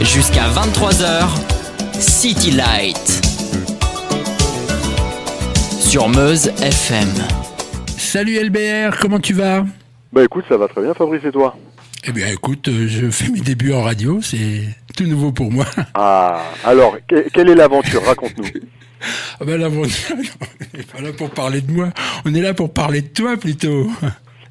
Jusqu'à 0.00 0.48
23h, 0.48 1.28
City 1.98 2.50
Light. 2.52 2.96
Sur 5.80 6.08
Meuse 6.08 6.48
FM. 6.60 7.08
Salut 7.96 8.38
LBR, 8.44 8.98
comment 9.00 9.18
tu 9.20 9.32
vas? 9.32 9.64
Bah 10.12 10.24
écoute, 10.24 10.44
ça 10.48 10.56
va 10.56 10.68
très 10.68 10.82
bien 10.82 10.94
Fabrice 10.94 11.24
et 11.24 11.32
toi? 11.32 11.56
Eh 12.04 12.12
bien 12.12 12.28
écoute, 12.28 12.68
euh, 12.68 12.86
je 12.88 13.10
fais 13.10 13.28
mes 13.30 13.40
débuts 13.40 13.72
en 13.72 13.82
radio, 13.82 14.20
c'est 14.22 14.62
tout 14.96 15.04
nouveau 15.04 15.32
pour 15.32 15.50
moi. 15.50 15.64
Ah, 15.94 16.40
alors, 16.64 16.96
que- 17.08 17.28
quelle 17.30 17.48
est 17.50 17.54
l'aventure? 17.54 18.02
Raconte-nous. 18.04 18.44
Ah 19.38 19.44
ben 19.44 19.60
l'aventure, 19.60 20.16
on 20.74 20.76
n'est 20.78 20.82
pas 20.84 21.00
là 21.02 21.12
pour 21.12 21.30
parler 21.30 21.60
de 21.60 21.70
moi, 21.70 21.90
on 22.24 22.34
est 22.34 22.40
là 22.40 22.54
pour 22.54 22.72
parler 22.72 23.02
de 23.02 23.08
toi 23.08 23.36
plutôt. 23.36 23.88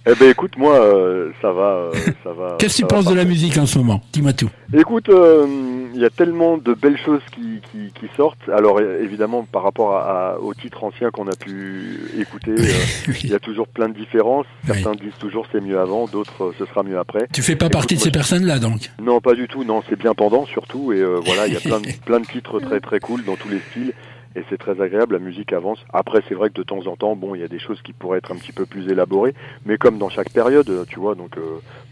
Eh 0.07 0.13
ben 0.19 0.29
écoute, 0.29 0.55
moi, 0.57 0.73
euh, 0.79 1.31
ça 1.41 1.51
va, 1.51 1.61
euh, 1.77 1.91
ça 2.23 2.31
va. 2.31 2.57
Qu'est-ce 2.59 2.75
que 2.77 2.81
tu 2.83 2.87
penses 2.87 3.05
de 3.05 3.15
la 3.15 3.25
musique 3.25 3.57
en 3.57 3.65
ce 3.65 3.79
moment 3.79 4.01
Dis-moi 4.13 4.33
tout. 4.33 4.49
Écoute, 4.71 5.09
euh, 5.09 5.47
il 5.95 5.99
y 5.99 6.05
a 6.05 6.09
tellement 6.11 6.57
de 6.57 6.73
belles 6.75 6.97
choses 7.03 7.21
qui, 7.33 7.59
qui, 7.71 7.91
qui 7.99 8.07
sortent. 8.15 8.47
Alors 8.55 8.79
évidemment, 8.81 9.47
par 9.51 9.63
rapport 9.63 9.95
à, 9.95 10.33
à- 10.33 10.37
aux 10.37 10.53
titres 10.53 10.83
anciens 10.83 11.09
qu'on 11.09 11.27
a 11.27 11.35
pu 11.35 12.01
écouter, 12.19 12.51
euh, 12.57 13.13
il 13.23 13.31
y 13.31 13.33
a 13.33 13.39
toujours 13.39 13.67
plein 13.67 13.89
de 13.89 13.95
différences. 13.95 14.45
Oui. 14.69 14.75
Certains 14.81 14.95
disent 15.03 15.17
toujours 15.19 15.47
c'est 15.51 15.61
mieux 15.61 15.79
avant, 15.79 16.05
d'autres 16.05 16.43
euh, 16.43 16.51
ce 16.59 16.65
sera 16.65 16.83
mieux 16.83 16.99
après. 16.99 17.27
Tu 17.33 17.41
fais 17.41 17.55
pas 17.55 17.65
Écoute, 17.65 17.73
partie 17.73 17.95
de 17.95 18.01
ces 18.01 18.11
personnes-là 18.11 18.59
donc? 18.59 18.91
Non, 19.01 19.21
pas 19.21 19.33
du 19.33 19.47
tout. 19.47 19.63
Non, 19.63 19.81
c'est 19.89 19.97
bien 19.97 20.13
pendant 20.13 20.45
surtout. 20.45 20.93
Et 20.93 20.99
euh, 20.99 21.19
voilà, 21.25 21.47
il 21.47 21.53
y 21.53 21.57
a 21.57 21.59
plein 21.61 21.79
de, 21.79 21.87
plein 22.05 22.19
de 22.19 22.25
titres 22.27 22.59
très 22.59 22.79
très 22.79 22.99
cool 22.99 23.23
dans 23.23 23.35
tous 23.37 23.49
les 23.49 23.59
styles. 23.71 23.93
Et 24.37 24.43
c'est 24.49 24.57
très 24.57 24.81
agréable, 24.81 25.13
la 25.13 25.19
musique 25.19 25.53
avance. 25.53 25.79
Après, 25.93 26.21
c'est 26.27 26.35
vrai 26.35 26.49
que 26.49 26.55
de 26.55 26.63
temps 26.63 26.85
en 26.87 26.95
temps, 26.97 27.15
bon, 27.15 27.35
il 27.35 27.41
y 27.41 27.43
a 27.43 27.47
des 27.47 27.59
choses 27.59 27.81
qui 27.81 27.93
pourraient 27.93 28.17
être 28.17 28.33
un 28.33 28.35
petit 28.35 28.51
peu 28.51 28.65
plus 28.65 28.89
élaborées, 28.91 29.33
mais 29.65 29.77
comme 29.77 29.97
dans 29.97 30.09
chaque 30.09 30.29
période, 30.29 30.69
euh, 30.69 30.83
tu 30.87 30.99
vois. 30.99 31.15
Donc, 31.15 31.37
euh, 31.37 31.41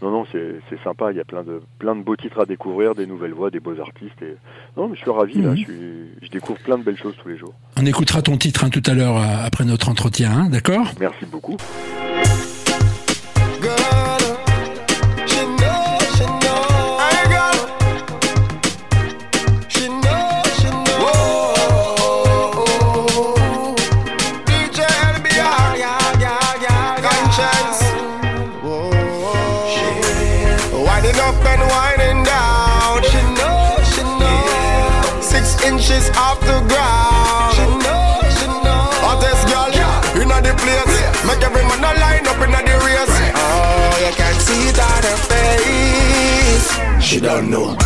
non, 0.02 0.10
non, 0.10 0.26
c'est 0.32 0.82
sympa. 0.84 1.10
Il 1.10 1.16
y 1.16 1.20
a 1.20 1.24
plein 1.24 1.42
de 1.42 1.62
plein 1.78 1.96
de 1.96 2.02
beaux 2.02 2.16
titres 2.16 2.40
à 2.40 2.46
découvrir, 2.46 2.94
des 2.94 3.06
nouvelles 3.06 3.32
voix, 3.32 3.50
des 3.50 3.60
beaux 3.60 3.80
artistes. 3.80 4.20
Et 4.22 4.36
non, 4.76 4.88
mais 4.88 4.96
je 4.96 5.00
suis 5.00 5.10
ravi. 5.10 5.40
Là, 5.40 5.50
Mhm. 5.50 5.56
je 5.56 5.62
suis, 5.62 5.74
je 6.22 6.28
découvre 6.28 6.58
plein 6.60 6.76
de 6.78 6.82
belles 6.84 6.98
choses 6.98 7.14
tous 7.22 7.28
les 7.28 7.36
jours. 7.38 7.54
On 7.80 7.86
écoutera 7.86 8.20
ton 8.22 8.36
titre 8.36 8.64
hein, 8.64 8.68
tout 8.70 8.82
à 8.86 8.92
l'heure 8.94 9.16
euh, 9.16 9.46
après 9.46 9.64
notre 9.64 9.88
entretien, 9.88 10.30
hein, 10.30 10.48
d'accord? 10.50 10.86
Merci 11.00 11.24
beaucoup. 11.26 11.56
Inches 35.84 36.08
off 36.16 36.40
the 36.40 36.64
ground. 36.64 37.52
She 37.52 37.60
know, 37.84 38.16
she 38.40 38.46
know. 38.64 38.88
Hottest 39.04 39.44
girl 39.52 39.68
inna 40.16 40.40
the 40.40 40.54
place. 40.56 40.96
Make 41.26 41.44
every 41.44 41.62
man 41.62 41.84
a 41.84 41.92
line 42.00 42.26
up 42.26 42.40
inna 42.40 42.64
the 42.64 42.72
race. 42.86 43.12
Oh, 43.36 43.92
you 44.00 44.12
can 44.16 44.34
see 44.40 44.68
it 44.70 44.80
on 44.80 45.02
her 45.04 45.18
face. 45.28 47.04
She 47.04 47.20
don't 47.20 47.50
know. 47.50 47.76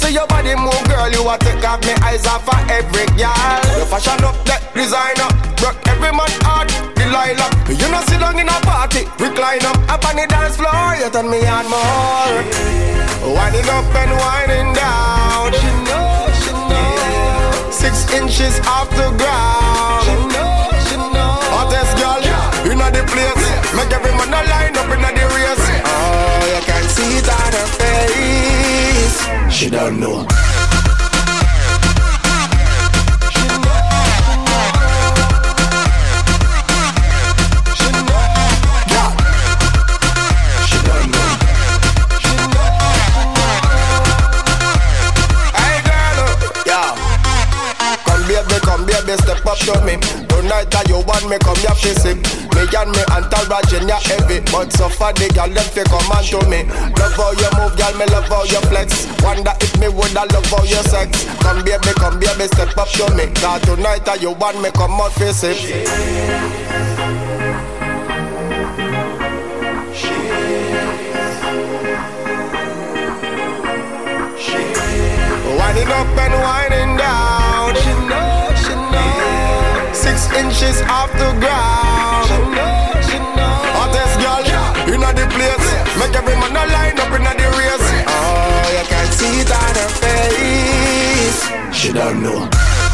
See 0.00 0.16
your 0.16 0.26
body 0.26 0.56
move, 0.56 0.80
girl, 0.88 1.12
you 1.12 1.28
a 1.28 1.36
take 1.36 1.62
off 1.68 1.84
me 1.84 1.92
eyes 2.00 2.24
off 2.26 2.48
of 2.48 2.60
every 2.72 3.06
girl. 3.20 3.60
You 3.76 3.84
fashion 3.84 4.24
up, 4.24 4.36
that 4.48 4.64
designer, 4.72 5.28
broke 5.60 5.76
every 5.92 6.12
man 6.16 6.32
heart. 6.40 6.72
Delilah, 6.96 7.48
you 7.68 7.86
know 7.92 8.00
sit 8.08 8.20
down 8.20 8.40
in 8.40 8.48
a 8.48 8.58
party, 8.64 9.04
recline 9.20 9.64
up 9.68 9.76
up 9.92 10.04
on 10.08 10.16
the 10.16 10.26
dance 10.26 10.56
floor. 10.56 10.96
You 10.96 11.12
turn 11.12 11.28
me 11.28 11.44
on 11.44 11.68
more. 11.68 12.32
Winding 13.20 13.68
up 13.68 13.84
and 13.92 14.12
winding 14.16 14.72
down. 14.72 15.52
She 15.52 15.70
know, 15.84 16.08
she 16.40 16.52
know. 16.56 17.70
Six 17.70 18.08
inches 18.16 18.56
off 18.64 18.88
the 18.96 19.12
ground. 19.20 20.00
She 20.08 20.14
know, 20.32 20.72
she 20.88 20.96
know. 20.96 21.32
Hottest 21.52 21.92
girl 22.00 22.20
inna 22.72 22.88
the 22.90 23.04
place. 23.04 23.44
Make 23.76 23.92
every 23.92 24.12
man 24.16 24.32
a 24.32 24.40
line 24.48 24.76
up 24.80 24.88
inna 24.88 25.10
the 25.12 25.24
race. 25.36 25.66
Oh, 25.84 26.40
you 26.48 26.60
can 26.64 26.84
see 26.88 27.20
it 27.20 27.28
on 27.28 27.52
her 27.52 27.68
face. 27.76 28.69
She 29.50 29.68
don't 29.68 30.00
know. 30.00 30.59
Baby, 49.10 49.22
step 49.22 49.46
up 49.46 49.58
to 49.58 49.74
me. 49.84 49.96
Tonight 50.28 50.70
that 50.70 50.86
you 50.88 51.02
want 51.02 51.26
me, 51.28 51.38
come 51.42 51.58
here, 51.58 51.94
sing. 51.98 52.22
Me 52.54 52.62
and 52.66 52.90
me 52.94 53.02
entourage 53.10 53.72
in 53.74 53.88
your 53.88 53.98
heavy, 53.98 54.40
but 54.50 54.72
so 54.72 54.88
far 54.88 55.12
the 55.12 55.26
girl 55.34 55.48
them 55.50 55.66
fi 55.74 55.82
come 55.84 56.10
on 56.14 56.22
to 56.30 56.38
me. 56.46 56.62
Love 56.98 57.16
how 57.18 57.32
you 57.34 57.50
move, 57.58 57.74
girl, 57.76 57.94
me 57.98 58.06
love 58.06 58.28
how 58.28 58.44
you 58.44 58.60
flex. 58.70 59.06
Wonder 59.22 59.54
if 59.60 59.72
me 59.78 59.88
woulda 59.88 60.26
love 60.30 60.46
how 60.46 60.62
you 60.62 60.82
sex. 60.86 61.26
Come 61.42 61.64
baby, 61.64 61.92
come 61.98 62.18
baby, 62.18 62.46
step 62.46 62.76
up 62.78 62.88
to 62.88 63.06
me. 63.14 63.26
Cause 63.34 63.62
tonight 63.62 64.04
that 64.06 64.22
you 64.22 64.32
want 64.32 64.60
me, 64.62 64.70
come 64.70 65.00
out 65.00 65.12
face 65.12 65.42
it. 65.42 65.58
Winding 75.58 75.88
up 75.88 76.18
and 76.18 76.34
winding 76.42 76.96
down. 76.96 77.39
Six 80.20 80.36
inches 80.36 80.82
off 80.82 81.10
the 81.12 81.32
ground. 81.40 82.28
Hottest 83.72 84.20
girl 84.20 84.44
inna 84.92 85.12
the 85.14 85.26
place. 85.32 85.68
Make 85.98 86.14
every 86.14 86.34
man 86.36 86.56
a 86.56 86.64
line 86.70 87.00
up 87.00 87.12
inna 87.16 87.32
the 87.40 87.48
race. 87.56 87.88
Oh, 88.06 88.68
you 88.76 88.84
can 88.86 89.06
see 89.12 89.40
it 89.40 89.50
on 89.50 89.74
her 89.80 89.88
face. 90.02 91.40
She 91.74 91.92
don't 91.92 92.22
know. 92.22 92.89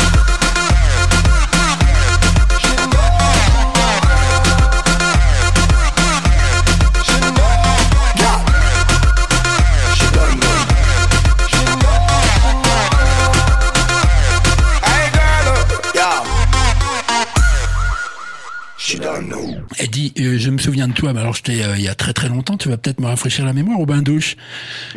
Euh, 20.20 20.38
je 20.38 20.50
me 20.50 20.58
souviens 20.58 20.88
de 20.88 20.92
toi, 20.92 21.12
mais 21.12 21.20
alors 21.20 21.34
j'étais 21.34 21.62
euh, 21.64 21.74
il 21.76 21.82
y 21.82 21.88
a 21.88 21.94
très 21.94 22.12
très 22.12 22.28
longtemps, 22.28 22.56
tu 22.56 22.68
vas 22.68 22.76
peut-être 22.76 23.00
me 23.00 23.06
rafraîchir 23.06 23.44
la 23.44 23.52
mémoire 23.52 23.80
au 23.80 23.86
bain-douche. 23.86 24.36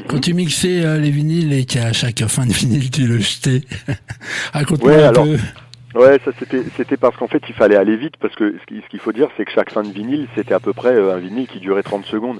Quand 0.07 0.19
tu 0.19 0.33
mixais 0.33 0.83
euh, 0.83 0.97
les 0.99 1.11
vinyles 1.11 1.53
et 1.53 1.65
qu'à 1.65 1.93
chaque 1.93 2.25
fin 2.27 2.45
de 2.45 2.53
vinyle 2.53 2.89
tu 2.91 3.07
le 3.07 3.19
jetais. 3.19 3.61
Raconte-moi 4.53 4.91
Ouais, 4.91 5.03
un 5.03 5.09
alors, 5.09 5.25
peu. 5.25 5.37
Ouais, 5.95 6.19
ça 6.23 6.29
c'était 6.37 6.61
c'était 6.77 6.97
parce 6.97 7.17
qu'en 7.17 7.27
fait 7.27 7.41
il 7.49 7.55
fallait 7.55 7.75
aller 7.75 7.97
vite 7.97 8.13
parce 8.21 8.35
que 8.35 8.53
ce 8.61 8.65
qui- 8.67 8.79
ce 8.83 8.87
qu'il 8.89 8.99
faut 8.99 9.11
dire 9.11 9.27
c'est 9.35 9.43
que 9.45 9.51
chaque 9.51 9.71
fin 9.71 9.81
de 9.81 9.91
vinyle 9.91 10.27
c'était 10.35 10.53
à 10.53 10.59
peu 10.59 10.71
près 10.71 10.95
un 10.95 11.17
vinyle 11.17 11.47
qui 11.47 11.59
durait 11.59 11.81
30 11.81 12.05
secondes. 12.05 12.37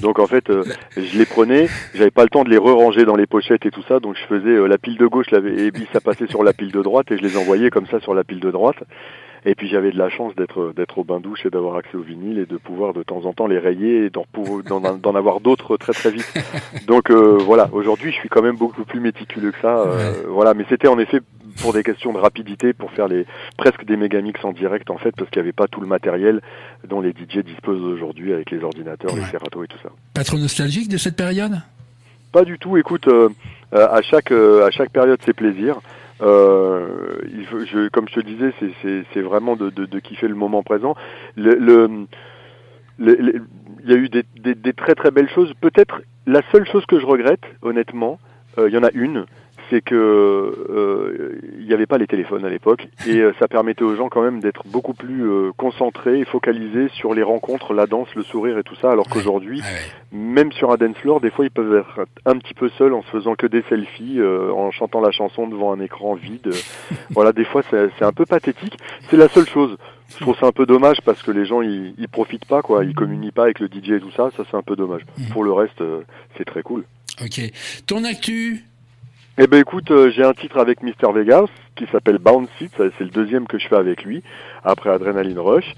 Donc 0.00 0.20
en 0.20 0.28
fait 0.28 0.48
euh, 0.50 0.62
je 0.96 1.18
les 1.18 1.26
prenais, 1.26 1.68
j'avais 1.96 2.12
pas 2.12 2.22
le 2.22 2.28
temps 2.28 2.44
de 2.44 2.50
les 2.50 2.58
re-ranger 2.58 3.04
dans 3.04 3.16
les 3.16 3.26
pochettes 3.26 3.66
et 3.66 3.72
tout 3.72 3.82
ça, 3.88 3.98
donc 3.98 4.16
je 4.16 4.24
faisais 4.32 4.50
euh, 4.50 4.66
la 4.68 4.78
pile 4.78 4.98
de 4.98 5.06
gauche 5.06 5.26
et 5.32 5.72
puis 5.72 5.86
ça 5.92 6.00
passait 6.00 6.28
sur 6.28 6.44
la 6.44 6.52
pile 6.52 6.70
de 6.70 6.80
droite 6.80 7.10
et 7.10 7.18
je 7.18 7.22
les 7.22 7.36
envoyais 7.36 7.70
comme 7.70 7.88
ça 7.88 7.98
sur 8.00 8.14
la 8.14 8.22
pile 8.22 8.38
de 8.40 8.52
droite. 8.52 8.76
Et 9.44 9.54
puis 9.56 9.68
j'avais 9.68 9.90
de 9.90 9.98
la 9.98 10.08
chance 10.08 10.34
d'être 10.36 10.72
d'être 10.76 10.98
au 10.98 11.04
bain 11.04 11.18
douche 11.18 11.44
et 11.44 11.50
d'avoir 11.50 11.76
accès 11.76 11.96
au 11.96 12.02
vinyle 12.02 12.38
et 12.38 12.46
de 12.46 12.56
pouvoir 12.56 12.92
de 12.94 13.02
temps 13.02 13.24
en 13.24 13.32
temps 13.32 13.48
les 13.48 13.58
rayer 13.58 14.04
et 14.06 14.10
d'en 14.10 14.24
d'en 15.02 15.14
avoir 15.14 15.40
d'autres 15.40 15.76
très 15.76 15.92
très 15.92 16.10
vite. 16.12 16.32
Donc 16.86 17.10
euh, 17.10 17.38
voilà, 17.40 17.68
aujourd'hui 17.72 18.12
je 18.12 18.16
suis 18.16 18.28
quand 18.28 18.42
même 18.42 18.56
beaucoup 18.56 18.84
plus 18.84 19.00
méticuleux 19.00 19.50
que 19.50 19.60
ça. 19.60 19.78
euh, 19.80 20.12
Voilà, 20.28 20.54
mais 20.54 20.64
c'était 20.68 20.86
en 20.88 20.98
effet 20.98 21.20
pour 21.60 21.72
des 21.72 21.82
questions 21.82 22.12
de 22.12 22.18
rapidité, 22.18 22.72
pour 22.72 22.90
faire 22.92 23.08
les 23.08 23.26
presque 23.58 23.84
des 23.84 23.96
méga 23.96 24.20
mix 24.22 24.42
en 24.44 24.52
direct 24.52 24.90
en 24.90 24.96
fait, 24.96 25.12
parce 25.16 25.28
qu'il 25.28 25.42
n'y 25.42 25.46
avait 25.46 25.52
pas 25.52 25.66
tout 25.66 25.80
le 25.80 25.86
matériel 25.86 26.40
dont 26.88 27.00
les 27.00 27.10
DJ 27.10 27.38
disposent 27.44 27.82
aujourd'hui 27.82 28.32
avec 28.32 28.50
les 28.50 28.62
ordinateurs, 28.62 29.14
les 29.14 29.22
Ouais. 29.22 29.28
Serato 29.30 29.62
et 29.64 29.66
tout 29.66 29.78
ça. 29.82 29.90
Pas 30.14 30.24
trop 30.24 30.38
nostalgique 30.38 30.88
de 30.88 30.96
cette 30.96 31.16
période? 31.16 31.60
Pas 32.32 32.44
du 32.44 32.58
tout. 32.58 32.76
Écoute, 32.78 33.08
euh, 33.08 33.28
euh, 33.74 33.88
à 33.90 34.00
chaque 34.02 34.30
euh, 34.32 34.64
à 34.66 34.70
chaque 34.70 34.90
période 34.90 35.18
c'est 35.24 35.34
plaisir. 35.34 35.80
Euh, 36.22 37.18
comme 37.92 38.08
je 38.08 38.14
te 38.14 38.20
disais, 38.20 38.52
c'est 39.12 39.22
vraiment 39.22 39.56
de, 39.56 39.98
kiffer 39.98 40.28
le 40.28 40.34
moment 40.34 40.62
présent. 40.62 40.94
Il 41.36 42.06
y 43.84 43.92
a 43.92 43.96
eu 43.96 44.08
des 44.08 44.72
très 44.72 44.94
très 44.94 45.10
belles 45.10 45.30
choses. 45.30 45.52
Peut-être 45.60 46.02
la 46.26 46.42
seule 46.52 46.66
chose 46.66 46.86
que 46.86 47.00
je 47.00 47.06
regrette, 47.06 47.44
honnêtement, 47.62 48.18
euh, 48.58 48.68
il 48.68 48.74
y 48.74 48.78
en 48.78 48.84
a 48.84 48.90
une, 48.92 49.26
c'est 49.72 49.80
que 49.80 49.94
euh, 49.94 51.40
il 51.58 51.66
n'y 51.66 51.72
avait 51.72 51.86
pas 51.86 51.96
les 51.96 52.06
téléphones 52.06 52.44
à 52.44 52.50
l'époque 52.50 52.88
et 53.06 53.16
euh, 53.16 53.32
ça 53.38 53.48
permettait 53.48 53.84
aux 53.84 53.96
gens 53.96 54.10
quand 54.10 54.22
même 54.22 54.40
d'être 54.40 54.66
beaucoup 54.66 54.92
plus 54.92 55.26
euh, 55.26 55.50
concentrés 55.56 56.20
et 56.20 56.24
focalisés 56.26 56.88
sur 56.90 57.14
les 57.14 57.22
rencontres, 57.22 57.72
la 57.72 57.86
danse, 57.86 58.08
le 58.14 58.22
sourire 58.22 58.58
et 58.58 58.62
tout 58.62 58.74
ça, 58.76 58.90
alors 58.90 59.08
qu'aujourd'hui, 59.08 59.62
même 60.12 60.52
sur 60.52 60.72
un 60.72 60.76
dance 60.76 60.96
floor, 60.98 61.22
des 61.22 61.30
fois 61.30 61.46
ils 61.46 61.50
peuvent 61.50 61.74
être 61.74 62.06
un 62.26 62.36
petit 62.36 62.52
peu 62.52 62.68
seuls 62.76 62.92
en 62.92 63.02
se 63.02 63.08
faisant 63.08 63.34
que 63.34 63.46
des 63.46 63.62
selfies, 63.70 64.20
en 64.22 64.70
chantant 64.70 65.00
la 65.00 65.10
chanson 65.10 65.46
devant 65.46 65.72
un 65.72 65.80
écran 65.80 66.14
vide. 66.14 66.50
voilà, 67.10 67.32
des 67.32 67.44
fois 67.44 67.62
c'est 67.70 68.04
un 68.04 68.12
peu 68.12 68.26
pathétique. 68.26 68.76
C'est 69.08 69.16
la 69.16 69.28
seule 69.28 69.48
chose. 69.48 69.78
Je 70.10 70.20
trouve 70.20 70.36
ça 70.36 70.46
un 70.46 70.52
peu 70.52 70.66
dommage 70.66 70.98
parce 71.06 71.22
que 71.22 71.30
les 71.30 71.46
gens 71.46 71.62
ils, 71.62 71.94
ils 71.96 72.08
profitent 72.08 72.44
pas 72.44 72.60
quoi, 72.60 72.84
ils 72.84 72.94
communient 72.94 73.30
pas 73.30 73.44
avec 73.44 73.60
le 73.60 73.68
DJ 73.68 73.92
et 73.92 74.00
tout 74.00 74.12
ça, 74.12 74.30
ça 74.36 74.44
c'est 74.50 74.56
un 74.56 74.62
peu 74.62 74.76
dommage. 74.76 75.02
Mm. 75.16 75.32
Pour 75.32 75.44
le 75.44 75.52
reste, 75.52 75.82
c'est 76.36 76.44
très 76.44 76.62
cool. 76.62 76.84
Ok. 77.22 77.40
Ton 77.86 78.04
actu? 78.04 78.64
Eh 79.38 79.46
ben 79.46 79.60
écoute, 79.60 79.90
euh, 79.90 80.10
j'ai 80.14 80.24
un 80.24 80.34
titre 80.34 80.58
avec 80.58 80.82
Mr 80.82 81.12
Vegas 81.14 81.46
qui 81.74 81.86
s'appelle 81.90 82.18
Bounce 82.18 82.48
It, 82.60 82.72
c'est 82.76 83.00
le 83.00 83.10
deuxième 83.10 83.46
que 83.46 83.58
je 83.58 83.66
fais 83.66 83.76
avec 83.76 84.04
lui, 84.04 84.22
après 84.64 84.90
Adrenaline 84.90 85.38
Rush. 85.38 85.74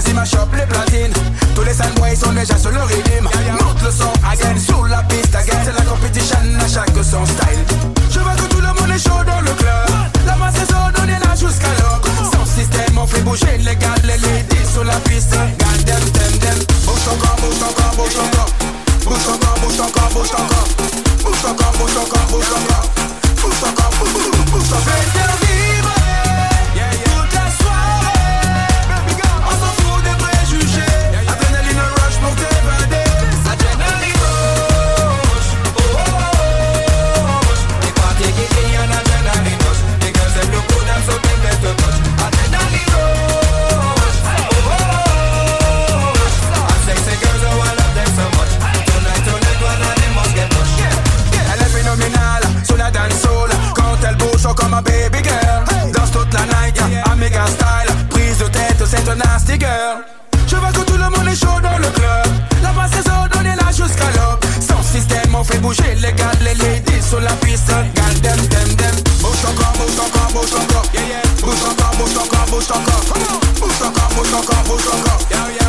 Vas-y 0.00 0.14
ma 0.14 0.24
shop 0.24 0.48
les 0.56 0.66
platines. 0.66 1.12
Tous 1.54 1.62
les 1.62 1.74
sandboys 1.74 2.16
sont 2.16 2.32
déjà 2.32 2.56
sur 2.56 2.70
le 2.70 2.82
rythme. 2.82 3.28
Monte 3.60 3.82
le 3.82 3.90
son 3.90 4.12
again 4.30 4.58
sur 4.58 4.86
la 4.86 5.02
piste 5.04 5.34
again. 5.34 5.58
C'est 5.64 5.72
la 5.72 5.82
competition 5.82 6.38
à 6.58 6.68
chaque 6.68 7.04
son 7.04 7.24
style. 7.26 7.64
Je 8.10 8.18
veux 8.18 8.36
que 8.36 8.48
tout 8.48 8.60
le 8.60 8.68
monde 8.68 8.90
est 8.94 8.98
chaud 8.98 9.22
dans 9.26 9.40
le 9.40 9.52
club. 9.52 9.88
La 10.26 10.36
masse 10.36 10.56
est 10.56 10.72
ordonnée 10.72 11.18
là 11.24 11.34
jusqu'à 11.34 11.72
l'heure 11.78 12.00
Sans 12.32 12.44
système 12.44 12.98
on 12.98 13.06
fait 13.06 13.22
bouger 13.22 13.58
les 13.58 13.76
gars 13.76 13.94
les 14.04 14.18
ladies 14.18 14.66
sur 14.72 14.84
la 14.84 14.96
piste. 15.08 15.32
God 15.32 15.84
them 15.86 16.04
them 16.12 16.38
them 16.38 16.58
Bouge 16.86 17.04
ton 17.04 17.16
corps, 17.16 17.36
bouge 17.40 17.58
ton 17.58 17.72
corps, 17.72 17.94
bouge 17.96 18.14
ton 18.14 18.28
corps. 18.36 18.52
Bouge 19.04 19.24
ton 19.24 19.38
corps, 19.38 19.58
bouge 19.60 19.76
ton 19.76 19.90
corps, 19.90 20.10
bouge 20.14 20.30
ton 20.30 20.44
corps. 20.48 20.68
Bouge 21.24 21.42
ton 21.42 21.54
corps, 21.54 21.72
bouge 21.78 21.94
ton 21.94 22.06
corps, 22.08 22.26
bouge 22.30 22.48
ton 22.48 22.62
corps. 22.68 22.88
Bouge 23.42 23.60
ton 23.60 23.72
corps, 23.74 23.92
bouge 24.00 24.68
ton 24.68 24.76
corps 24.76 25.00
Je 60.46 60.56
vois 60.56 60.70
que 60.70 60.82
tout 60.82 60.96
le 60.96 61.10
monde 61.10 61.26
est 61.26 61.34
chaud 61.34 61.60
dans 61.60 61.78
le 61.78 61.88
club. 61.88 62.26
La 62.62 62.70
base 62.70 62.92
est 62.94 63.10
ordonnée 63.10 63.56
là 63.56 63.72
jusqu'à 63.72 64.06
l'aube. 64.14 64.38
Sans 64.60 64.82
système, 64.82 65.34
on 65.34 65.42
fait 65.42 65.58
bouger 65.58 65.96
les 65.96 66.12
gars, 66.12 66.30
les 66.42 66.54
ladies 66.54 67.02
sur 67.02 67.20
la 67.20 67.32
piste. 67.42 67.66
Gal 67.66 68.14
dem 68.20 68.36
dem 68.46 68.74
dem. 68.76 68.94
Bouge 69.20 69.40
ton 69.42 69.52
corps, 69.54 69.72
bouge 69.78 69.96
ton 69.96 70.08
corps, 70.10 70.32
bouge 70.32 70.50
ton 70.50 70.64
corps. 70.72 70.86
Yeah, 70.94 71.02
yeah. 71.08 71.22
Bouge 71.42 71.58
ton 71.58 71.74
corps, 71.74 71.94
bouge 71.98 72.14
ton 72.14 72.26
corps, 72.28 72.46
bouge 72.50 72.66
ton 72.66 72.74
corps. 72.74 73.40
Bouge 73.60 73.78
ton 73.80 73.90
corps, 73.90 74.10
bouge 74.14 74.30
ton 74.30 74.42
corps, 74.42 74.64
bouge 74.68 74.84
ton 74.84 75.02
corps. 75.02 75.20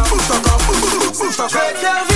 Bouge 0.09 0.27
ton 0.27 0.41
corps, 0.41 0.61
bouge 0.67 1.35
ton 1.35 1.47
corps. 1.47 1.49
Je 1.49 2.10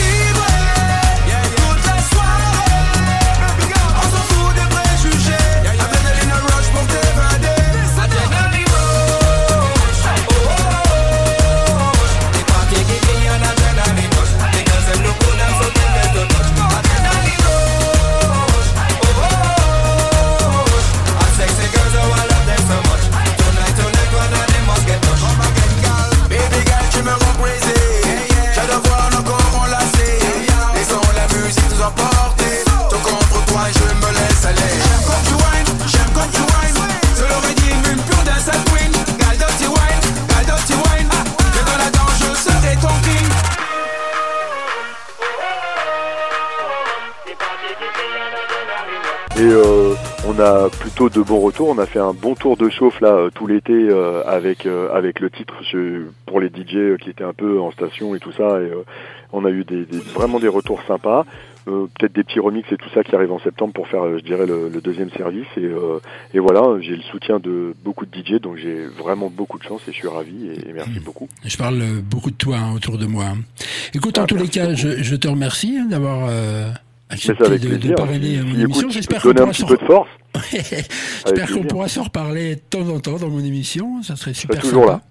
de 51.16 51.22
bons 51.22 51.40
retours. 51.40 51.70
On 51.70 51.78
a 51.78 51.86
fait 51.86 52.00
un 52.00 52.14
bon 52.14 52.36
tour 52.36 52.58
de 52.58 52.70
chauffe 52.70 53.00
là 53.00 53.14
euh, 53.14 53.30
tout 53.34 53.48
l'été 53.48 53.74
euh, 53.74 54.22
avec 54.26 54.66
euh, 54.66 54.94
avec 54.94 55.22
le 55.22 55.30
titre 55.30 55.56
pour 56.26 56.40
les 56.42 56.48
DJ 56.48 56.98
qui 57.02 57.10
étaient 57.10 57.24
un 57.24 57.34
peu 57.34 57.60
en 57.60 57.72
station 57.72 58.16
et 58.16 58.20
tout 58.20 58.34
ça. 58.34 58.62
Et 58.62 58.72
on 59.32 59.46
a 59.46 59.50
eu 59.50 59.64
des, 59.64 59.86
vraiment 60.14 60.40
des 60.40 60.48
retours 60.48 60.82
sympas. 60.88 61.26
peut-être 61.66 62.14
des 62.14 62.24
petits 62.24 62.40
remix 62.40 62.70
et 62.72 62.78
tout 62.78 62.90
ça 62.94 63.04
qui 63.04 63.16
arrivent 63.16 63.32
en 63.32 63.40
septembre 63.40 63.74
pour 63.74 63.88
faire, 63.88 64.18
je 64.18 64.24
dirais, 64.24 64.46
le, 64.46 64.82
deuxième 64.82 65.10
service. 65.12 65.48
Et, 65.58 65.70
et 66.34 66.40
voilà, 66.40 66.62
j'ai 66.82 66.96
le 66.96 67.02
soutien 67.04 67.40
de 67.40 67.74
beaucoup 67.84 68.06
de 68.06 68.16
DJ, 68.16 68.40
donc 68.40 68.58
j'ai 68.58 68.86
vraiment 68.86 69.30
beaucoup 69.30 69.58
de 69.58 69.64
chance 69.64 69.82
et 69.88 69.92
je 69.92 69.98
suis 69.98 70.08
ravi 70.08 70.50
et, 70.50 70.74
merci 70.74 71.00
beaucoup. 71.00 71.28
Je 71.44 71.58
parle 71.58 71.82
beaucoup 72.02 72.32
de 72.32 72.36
toi 72.36 72.58
hein, 72.58 72.76
autour 72.76 72.98
de 72.98 73.06
moi. 73.06 73.26
Hein. 73.26 73.38
Écoute, 73.94 74.18
en 74.18 74.24
ah, 74.24 74.28
tous 74.28 74.38
les 74.38 74.48
cas, 74.48 74.74
je, 74.74 75.02
je, 75.02 75.16
te 75.16 75.28
remercie 75.28 75.78
hein, 75.78 75.88
d'avoir 75.90 76.30
accepté 77.16 77.46
avec 77.46 77.62
de, 77.62 77.68
plaisir. 77.70 77.96
parrainer 77.96 78.42
mon 78.42 78.60
émission. 78.60 78.90
J'espère 78.90 79.22
qu'on 79.22 79.34
pourra, 79.34 79.54
se... 79.54 79.64
J'espère 81.26 81.52
qu'on 81.52 81.64
pourra 81.64 81.88
se 81.88 82.00
reparler 82.00 82.56
de 82.56 82.62
temps 82.62 82.88
en 82.90 83.00
temps 83.00 83.18
dans 83.18 83.30
mon 83.30 83.44
émission. 83.44 84.02
Ça 84.04 84.16
serait 84.16 84.34
super 84.34 84.62
toujours 84.62 84.86
sympa. 84.86 84.94
là. 84.94 85.02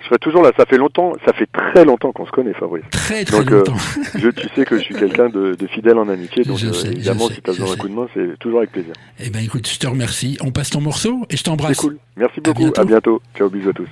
Je 0.00 0.06
serai 0.06 0.18
toujours 0.18 0.42
là. 0.42 0.50
Ça 0.56 0.64
fait 0.66 0.78
longtemps, 0.78 1.12
ça 1.24 1.32
fait 1.32 1.46
très 1.46 1.84
longtemps 1.84 2.12
qu'on 2.12 2.26
se 2.26 2.30
connaît, 2.30 2.54
Fabrice. 2.54 2.84
Très 2.90 3.24
très 3.24 3.38
donc, 3.38 3.52
euh, 3.52 3.58
longtemps. 3.58 3.76
je, 4.14 4.28
tu 4.30 4.48
sais 4.54 4.64
que 4.64 4.78
je 4.78 4.82
suis 4.82 4.94
quelqu'un 4.94 5.28
de, 5.28 5.54
de, 5.54 5.66
fidèle 5.66 5.98
en 5.98 6.08
amitié, 6.08 6.42
donc 6.44 6.62
euh, 6.62 6.72
évidemment, 6.86 7.28
si 7.28 7.40
tu 7.42 7.50
as 7.50 7.52
besoin 7.52 7.70
d'un 7.70 7.76
coup 7.76 7.88
de 7.88 7.94
main, 7.94 8.06
c'est 8.14 8.38
toujours 8.38 8.58
avec 8.58 8.72
plaisir. 8.72 8.94
Eh 9.18 9.30
ben, 9.30 9.44
écoute, 9.44 9.68
je 9.68 9.78
te 9.78 9.86
remercie. 9.86 10.38
On 10.40 10.50
passe 10.50 10.70
ton 10.70 10.80
morceau 10.80 11.26
et 11.30 11.36
je 11.36 11.44
t'embrasse. 11.44 11.76
C'est 11.76 11.82
cool. 11.82 11.98
Merci 12.16 12.40
beaucoup. 12.40 12.62
À 12.62 12.64
bientôt. 12.64 12.80
à 12.80 12.84
bientôt. 12.84 13.22
Ciao, 13.36 13.50
bisous 13.50 13.70
à 13.70 13.72
tous. 13.72 13.88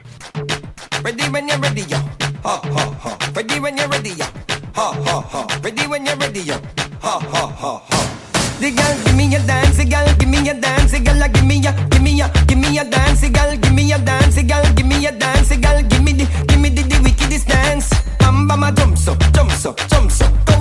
Ha 4.78 4.94
ha 5.04 5.20
ha. 5.32 5.61
Ready 5.61 5.88
when 5.88 6.06
you're 6.06 6.14
ready, 6.18 6.38
yo. 6.38 6.54
Ha 7.02 7.18
ha 7.18 7.47
ha. 7.50 7.82
Ha. 7.90 7.99
The 8.61 8.70
girl 8.70 8.94
give 9.04 9.16
me 9.16 9.35
a 9.35 9.40
dance, 9.44 9.76
the 9.76 9.85
girl 9.85 10.06
give 10.20 10.28
me 10.28 10.38
a 10.49 10.54
dance, 10.54 10.92
the 10.92 11.00
girl 11.00 11.18
give 11.35 11.44
me 11.44 11.66
a, 11.66 11.73
give 11.90 12.00
me 12.00 12.20
a, 12.20 12.30
give 12.47 12.58
me 12.58 12.78
a 12.78 12.85
dance, 12.85 13.20
the 13.20 13.28
girl 13.28 13.56
give 13.56 13.75
me 13.75 13.90
a 13.90 13.99
dance, 13.99 14.37
the 14.37 14.44
girl 14.44 14.62
give 14.76 14.87
me 14.87 15.04
a 15.04 15.11
dance, 15.11 15.49
the 15.49 15.56
girl 15.56 15.82
give 15.82 16.04
me 16.04 16.12
the, 16.12 16.26
give 16.47 16.61
me 16.61 16.68
the, 16.68 16.82
the 16.82 17.02
wickedest 17.02 17.49
dance. 17.49 17.90
Bam 18.20 18.47
bam 18.47 18.62
jump 18.76 18.97
so, 18.97 19.16
jump 19.35 19.50
so, 19.50 19.75
jump 19.90 20.12
so, 20.12 20.30
go 20.47 20.57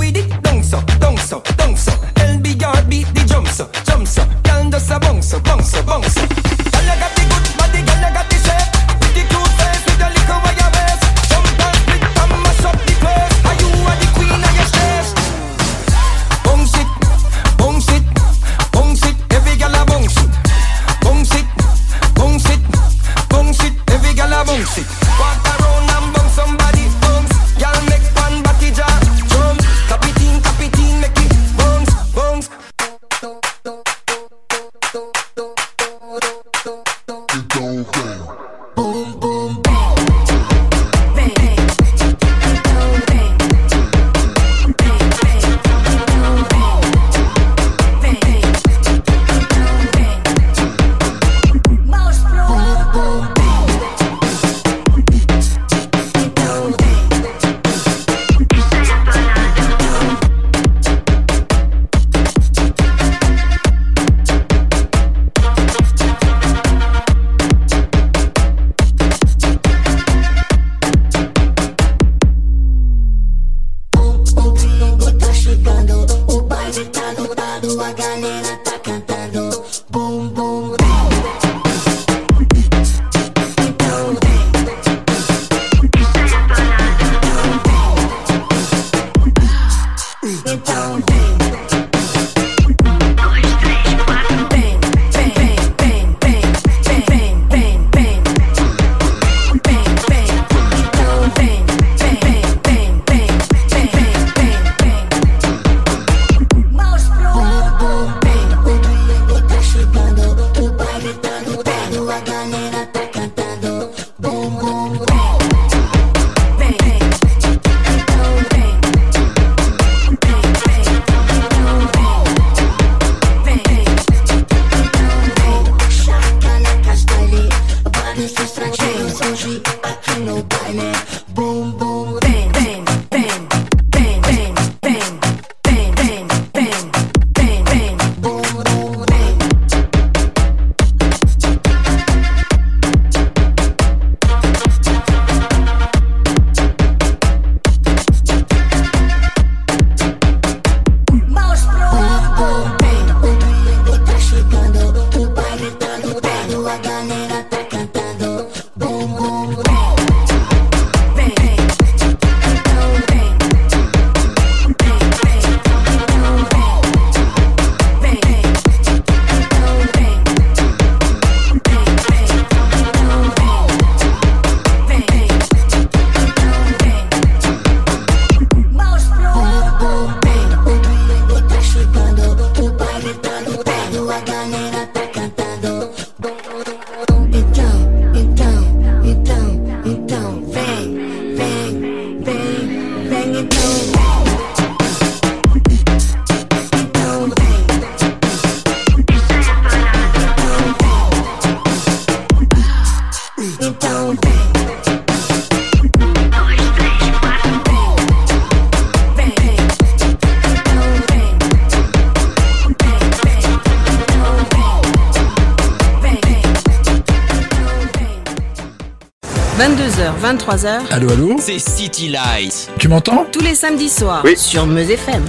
23h. 220.48 220.80
Allô, 220.92 221.12
allô 221.12 221.36
C'est 221.40 221.60
City 221.60 222.08
Light. 222.08 222.72
Tu 222.80 222.88
m'entends 222.88 223.26
Tous 223.34 223.42
les 223.42 223.54
samedis 223.54 223.90
soirs 223.90 224.22
Oui. 224.24 224.38
sur 224.38 224.66
Meuse 224.66 224.90
FM. 224.92 225.22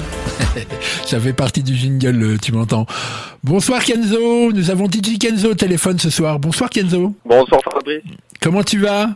Ça 1.07 1.19
fait 1.19 1.33
partie 1.33 1.63
du 1.65 1.75
jingle, 1.75 2.23
euh, 2.23 2.37
tu 2.41 2.53
m'entends. 2.53 2.87
Bonsoir 3.43 3.83
Kenzo, 3.83 4.53
nous 4.53 4.71
avons 4.71 4.87
DJ 4.87 5.19
Kenzo 5.19 5.51
au 5.51 5.55
téléphone 5.55 5.99
ce 5.99 6.09
soir. 6.11 6.39
Bonsoir 6.39 6.71
Kenzo. 6.71 7.15
Bonsoir 7.25 7.61
Fabrice. 7.65 8.03
Comment 8.41 8.63
tu 8.63 8.79
vas? 8.79 9.09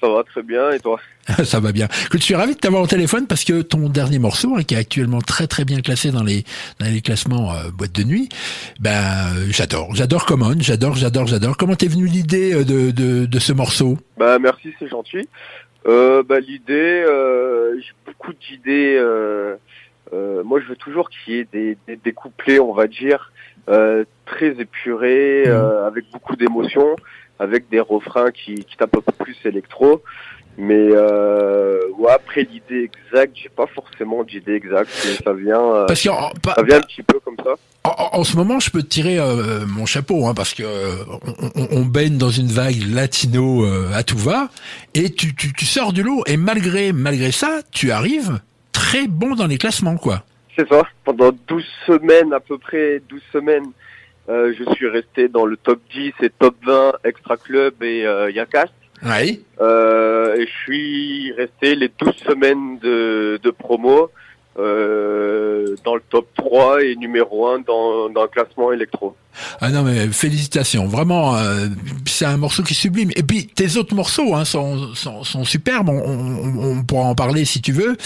Ça 0.00 0.08
va 0.08 0.22
très 0.22 0.42
bien 0.42 0.70
et 0.70 0.80
toi 0.80 1.00
Ça 1.44 1.60
va 1.60 1.72
bien. 1.72 1.88
Je 2.12 2.18
suis 2.18 2.34
ravi 2.34 2.54
de 2.54 2.58
t'avoir 2.58 2.82
au 2.82 2.86
téléphone 2.86 3.26
parce 3.26 3.44
que 3.44 3.62
ton 3.62 3.88
dernier 3.88 4.18
morceau, 4.18 4.54
hein, 4.56 4.62
qui 4.62 4.74
est 4.74 4.78
actuellement 4.78 5.20
très 5.20 5.46
très 5.46 5.64
bien 5.64 5.80
classé 5.80 6.10
dans 6.10 6.22
les 6.22 6.44
dans 6.78 6.86
les 6.86 7.00
classements 7.00 7.52
euh, 7.52 7.70
boîte 7.70 7.92
de 7.92 8.04
nuit, 8.04 8.28
ben 8.80 8.92
euh, 9.36 9.46
j'adore, 9.50 9.94
j'adore 9.94 10.24
Common, 10.24 10.54
j'adore, 10.60 10.94
j'adore, 10.94 11.26
j'adore. 11.26 11.56
Comment 11.56 11.74
t'es 11.74 11.88
venu 11.88 12.06
l'idée 12.06 12.54
euh, 12.54 12.64
de, 12.64 12.90
de 12.90 13.26
de 13.26 13.38
ce 13.38 13.52
morceau? 13.52 13.98
Bah 14.16 14.38
merci, 14.38 14.72
c'est 14.78 14.88
gentil. 14.88 15.28
Euh, 15.86 16.22
bah 16.22 16.40
l'idée, 16.40 17.04
euh, 17.06 17.80
j'ai 17.80 17.92
beaucoup 18.06 18.32
d'idées. 18.32 18.96
Euh, 18.98 19.56
euh, 20.12 20.42
moi, 20.42 20.60
je 20.60 20.66
veux 20.66 20.76
toujours 20.76 21.10
qu'il 21.10 21.34
y 21.34 21.38
ait 21.38 21.48
des, 21.52 21.76
des, 21.86 21.96
des 21.96 22.12
couplets, 22.12 22.58
on 22.58 22.72
va 22.72 22.86
dire, 22.86 23.32
euh, 23.68 24.04
très 24.26 24.58
épurés, 24.60 25.44
euh, 25.46 25.86
avec 25.86 26.10
beaucoup 26.12 26.36
d'émotions, 26.36 26.96
avec 27.38 27.68
des 27.68 27.80
refrains 27.80 28.30
qui, 28.30 28.54
qui 28.64 28.76
tapent 28.76 28.96
un 28.96 29.00
peu 29.00 29.24
plus 29.24 29.36
électro. 29.44 30.02
Mais 30.60 30.88
euh, 30.90 31.78
ouais, 31.98 32.10
après 32.10 32.42
l'idée 32.42 32.90
exacte, 32.90 33.36
j'ai 33.40 33.48
pas 33.48 33.66
forcément 33.68 34.24
d'idée 34.24 34.54
exacte. 34.54 34.90
mais 35.06 35.14
Ça 35.24 35.32
vient, 35.32 35.62
euh, 35.62 35.86
Parce 35.86 36.00
ça 36.00 36.62
vient 36.64 36.78
un 36.78 36.80
petit 36.80 37.02
peu 37.04 37.20
comme 37.20 37.36
ça. 37.44 37.52
En, 37.84 38.18
en 38.18 38.24
ce 38.24 38.36
moment, 38.36 38.58
je 38.58 38.70
peux 38.72 38.82
te 38.82 38.88
tirer 38.88 39.20
euh, 39.20 39.64
mon 39.68 39.86
chapeau, 39.86 40.26
hein, 40.26 40.34
parce 40.34 40.54
que 40.54 40.64
euh, 40.64 40.96
on, 41.54 41.62
on- 41.62 41.68
on 41.70 41.84
baigne 41.84 42.18
dans 42.18 42.30
une 42.30 42.48
vague 42.48 42.82
latino 42.92 43.64
euh, 43.64 43.92
à 43.94 44.02
tout 44.02 44.18
va, 44.18 44.48
et 44.94 45.10
tu, 45.12 45.32
tu, 45.36 45.52
tu 45.52 45.64
sors 45.64 45.92
du 45.92 46.02
lot, 46.02 46.24
et 46.26 46.36
malgré 46.36 46.92
malgré 46.92 47.30
ça, 47.30 47.60
tu 47.70 47.92
arrives 47.92 48.40
très 48.72 49.06
bon 49.06 49.36
dans 49.36 49.46
les 49.46 49.58
classements, 49.58 49.96
quoi. 49.96 50.24
C'est 50.58 50.68
ça. 50.68 50.82
Pendant 51.04 51.30
12 51.46 51.64
semaines, 51.86 52.32
à 52.32 52.40
peu 52.40 52.58
près 52.58 53.00
12 53.08 53.22
semaines, 53.32 53.66
euh, 54.28 54.52
je 54.58 54.74
suis 54.74 54.88
resté 54.88 55.28
dans 55.28 55.46
le 55.46 55.56
top 55.56 55.80
10 55.92 56.12
et 56.22 56.30
top 56.30 56.56
20 56.66 56.92
Extra 57.04 57.36
Club 57.36 57.82
et 57.82 58.06
euh, 58.06 58.30
Yacast. 58.30 58.72
Oui. 59.04 59.42
Euh, 59.60 60.34
et 60.36 60.46
je 60.46 60.52
suis 60.64 61.32
resté 61.32 61.74
les 61.74 61.90
12 61.98 62.14
semaines 62.26 62.78
de, 62.78 63.40
de 63.42 63.50
promo 63.50 64.10
euh, 64.58 65.76
dans 65.84 65.94
le 65.94 66.02
top 66.10 66.26
3 66.36 66.82
et 66.82 66.96
numéro 66.96 67.46
1 67.46 67.60
dans, 67.60 68.10
dans 68.10 68.22
le 68.22 68.28
classement 68.28 68.72
électro. 68.72 69.16
Ah 69.60 69.70
non 69.70 69.82
mais 69.82 70.08
félicitations, 70.08 70.86
vraiment, 70.86 71.36
euh, 71.36 71.68
c'est 72.06 72.24
un 72.24 72.36
morceau 72.36 72.64
qui 72.64 72.72
est 72.72 72.76
sublime. 72.76 73.10
Et 73.14 73.22
puis 73.22 73.46
tes 73.46 73.76
autres 73.76 73.94
morceaux 73.94 74.34
hein, 74.34 74.44
sont, 74.44 74.94
sont, 74.94 75.22
sont 75.22 75.44
superbes, 75.44 75.88
on, 75.88 76.00
on, 76.00 76.78
on 76.78 76.82
pourra 76.82 77.04
en 77.04 77.14
parler 77.14 77.44
si 77.44 77.62
tu 77.62 77.72
veux. 77.72 77.96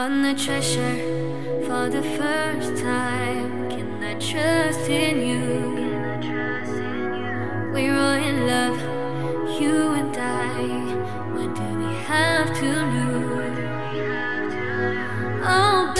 Found 0.00 0.24
the 0.24 0.32
treasure 0.32 0.96
for 1.66 1.90
the 1.90 2.02
first 2.16 2.82
time. 2.82 3.68
Can 3.68 4.02
I 4.02 4.14
trust 4.14 4.88
in 4.88 5.16
you? 5.28 5.44
We're 7.70 7.94
all 7.94 8.18
in 8.30 8.46
love, 8.46 8.80
you 9.60 9.76
and 10.00 10.16
I. 10.16 10.62
What 11.34 11.54
do 11.54 11.64
we 11.80 11.92
have 12.12 12.48
to 12.60 12.68
lose? 12.94 13.58
Oh, 15.44 15.92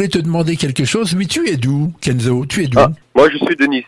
voulais 0.00 0.08
te 0.08 0.18
demander 0.18 0.56
quelque 0.56 0.84
chose. 0.84 1.14
Mais 1.14 1.26
tu 1.26 1.46
es 1.48 1.56
d'où, 1.56 1.92
Kenzo? 2.00 2.46
Tu 2.46 2.64
es 2.64 2.66
d'où? 2.68 2.78
Ah, 2.78 2.90
moi, 3.14 3.28
je 3.30 3.36
suis 3.36 3.56
de 3.56 3.66
Nice. 3.66 3.84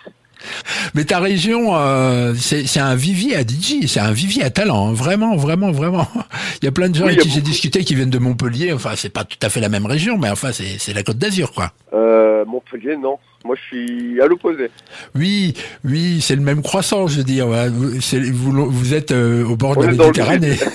Mais 0.94 1.05
ta 1.05 1.20
région, 1.20 1.77
euh, 1.77 2.35
c'est 2.35 2.81
un 2.81 2.96
vivier 2.96 3.37
à 3.37 3.42
DJ, 3.42 3.87
c'est 3.87 4.01
un 4.01 4.11
vivier 4.11 4.42
à 4.42 4.51
talent, 4.51 4.88
hein. 4.88 4.92
vraiment, 4.92 5.37
vraiment, 5.37 5.70
vraiment. 5.70 6.09
Il 6.61 6.64
y 6.64 6.68
a 6.68 6.72
plein 6.72 6.88
de 6.88 6.96
gens 6.96 7.05
Oui, 7.05 7.12
avec 7.12 7.22
qui 7.22 7.31
j'ai 7.31 7.40
discuté 7.40 7.85
qui 7.85 7.94
viennent 7.94 8.11
de 8.11 8.18
Montpellier. 8.18 8.72
Enfin, 8.72 8.90
c'est 8.96 9.09
pas 9.09 9.25
tout 9.25 9.38
à 9.40 9.48
fait 9.48 9.61
la 9.61 9.68
même 9.68 9.87
région, 9.87 10.18
mais 10.18 10.29
enfin, 10.29 10.51
c'est 10.53 10.92
la 10.92 11.03
Côte 11.05 11.18
d'Azur, 11.18 11.53
quoi. 11.53 11.72
Euh, 11.94 12.44
Montpellier, 12.44 12.96
non. 12.96 13.18
Moi, 13.44 13.57
je 13.57 13.62
suis 13.62 14.20
à 14.20 14.27
l'opposé. 14.27 14.70
Oui, 15.14 15.55
oui, 15.85 16.20
c'est 16.20 16.37
le 16.37 16.42
même 16.42 16.61
croissant, 16.61 17.07
je 17.07 17.18
veux 17.18 17.25
dire. 17.25 17.46
Vous, 17.46 18.70
vous, 18.70 18.94
êtes 18.94 19.12
euh, 19.12 19.44
au 19.44 19.57
bord 19.57 19.77
de 19.77 19.87
la 19.87 19.92
Méditerranée. 19.92 20.57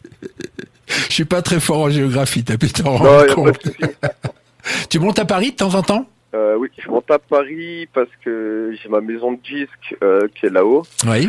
Je 0.88 1.12
suis 1.12 1.24
pas 1.24 1.42
très 1.42 1.60
fort 1.60 1.78
en 1.82 1.90
géographie, 1.90 2.44
t'as 2.44 2.56
pu 2.56 2.68
t'en 2.68 2.96
rendre 2.96 3.34
compte. 3.34 3.60
Tu 4.88 4.98
montes 4.98 5.18
à 5.18 5.24
Paris 5.26 5.50
de 5.52 5.56
temps 5.56 5.74
en 5.74 5.82
temps? 5.82 6.06
Euh, 6.34 6.56
oui, 6.56 6.68
je 6.78 6.88
monte 6.88 7.10
à 7.10 7.18
Paris 7.18 7.86
parce 7.92 8.08
que 8.24 8.74
j'ai 8.82 8.88
ma 8.88 9.00
maison 9.02 9.32
de 9.32 9.38
disque 9.38 9.94
euh, 10.02 10.26
qui 10.34 10.46
est 10.46 10.50
là-haut. 10.50 10.84
Oui. 11.06 11.28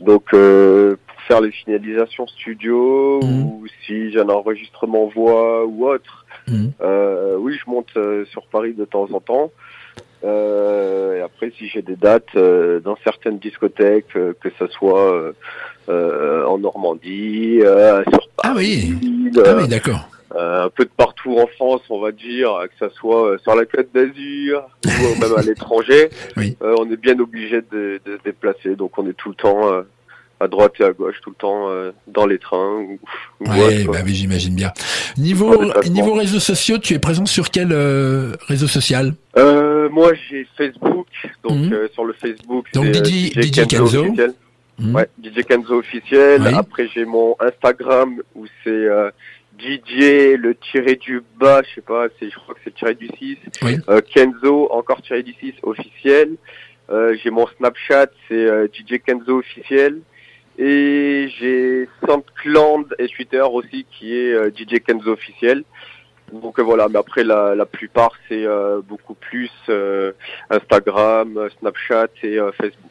Donc, 0.00 0.24
euh, 0.32 0.96
pour 1.06 1.20
faire 1.24 1.40
les 1.42 1.50
finalisations 1.52 2.26
studio 2.26 3.20
Mhm. 3.22 3.42
ou 3.44 3.64
si 3.84 4.10
j'ai 4.12 4.20
un 4.20 4.28
enregistrement 4.30 5.06
voix 5.14 5.66
ou 5.66 5.86
autre, 5.88 6.24
Mhm. 6.48 6.72
euh, 6.80 7.36
oui, 7.38 7.58
je 7.62 7.70
monte 7.70 7.90
sur 8.30 8.46
Paris 8.46 8.72
de 8.72 8.86
temps 8.86 9.08
en 9.12 9.20
temps. 9.20 9.52
Et 10.22 11.20
après, 11.22 11.52
si 11.58 11.68
j'ai 11.68 11.82
des 11.82 11.96
dates 11.96 12.34
dans 12.84 12.96
certaines 13.04 13.38
discothèques, 13.38 14.08
que 14.14 14.50
ce 14.58 14.66
soit 14.68 15.32
en 16.46 16.58
Normandie, 16.58 17.60
euh, 17.62 18.02
sur 18.10 18.28
Ah 18.42 18.52
oui. 18.56 18.94
Paris, 18.94 19.32
Ah 19.36 19.48
euh, 19.50 19.62
oui, 19.62 19.68
d'accord. 19.68 20.08
euh, 20.36 20.64
un 20.64 20.68
peu 20.70 20.84
de 20.84 20.90
partout 20.96 21.36
en 21.38 21.46
France, 21.46 21.82
on 21.90 22.00
va 22.00 22.12
dire, 22.12 22.50
que 22.78 22.88
ce 22.88 22.94
soit 22.96 23.30
euh, 23.32 23.38
sur 23.42 23.54
la 23.54 23.64
Côte 23.64 23.88
d'Azur 23.94 24.62
ou 24.84 24.88
euh, 24.88 25.20
même 25.20 25.36
à 25.38 25.42
l'étranger, 25.48 26.10
Oui. 26.36 26.56
euh, 26.62 26.74
on 26.78 26.90
est 26.90 26.96
bien 26.96 27.18
obligé 27.18 27.60
de, 27.72 28.00
de 28.04 28.16
se 28.18 28.22
déplacer. 28.24 28.76
Donc 28.76 28.98
on 28.98 29.06
est 29.08 29.14
tout 29.14 29.30
le 29.30 29.34
temps 29.34 29.72
euh, 29.72 29.82
à 30.42 30.48
droite 30.48 30.72
et 30.80 30.84
à 30.84 30.92
gauche, 30.92 31.16
tout 31.22 31.30
le 31.30 31.36
temps 31.36 31.68
euh, 31.68 31.90
dans 32.06 32.24
les 32.26 32.38
trains 32.38 32.76
ou, 32.78 32.98
ou 33.40 33.50
Ouais, 33.50 33.84
bah 33.84 33.98
oui, 34.04 34.14
j'imagine 34.14 34.54
bien. 34.54 34.72
Niveau, 35.18 35.64
niveau 35.90 36.14
réseaux 36.14 36.40
sociaux, 36.40 36.78
tu 36.78 36.94
es 36.94 36.98
présent 36.98 37.26
sur 37.26 37.50
quel 37.50 37.72
euh, 37.72 38.32
réseau 38.48 38.66
social? 38.66 39.12
Euh, 39.36 39.88
moi 39.90 40.12
j'ai 40.30 40.46
Facebook, 40.56 41.06
donc 41.44 41.70
euh, 41.72 41.88
sur 41.92 42.04
le 42.06 42.14
Facebook 42.14 42.66
Donc, 42.72 42.86
euh, 42.86 43.04
DJ 43.04 43.32
DJ 43.38 43.66
Kenzo. 43.66 44.00
officiel. 44.06 44.32
Mhm. 44.80 44.94
Ouais, 44.94 45.08
DJ 45.22 45.44
Kenzo 45.44 45.78
officiel. 45.78 46.42
Oui. 46.42 46.54
Après 46.54 46.88
j'ai 46.88 47.04
mon 47.04 47.36
Instagram 47.38 48.22
où 48.34 48.46
c'est 48.64 48.70
euh, 48.70 49.10
DJ 49.58 50.36
le 50.38 50.54
tiré 50.72 50.96
du 50.96 51.22
bas, 51.38 51.62
je 51.68 51.74
sais 51.76 51.80
pas, 51.82 52.06
c'est 52.18 52.30
je 52.30 52.34
crois 52.36 52.54
que 52.54 52.60
c'est 52.64 52.74
tiré 52.74 52.94
du 52.94 53.08
6. 53.18 53.36
Oui. 53.62 53.76
Euh, 53.88 54.00
Kenzo 54.00 54.68
encore 54.72 55.02
tiré 55.02 55.22
du 55.22 55.34
6 55.34 55.54
officiel. 55.62 56.36
Euh, 56.90 57.16
j'ai 57.22 57.30
mon 57.30 57.46
Snapchat, 57.46 58.08
c'est 58.28 58.34
euh, 58.34 58.66
DJ 58.66 59.00
Kenzo 59.04 59.38
officiel. 59.38 60.00
Et 60.58 61.28
j'ai 61.38 61.88
SoundCloud 62.06 62.94
et 62.98 63.06
Twitter 63.08 63.40
aussi 63.40 63.86
qui 63.90 64.14
est 64.14 64.32
euh, 64.32 64.50
DJ 64.50 64.80
Kenzo 64.80 65.12
officiel. 65.12 65.64
Donc 66.32 66.58
euh, 66.58 66.62
voilà, 66.62 66.88
mais 66.88 66.98
après 66.98 67.24
la, 67.24 67.54
la 67.54 67.66
plupart 67.66 68.12
c'est 68.28 68.44
euh, 68.44 68.80
beaucoup 68.86 69.14
plus 69.14 69.50
euh, 69.68 70.12
Instagram, 70.50 71.48
Snapchat 71.58 72.08
et 72.22 72.38
euh, 72.38 72.50
Facebook. 72.52 72.90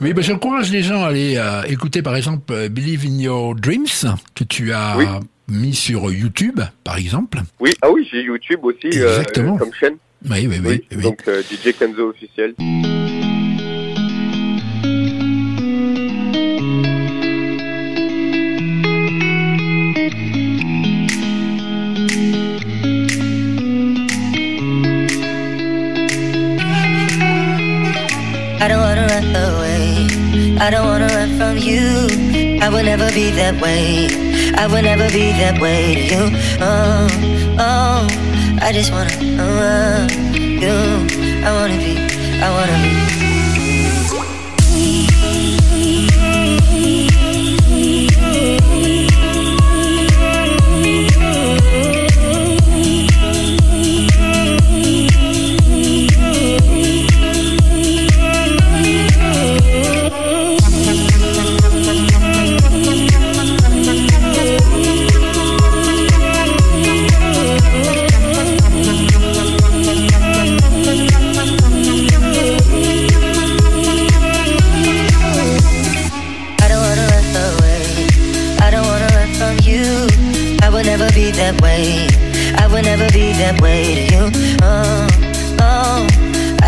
Oui, 0.00 0.12
bah, 0.12 0.22
j'encourage 0.22 0.70
les 0.70 0.82
gens 0.82 1.02
à 1.04 1.08
aller 1.08 1.40
écouter 1.68 2.02
par 2.02 2.16
exemple 2.16 2.68
Believe 2.68 3.04
in 3.06 3.18
Your 3.20 3.54
Dreams 3.54 3.86
que 4.34 4.44
tu 4.44 4.72
as 4.72 4.96
Oui. 4.96 5.06
mis 5.48 5.74
sur 5.74 6.10
YouTube, 6.12 6.60
par 6.84 6.96
exemple. 6.96 7.38
Oui, 7.60 7.72
ah 7.82 7.90
oui, 7.90 8.08
j'ai 8.10 8.22
YouTube 8.22 8.60
aussi 8.64 8.86
Exactement. 8.86 9.56
comme 9.56 9.72
chaîne. 9.72 9.96
Oui, 10.28 10.46
oui, 10.48 10.56
oui. 10.64 10.84
oui. 10.96 11.02
Donc 11.02 11.22
DJ 11.28 11.72
Kenzo 11.78 12.08
officiel. 12.10 12.54
Away. 29.34 30.06
I 30.58 30.70
don't 30.70 30.86
wanna 30.86 31.08
run 31.08 31.36
from 31.38 31.58
you. 31.58 32.08
I 32.60 32.68
will 32.68 32.84
never 32.84 33.10
be 33.12 33.30
that 33.32 33.60
way. 33.60 34.08
I 34.56 34.66
will 34.66 34.82
never 34.82 35.08
be 35.10 35.32
that 35.42 35.60
way 35.60 35.94
to 35.94 36.02
you. 36.14 36.22
Oh, 36.60 37.08
oh, 37.58 38.08
I 38.62 38.72
just 38.72 38.92
wanna 38.92 39.12
uh, 39.42 40.08
you. 40.34 40.76
I 41.44 41.50
wanna 41.52 41.76
be. 41.76 41.94
I 42.42 42.48
wanna 42.50 43.18
be. 43.18 43.23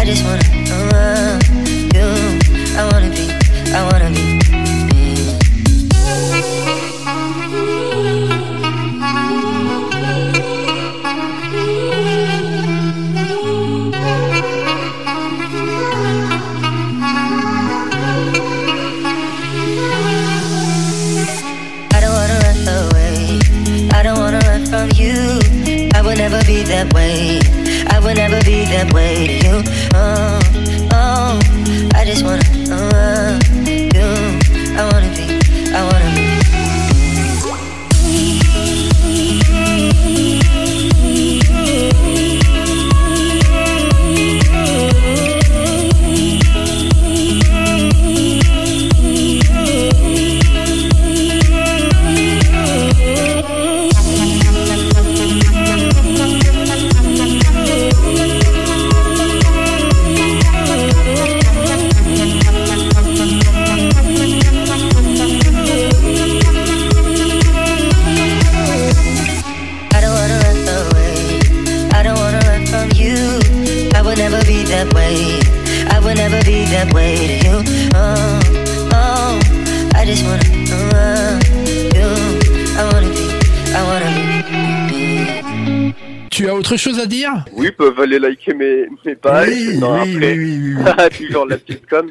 Just 0.07 0.25
wanna 0.25 0.96
that 28.77 28.93
way 28.93 29.27
to 29.27 29.33
you. 29.33 29.62
Oh, 29.95 30.39
oh, 30.93 31.41
I 31.95 32.05
just 32.05 32.23
wanna 32.25 32.43
uh, 32.71 33.41
you. 33.65 34.77
I 34.79 34.89
wanna 34.93 35.17
be. 35.17 35.26
À 87.07 87.09
dire 87.09 87.33
Oui, 87.53 87.66
ils 87.66 87.73
peuvent 87.73 87.99
aller 88.01 88.19
liker 88.19 88.53
mes, 88.55 88.87
mes 89.05 89.14
pages. 89.14 89.49
Oui, 89.49 89.79
Non, 89.79 90.03
oui, 90.03 90.16
après, 90.16 90.33
oui, 90.35 90.61
oui, 90.62 90.75
oui, 90.77 91.27
toujours 91.29 91.47
la 91.47 91.57
petite 91.59 91.87
com. 91.88 92.11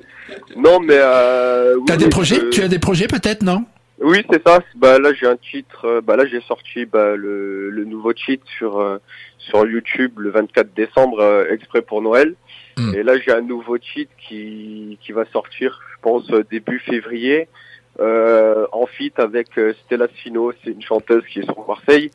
Non, 0.56 0.80
mais 0.80 0.98
euh, 0.98 1.76
oui, 1.78 1.98
des 1.98 2.10
projets? 2.10 2.40
Euh, 2.42 2.50
Tu 2.50 2.62
as 2.62 2.68
des 2.68 2.80
projets 2.80 3.08
peut-être, 3.08 3.44
non? 3.44 3.66
Oui, 4.00 4.24
c'est 4.30 4.42
ça. 4.46 4.60
Bah 4.76 5.00
là, 5.00 5.14
j'ai 5.14 5.28
un 5.28 5.38
titre. 5.38 5.86
euh, 5.86 6.02
Bah 6.02 6.16
là, 6.16 6.26
j'ai 6.26 6.42
sorti 6.42 6.86
bah, 6.86 7.16
le, 7.16 7.70
le 7.70 7.84
nouveau 7.86 8.14
cheat 8.14 8.42
sur 8.58 8.80
euh, 8.80 8.98
sur 9.38 9.66
YouTube 9.68 10.20
le 10.20 10.32
24 10.32 10.74
décembre, 10.74 11.46
exprès 11.52 11.82
pour 11.82 12.02
Noël. 12.02 12.34
Hmm. 12.78 12.94
Et 12.96 13.04
là, 13.04 13.14
j'ai 13.20 13.32
un 13.32 13.42
nouveau 13.42 13.78
cheat 13.78 14.10
qui 14.28 14.98
qui 15.02 15.12
va 15.12 15.26
sortir, 15.32 15.80
je 15.94 16.02
pense 16.02 16.26
début 16.52 16.80
février, 16.80 17.48
euh, 18.00 18.66
en 18.72 18.86
feat 18.86 19.20
avec 19.20 19.58
euh, 19.58 19.74
Stella 19.86 20.08
Sino. 20.22 20.52
C'est 20.64 20.72
une 20.72 20.82
chanteuse 20.82 21.24
qui 21.26 21.40
est 21.40 21.46
sur 21.46 21.68
Marseille, 21.68 22.12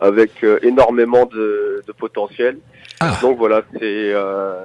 avec 0.00 0.44
euh, 0.44 0.58
énormément 0.62 1.26
de, 1.26 1.82
de 1.86 1.92
potentiel. 1.92 2.58
Ah. 3.00 3.18
Donc 3.22 3.38
voilà, 3.38 3.62
c'est. 3.72 4.12
Euh, 4.12 4.62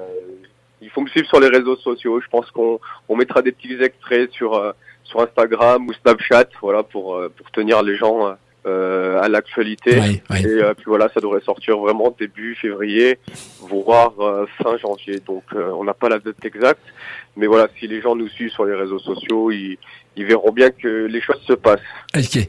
il 0.80 0.90
faut 0.90 1.00
me 1.00 1.08
suivre 1.08 1.26
sur 1.28 1.40
les 1.40 1.48
réseaux 1.48 1.76
sociaux. 1.76 2.20
Je 2.20 2.28
pense 2.28 2.50
qu'on 2.50 2.78
on 3.08 3.16
mettra 3.16 3.42
des 3.42 3.52
petits 3.52 3.82
extraits 3.82 4.30
sur 4.32 4.54
euh, 4.54 4.72
sur 5.04 5.20
Instagram 5.20 5.86
ou 5.88 5.92
Snapchat, 5.94 6.48
voilà, 6.60 6.82
pour 6.82 7.16
euh, 7.16 7.32
pour 7.36 7.50
tenir 7.50 7.82
les 7.82 7.96
gens 7.96 8.36
euh, 8.66 9.20
à 9.20 9.28
l'actualité. 9.28 9.96
Et 9.96 10.46
euh, 10.46 10.74
puis 10.74 10.84
voilà, 10.86 11.08
ça 11.14 11.20
devrait 11.20 11.40
sortir 11.40 11.78
vraiment 11.78 12.14
début 12.18 12.54
février, 12.54 13.18
voire 13.60 14.12
euh, 14.20 14.46
fin 14.62 14.76
janvier. 14.76 15.20
Donc 15.26 15.44
euh, 15.54 15.70
on 15.72 15.84
n'a 15.84 15.94
pas 15.94 16.08
la 16.08 16.18
date 16.18 16.44
exacte, 16.44 16.82
mais 17.36 17.46
voilà, 17.46 17.68
si 17.78 17.86
les 17.86 18.00
gens 18.00 18.14
nous 18.14 18.28
suivent 18.28 18.50
sur 18.50 18.64
les 18.64 18.74
réseaux 18.74 18.98
sociaux, 18.98 19.50
ils, 19.50 19.78
ils 20.18 20.26
verront 20.26 20.52
bien 20.52 20.70
que 20.70 21.06
les 21.06 21.20
choses 21.20 21.40
se 21.46 21.52
passent. 21.54 21.80
Ok, 22.16 22.46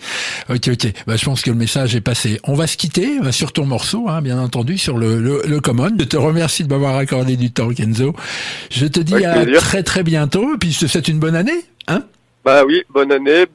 ok, 0.50 0.70
ok. 0.74 0.94
Bah, 1.06 1.16
je 1.16 1.26
pense 1.26 1.42
que 1.42 1.50
le 1.50 1.56
message 1.56 1.96
est 1.96 2.02
passé. 2.02 2.40
On 2.44 2.54
va 2.54 2.66
se 2.68 2.78
quitter 2.78 3.20
euh, 3.20 3.32
sur 3.32 3.54
ton 3.54 3.66
morceau, 3.66 4.08
hein, 4.10 4.22
bien 4.22 4.40
entendu, 4.40 4.78
sur 4.78 4.98
le, 4.98 5.20
le, 5.22 5.42
le 5.48 5.60
Common. 5.60 5.92
Je 6.00 6.06
te 6.06 6.18
remercie 6.18 6.64
de 6.64 6.70
m'avoir 6.70 6.96
accordé 6.96 7.36
du 7.38 7.52
temps, 7.52 7.70
Kenzo. 7.74 8.14
Je 8.72 8.86
te 8.88 9.00
dis 9.00 9.24
à 9.24 9.42
plaisir. 9.42 9.62
très 9.62 9.84
très 9.84 10.04
bientôt, 10.04 10.56
et 10.56 10.58
puis 10.58 10.72
je 10.72 10.80
te 10.82 10.86
souhaite 10.88 11.08
une 11.08 11.20
bonne 11.20 11.36
année. 11.36 11.66
Hein 11.88 12.04
Bah 12.44 12.64
oui, 12.66 12.84
bonne 12.90 13.12
année, 13.12 13.46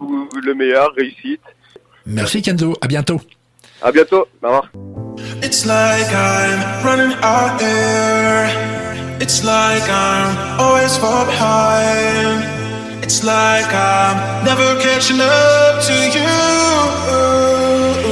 le 0.42 0.54
meilleur, 0.54 0.92
réussite. 0.96 1.40
Merci 2.06 2.42
Kenzo, 2.42 2.74
à 2.80 2.86
bientôt. 2.86 3.20
À 3.82 3.90
bientôt. 3.92 4.26
Au 4.42 4.46
revoir. 4.46 4.70
It's 5.42 5.66
like 5.66 6.06
I'm 6.12 6.84
running 6.84 7.14
out 7.22 7.58
there. 7.58 8.48
It's 9.20 9.42
like 9.44 9.82
I'm 9.88 10.58
always 10.60 10.96
far 10.96 11.24
behind. 11.26 12.63
It's 13.04 13.22
like 13.22 13.70
I'm 13.70 14.46
never 14.46 14.80
catching 14.80 15.20
up 15.20 15.82
to 15.88 15.92
you. 16.16 18.03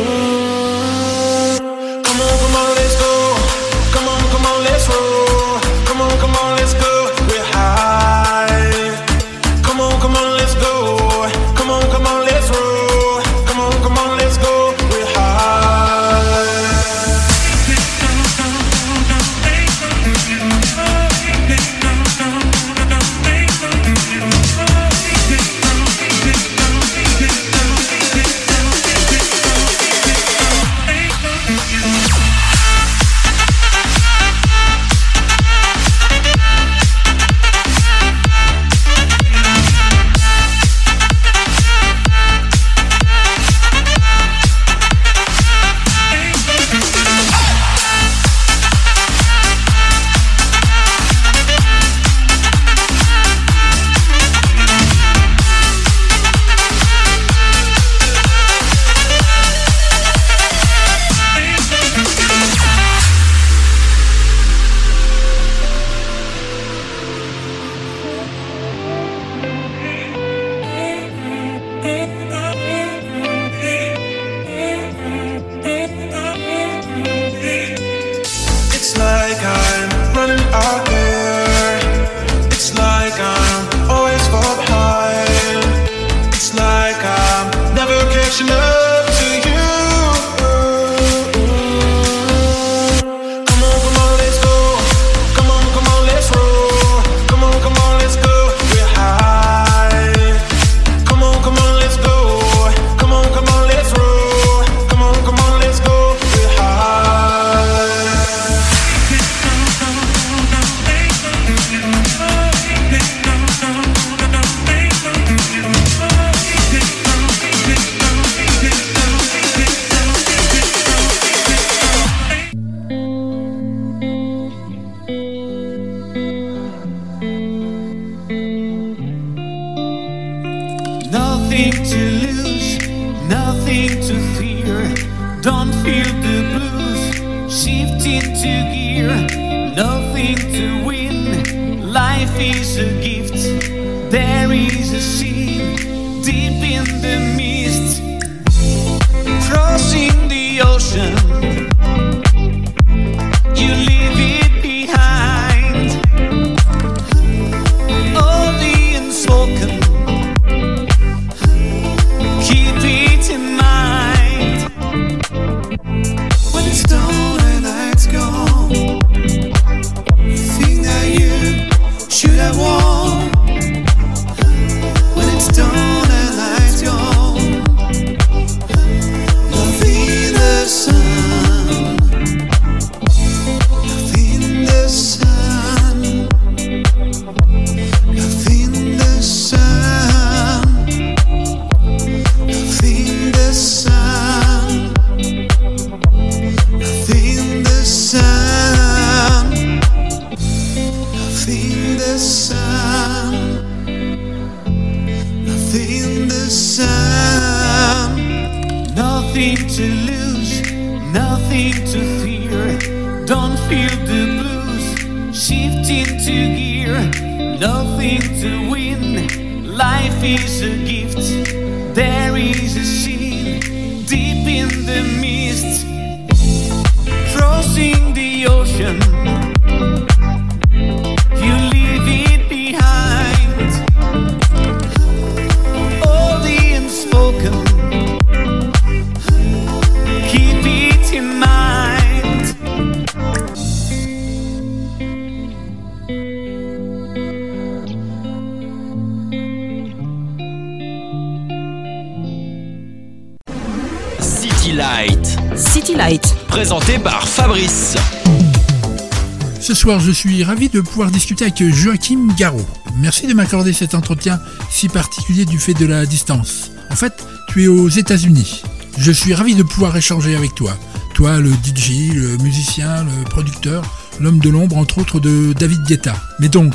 Je 260.12 260.18
suis 260.18 260.44
ravi 260.44 260.68
de 260.68 260.83
pouvoir 260.83 261.11
discuter 261.11 261.46
avec 261.46 261.64
Joachim 261.72 262.29
Garraud. 262.37 262.66
Merci 262.98 263.27
de 263.27 263.33
m'accorder 263.33 263.72
cet 263.72 263.94
entretien 263.94 264.38
si 264.70 264.90
particulier 264.90 265.46
du 265.46 265.59
fait 265.59 265.72
de 265.72 265.87
la 265.87 266.05
distance. 266.05 266.70
En 266.90 266.96
fait, 266.96 267.25
tu 267.48 267.64
es 267.64 267.66
aux 267.66 267.88
États-Unis. 267.88 268.62
Je 268.98 269.11
suis 269.11 269.33
ravi 269.33 269.55
de 269.55 269.62
pouvoir 269.62 269.96
échanger 269.96 270.37
avec 270.37 270.55
toi. 270.55 270.77
Toi, 271.14 271.38
le 271.38 271.51
DJ, 271.51 272.12
le 272.12 272.37
musicien, 272.42 273.05
le 273.05 273.25
producteur, 273.25 273.85
l'homme 274.20 274.38
de 274.38 274.51
l'ombre, 274.51 274.77
entre 274.77 274.98
autres, 274.98 275.18
de 275.18 275.55
David 275.55 275.83
Guetta. 275.85 276.14
Mais 276.40 276.51
donc, 276.51 276.75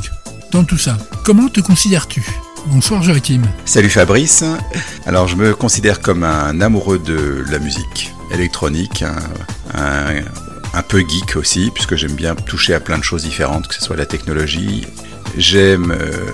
dans 0.51 0.63
tout 0.63 0.79
ça, 0.79 0.97
comment 1.23 1.47
te 1.47 1.59
considères-tu? 1.59 2.25
Bonsoir 2.65 3.03
Joachim. 3.03 3.43
Salut 3.65 3.91
Fabrice. 3.91 4.43
Alors 5.05 5.27
je 5.27 5.35
me 5.35 5.53
considère 5.53 6.01
comme 6.01 6.23
un 6.23 6.59
amoureux 6.59 6.97
de 6.97 7.45
la 7.51 7.59
musique 7.59 8.15
électronique, 8.33 9.05
un 10.73 10.81
peu 10.83 10.99
geek 10.99 11.35
aussi, 11.35 11.71
puisque 11.73 11.95
j'aime 11.95 12.13
bien 12.13 12.35
toucher 12.35 12.73
à 12.73 12.79
plein 12.79 12.97
de 12.97 13.03
choses 13.03 13.23
différentes, 13.23 13.67
que 13.67 13.75
ce 13.75 13.81
soit 13.81 13.95
la 13.95 14.05
technologie. 14.05 14.85
J'aime 15.37 15.91
euh, 15.91 16.31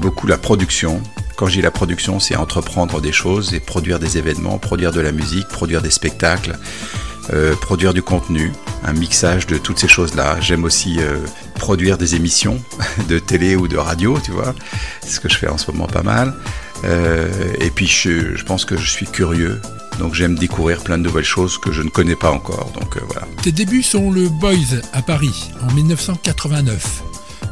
beaucoup 0.00 0.26
la 0.26 0.38
production. 0.38 1.02
Quand 1.36 1.46
je 1.46 1.54
dis 1.54 1.62
la 1.62 1.70
production, 1.70 2.20
c'est 2.20 2.36
entreprendre 2.36 3.00
des 3.00 3.12
choses 3.12 3.54
et 3.54 3.60
produire 3.60 3.98
des 3.98 4.18
événements, 4.18 4.58
produire 4.58 4.92
de 4.92 5.00
la 5.00 5.12
musique, 5.12 5.48
produire 5.48 5.82
des 5.82 5.90
spectacles, 5.90 6.58
euh, 7.32 7.54
produire 7.56 7.94
du 7.94 8.02
contenu, 8.02 8.52
un 8.84 8.92
mixage 8.92 9.46
de 9.46 9.56
toutes 9.56 9.78
ces 9.78 9.88
choses-là. 9.88 10.36
J'aime 10.40 10.64
aussi 10.64 10.98
euh, 11.00 11.18
produire 11.54 11.98
des 11.98 12.14
émissions 12.14 12.62
de 13.08 13.18
télé 13.18 13.56
ou 13.56 13.68
de 13.68 13.76
radio, 13.76 14.18
tu 14.22 14.30
vois. 14.30 14.54
C'est 15.02 15.10
ce 15.10 15.20
que 15.20 15.28
je 15.28 15.36
fais 15.36 15.48
en 15.48 15.58
ce 15.58 15.70
moment 15.70 15.86
pas 15.86 16.02
mal. 16.02 16.34
Et 17.60 17.68
puis 17.68 17.86
je 17.86 18.42
pense 18.44 18.64
que 18.64 18.74
je 18.74 18.88
suis 18.88 19.04
curieux, 19.04 19.60
donc 20.00 20.14
j'aime 20.14 20.34
découvrir 20.34 20.82
plein 20.82 20.96
de 20.96 21.02
nouvelles 21.02 21.24
choses 21.24 21.58
que 21.58 21.70
je 21.70 21.82
ne 21.82 21.90
connais 21.90 22.16
pas 22.16 22.30
encore. 22.30 22.72
Donc 22.74 22.96
euh, 22.96 23.00
voilà. 23.06 23.28
Tes 23.42 23.52
débuts 23.52 23.82
sont 23.82 24.10
le 24.10 24.28
Boys 24.30 24.80
à 24.94 25.02
Paris 25.02 25.50
en 25.62 25.72
1989. 25.74 27.02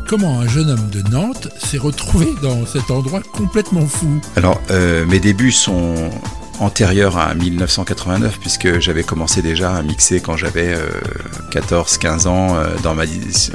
Comment 0.08 0.40
un 0.40 0.48
jeune 0.48 0.70
homme 0.70 0.88
de 0.88 1.02
Nantes 1.10 1.48
s'est 1.58 1.76
retrouvé 1.76 2.26
dans 2.42 2.64
cet 2.64 2.90
endroit 2.90 3.20
complètement 3.20 3.86
fou? 3.86 4.20
Alors, 4.36 4.62
euh, 4.70 5.04
mes 5.04 5.20
débuts 5.20 5.52
sont 5.52 6.10
antérieurs 6.58 7.18
à 7.18 7.34
1989 7.34 8.38
puisque 8.40 8.80
j'avais 8.80 9.02
commencé 9.04 9.42
déjà 9.42 9.76
à 9.76 9.82
mixer 9.82 10.20
quand 10.20 10.38
j'avais 10.38 10.74
14-15 11.52 12.26
ans 12.26 12.56
euh, 12.56 12.74
dans 12.82 12.94
ma, 12.94 13.04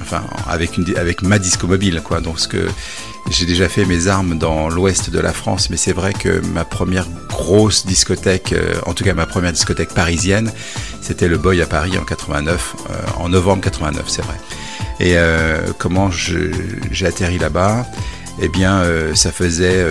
enfin, 0.01 0.23
avec, 0.47 0.77
une, 0.77 0.95
avec 0.97 1.23
ma 1.23 1.39
disco 1.39 1.65
mobile. 1.65 2.01
Quoi. 2.03 2.21
Donc, 2.21 2.39
ce 2.39 2.47
que 2.47 2.67
j'ai 3.29 3.45
déjà 3.45 3.69
fait 3.69 3.86
mes 3.86 4.07
armes 4.07 4.38
dans 4.38 4.69
l'ouest 4.69 5.09
de 5.09 5.19
la 5.19 5.33
France, 5.33 5.69
mais 5.69 5.77
c'est 5.77 5.93
vrai 5.93 6.13
que 6.13 6.41
ma 6.53 6.65
première 6.65 7.07
grosse 7.29 7.86
discothèque, 7.86 8.53
euh, 8.53 8.75
en 8.86 8.93
tout 8.93 9.03
cas 9.03 9.13
ma 9.13 9.25
première 9.25 9.51
discothèque 9.51 9.93
parisienne, 9.93 10.51
c'était 11.01 11.27
le 11.27 11.38
Boy 11.38 11.62
à 11.62 11.65
Paris 11.65 11.97
en 11.97 12.03
89, 12.03 12.75
euh, 12.89 12.93
en 13.17 13.29
novembre 13.29 13.63
89, 13.63 14.05
c'est 14.07 14.21
vrai. 14.23 14.36
Et 14.99 15.17
euh, 15.17 15.67
comment 15.77 16.12
j'ai 16.12 17.05
atterri 17.05 17.38
là-bas? 17.38 17.86
Eh 18.41 18.47
bien, 18.47 18.83
ça 19.13 19.31
faisait 19.31 19.86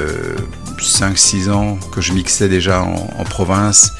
5-6 0.80 1.50
ans 1.50 1.78
que 1.92 2.00
je 2.00 2.12
mixais 2.12 2.48
déjà 2.48 2.82
en 2.82 3.22
province. 3.22 3.92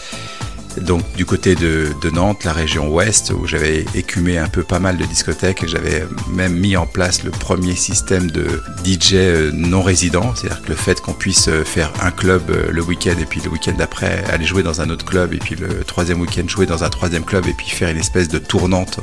Donc 0.81 1.03
du 1.17 1.25
côté 1.25 1.55
de, 1.55 1.89
Nantes, 2.13 2.45
la 2.45 2.53
région 2.53 2.93
ouest, 2.93 3.33
où 3.39 3.47
j'avais 3.47 3.85
écumé 3.95 4.37
un 4.39 4.49
peu 4.49 4.63
pas 4.63 4.79
mal 4.79 4.97
de 4.97 5.05
discothèques 5.05 5.65
j'avais 5.67 6.05
même 6.29 6.55
mis 6.55 6.77
en 6.77 6.87
place 6.87 7.23
le 7.23 7.31
premier 7.31 7.75
système 7.75 8.31
de 8.31 8.63
DJ 8.85 9.15
euh, 9.15 9.51
non 9.53 9.83
résident, 9.83 10.35
c'est-à-dire 10.35 10.63
que 10.63 10.69
le 10.69 10.75
fait 10.75 11.01
qu'on 11.01 11.15
puisse 11.15 11.49
euh, 11.49 11.65
faire 11.65 11.93
un 12.03 12.11
club 12.11 12.51
euh, 12.51 12.71
le 12.71 12.83
week-end 12.83 13.15
et 13.21 13.25
puis 13.25 13.41
le 13.43 13.51
week-end 13.51 13.73
d'après 13.77 14.25
aller 14.31 14.45
jouer 14.45 14.63
dans 14.63 14.81
un 14.81 14.91
autre 14.91 15.05
club 15.05 15.33
et 15.33 15.39
puis 15.39 15.55
le 15.55 15.85
troisième 15.85 16.21
week-end 16.21 16.47
jouer 16.47 16.67
dans 16.67 16.85
un 16.85 16.91
troisième 16.91 17.25
club 17.25 17.47
et 17.47 17.53
puis 17.53 17.69
faire 17.69 17.89
une 17.89 17.99
espèce 17.99 18.29
de 18.29 18.39
tournante 18.39 19.01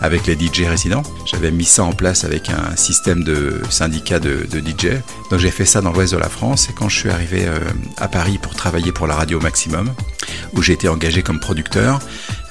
avec 0.00 0.26
les 0.26 0.34
DJ 0.34 0.62
résidents. 0.68 1.02
J'avais 1.26 1.50
mis 1.50 1.64
ça 1.64 1.84
en 1.84 1.92
place 1.92 2.24
avec 2.24 2.48
un 2.48 2.76
système 2.76 3.24
de 3.24 3.60
syndicat 3.68 4.18
de, 4.18 4.46
de 4.50 4.58
DJ. 4.60 4.92
Donc 5.30 5.40
j'ai 5.40 5.50
fait 5.50 5.66
ça 5.66 5.80
dans 5.80 5.92
l'ouest 5.92 6.14
de 6.14 6.18
la 6.18 6.28
France 6.28 6.68
et 6.70 6.72
quand 6.72 6.88
je 6.88 6.98
suis 6.98 7.10
arrivé 7.10 7.46
à 7.96 8.08
Paris 8.08 8.38
pour 8.40 8.54
travailler 8.54 8.92
pour 8.92 9.06
la 9.06 9.14
radio 9.14 9.40
Maximum, 9.40 9.92
où 10.54 10.62
j'ai 10.62 10.76
engagé 10.88 11.05
comme 11.22 11.40
producteur, 11.40 12.00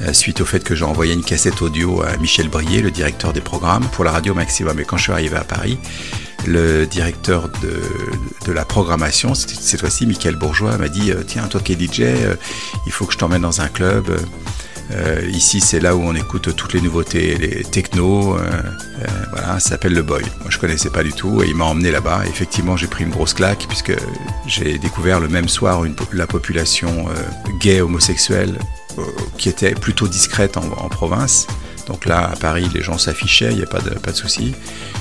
euh, 0.01 0.13
suite 0.13 0.41
au 0.41 0.45
fait 0.45 0.63
que 0.63 0.75
j'ai 0.75 0.85
envoyé 0.85 1.13
une 1.13 1.23
cassette 1.23 1.61
audio 1.61 2.01
à 2.01 2.17
Michel 2.17 2.47
Brier, 2.47 2.81
le 2.81 2.91
directeur 2.91 3.33
des 3.33 3.41
programmes, 3.41 3.85
pour 3.91 4.03
la 4.03 4.11
radio 4.11 4.33
Maximum. 4.33 4.79
Et 4.79 4.85
quand 4.85 4.97
je 4.97 5.03
suis 5.03 5.11
arrivé 5.11 5.35
à 5.35 5.43
Paris, 5.43 5.77
le 6.47 6.85
directeur 6.85 7.49
de, 7.61 7.81
de 8.45 8.51
la 8.51 8.65
programmation, 8.65 9.35
cette 9.35 9.79
fois-ci 9.79 10.05
Michael 10.05 10.35
Bourgeois, 10.35 10.77
m'a 10.77 10.87
dit 10.87 11.11
euh, 11.11 11.23
Tiens, 11.25 11.47
toi 11.47 11.59
qui 11.61 11.73
es 11.73 11.75
DJ, 11.75 12.01
euh, 12.01 12.35
il 12.85 12.91
faut 12.91 13.05
que 13.05 13.13
je 13.13 13.17
t'emmène 13.17 13.41
dans 13.41 13.61
un 13.61 13.67
club. 13.67 14.15
Euh, 14.91 15.21
ici, 15.31 15.61
c'est 15.61 15.79
là 15.79 15.95
où 15.95 16.01
on 16.01 16.13
écoute 16.13 16.55
toutes 16.55 16.73
les 16.73 16.81
nouveautés, 16.81 17.35
les 17.35 17.63
techno. 17.63 18.37
euh, 18.37 18.39
euh, 19.01 19.07
voilà, 19.31 19.59
ça 19.59 19.71
s'appelle 19.71 19.93
le 19.93 20.03
Boy. 20.03 20.23
Moi, 20.41 20.49
je 20.49 20.59
connaissais 20.59 20.89
pas 20.89 21.03
du 21.03 21.11
tout 21.11 21.43
et 21.43 21.47
il 21.47 21.55
m'a 21.55 21.65
emmené 21.65 21.91
là-bas. 21.91 22.23
Effectivement, 22.27 22.77
j'ai 22.77 22.87
pris 22.87 23.03
une 23.03 23.09
grosse 23.09 23.33
claque 23.33 23.65
puisque 23.67 23.93
j'ai 24.47 24.77
découvert 24.77 25.19
le 25.19 25.27
même 25.27 25.49
soir 25.49 25.83
la 26.13 26.27
population 26.27 27.07
euh, 27.09 27.13
gay 27.59 27.81
homosexuelle 27.81 28.57
euh, 28.97 29.01
qui 29.37 29.49
était 29.49 29.73
plutôt 29.73 30.07
discrète 30.07 30.57
en, 30.57 30.89
province. 30.89 31.47
Donc 31.87 32.05
là, 32.05 32.31
à 32.31 32.35
Paris, 32.35 32.69
les 32.73 32.81
gens 32.81 32.97
s'affichaient, 32.97 33.51
il 33.51 33.57
n'y 33.57 33.63
a 33.63 33.67
pas 33.67 33.79
de, 33.79 34.15
souci. 34.15 34.55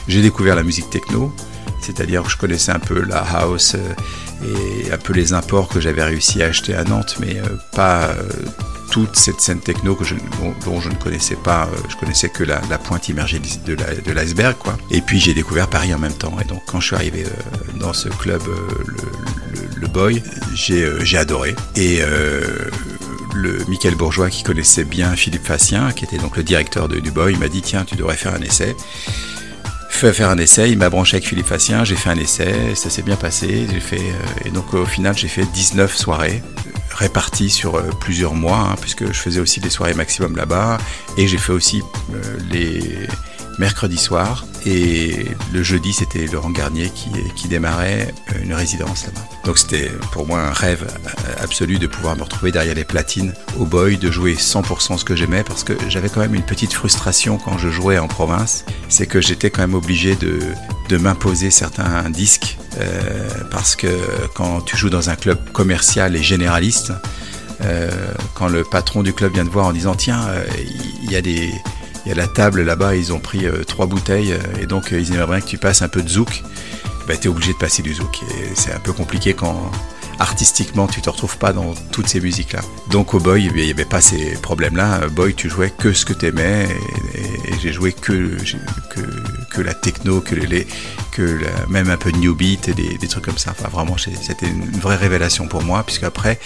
J'ai 0.09 0.23
découvert 0.23 0.57
la 0.57 0.63
musique 0.63 0.91
techno, 0.91 1.33
c'est-à-dire 1.81 2.23
que 2.25 2.31
je 2.31 2.37
connaissais 2.37 2.73
un 2.73 2.79
peu 2.79 3.03
la 3.03 3.21
house 3.21 3.77
et 4.45 4.93
un 4.93 4.99
peu 4.99 5.13
les 5.13 5.33
imports 5.33 5.69
que 5.69 5.81
j'avais 5.81 6.03
réussi 6.03 6.43
à 6.43 6.47
acheter 6.47 6.75
à 6.75 6.85
Nantes, 6.85 7.17
mais 7.21 7.39
euh, 7.39 7.57
pas 7.73 8.09
euh, 8.09 8.23
toute 8.91 9.17
cette 9.17 9.41
scène 9.41 9.61
techno 9.61 9.95
que 9.95 10.05
je, 10.05 10.15
dont, 10.65 10.81
je 10.81 10.89
ne 10.89 10.95
connaissais 10.95 11.37
pas. 11.37 11.65
euh, 11.65 11.77
je 11.89 11.97
connaissais 11.97 12.29
que 12.29 12.45
la, 12.45 12.61
pointe 12.79 13.09
immergée 13.09 13.41
de 13.67 14.13
l'iceberg, 14.13 14.57
quoi. 14.59 14.77
Et 14.91 15.01
puis 15.01 15.19
j'ai 15.21 15.35
découvert 15.35 15.69
Paris 15.69 15.95
en 15.95 15.99
même 15.99 16.13
temps. 16.13 16.37
Et 16.41 16.45
donc 16.45 16.63
quand 16.67 16.81
je 16.81 16.89
suis 16.89 16.97
arrivé 16.97 17.25
dans 17.79 17.93
ce 17.93 18.09
club, 18.09 18.43
le, 19.77 19.89
Boy, 19.89 20.23
j'ai 20.55 21.17
adoré. 21.17 21.55
Et 21.77 22.01
le 23.35 23.65
Michael 23.69 23.95
Bourgeois 23.95 24.29
qui 24.29 24.43
connaissait 24.43 24.85
bien 24.85 25.15
Philippe 25.15 25.45
Facien, 25.47 25.93
qui 25.93 26.05
était 26.05 26.19
donc 26.19 26.37
le 26.37 26.43
directeur 26.43 26.89
du 26.89 27.11
Boy, 27.13 27.37
m'a 27.37 27.49
dit 27.49 27.63
tiens 27.63 27.85
tu 27.85 27.95
devrais 27.95 28.17
faire 28.17 28.35
un 28.35 28.43
essai. 28.43 28.75
Fait 29.95 30.13
faire 30.13 30.29
un 30.29 30.39
essai, 30.39 30.71
il 30.71 30.77
m'a 30.77 30.91
branché 30.91 31.17
avec 31.17 31.27
Philippe 31.27 31.47
Facien, 31.47 31.85
j'ai 31.85 31.95
fait 31.95 32.11
un 32.11 32.17
essai, 32.17 32.75
ça 32.75 32.91
s'est 32.91 33.01
bien 33.01 33.17
passé, 33.17 33.67
j'ai 33.73 33.81
fait 33.81 34.01
euh, 34.01 34.45
et 34.45 34.51
donc 34.51 34.75
au 34.75 34.85
final 34.85 35.17
j'ai 35.17 35.29
fait 35.29 35.47
19 35.47 35.97
soirées 35.97 36.43
réparties 36.95 37.49
sur 37.49 37.77
euh, 37.77 37.89
plusieurs 38.01 38.35
mois, 38.35 38.59
hein, 38.59 38.75
puisque 38.81 39.07
je 39.07 39.19
faisais 39.19 39.41
aussi 39.41 39.61
des 39.61 39.71
soirées 39.71 39.95
maximum 39.95 40.37
là-bas, 40.37 40.79
et 41.17 41.27
j'ai 41.27 41.39
fait 41.39 41.53
aussi 41.53 41.83
euh, 42.13 42.39
les 42.51 43.07
mercredis 43.59 43.99
soirs, 43.99 44.45
et 44.67 45.27
le 45.53 45.63
jeudi 45.63 45.93
c'était 45.93 46.27
Laurent 46.27 46.51
Garnier 46.51 46.91
qui, 46.95 47.11
qui 47.37 47.49
démarrait 47.49 48.15
euh, 48.33 48.43
une 48.43 48.55
résidence 48.55 49.07
là-bas. 49.07 49.27
Donc 49.45 49.59
c'était 49.59 49.91
pour 50.13 50.27
moi 50.27 50.41
un 50.41 50.53
rêve 50.53 50.87
euh, 50.87 51.43
absolu 51.43 51.79
de 51.79 51.87
pouvoir 51.87 52.17
me 52.17 52.23
retrouver 52.23 52.53
derrière 52.53 52.75
les 52.75 52.85
platines 52.85 53.35
au 53.59 53.65
boy, 53.65 53.97
de 53.97 54.11
jouer 54.11 54.35
100% 54.35 54.99
ce 54.99 55.05
que 55.05 55.17
j'aimais, 55.17 55.43
parce 55.43 55.65
que 55.65 55.75
j'avais 55.89 56.09
quand 56.09 56.21
même 56.21 56.35
une 56.35 56.45
petite 56.45 56.73
frustration 56.73 57.39
quand 57.39 57.59
je 57.59 57.69
jouais 57.69 57.99
en 57.99 58.09
province, 58.09 58.65
c'est 58.89 59.07
que 59.07 59.21
j'étais 59.21 59.51
quand 59.51 59.63
même 59.63 59.75
obligé 59.75 60.17
de, 60.17 60.41
de 60.89 60.97
m'imposer 60.97 61.51
certains 61.51 62.09
disques, 62.11 62.59
euh, 62.79 63.29
parce 63.51 63.77
que 63.77 63.89
quand 64.35 64.63
tu 64.63 64.77
joues 64.77 64.91
dans 64.91 65.11
un 65.11 65.17
club 65.17 65.39
commercial 65.53 66.17
et 66.17 66.23
généraliste, 66.23 66.93
quand 68.35 68.49
le 68.49 68.63
patron 68.63 69.03
du 69.03 69.15
club 69.15 69.33
vient 69.33 69.47
te 69.47 69.51
voir 69.51 69.67
en 69.67 69.73
disant 69.73 69.95
tiens, 69.95 70.21
il 71.03 71.11
y, 71.11 71.17
a 71.17 71.23
des 71.23 71.51
il 72.05 72.09
y 72.11 72.13
a 72.13 72.15
la 72.15 72.27
table 72.27 72.63
là-bas, 72.63 72.95
ils 72.97 73.13
ont 73.13 73.19
pris 73.21 73.47
euh, 73.47 73.65
trois 73.65 73.87
bouteilles 73.87 74.33
euh, 74.33 74.63
et 74.63 74.67
donc 74.67 74.93
euh, 74.93 75.01
ils 75.01 75.13
aimeraient 75.13 75.27
bien 75.27 75.41
que 75.41 75.47
tu 75.47 75.59
passes 75.59 75.83
un 75.83 75.89
peu 75.89 76.03
de 76.03 76.09
zouk. 76.09 76.43
Bah, 77.07 77.17
tu 77.17 77.29
obligé 77.29 77.53
de 77.53 77.59
passer 77.59 77.83
du 77.83 77.93
zouk 77.95 78.21
c'est 78.55 78.73
un 78.73 78.79
peu 78.79 78.93
compliqué 78.95 79.35
quand 79.35 79.71
artistiquement 80.19 80.87
tu 80.87 81.03
te 81.03 81.11
retrouves 81.11 81.37
pas 81.39 81.53
dans 81.53 81.75
toutes 81.93 82.09
ces 82.09 82.21
musiques 82.21 82.53
là. 82.53 82.61
Donc 82.91 83.15
au 83.15 83.19
boy, 83.21 83.45
il 83.45 83.53
n'y 83.53 83.71
avait 83.71 83.85
pas 83.85 84.01
ces 84.01 84.35
problèmes 84.41 84.77
là. 84.77 85.01
Boy, 85.09 85.35
tu 85.35 85.51
jouais 85.51 85.71
que 85.77 85.93
ce 85.93 86.05
que 86.07 86.13
tu 86.13 86.27
aimais 86.27 86.67
et, 87.15 87.21
et- 87.21 87.59
j'ai 87.61 87.73
joué 87.73 87.93
que, 87.93 88.37
que 89.55 89.63
la 89.63 89.75
techno, 89.75 90.21
que 90.21 90.35
même 91.69 91.91
un 91.91 91.97
peu 91.97 92.11
de 92.11 92.19
new 92.19 92.35
beat 92.35 92.69
et 92.69 92.75
des, 92.75 93.09
trucs 93.09 93.25
comme 93.25 93.39
ça. 93.39 93.53
Enfin 93.53 93.69
vraiment, 93.69 93.97
c'était 93.97 94.47
une 94.47 94.79
vraie 94.81 94.97
révélation 94.97 95.47
pour 95.47 95.63
moi 95.63 95.85
puisque 95.85 96.03
après 96.03 96.41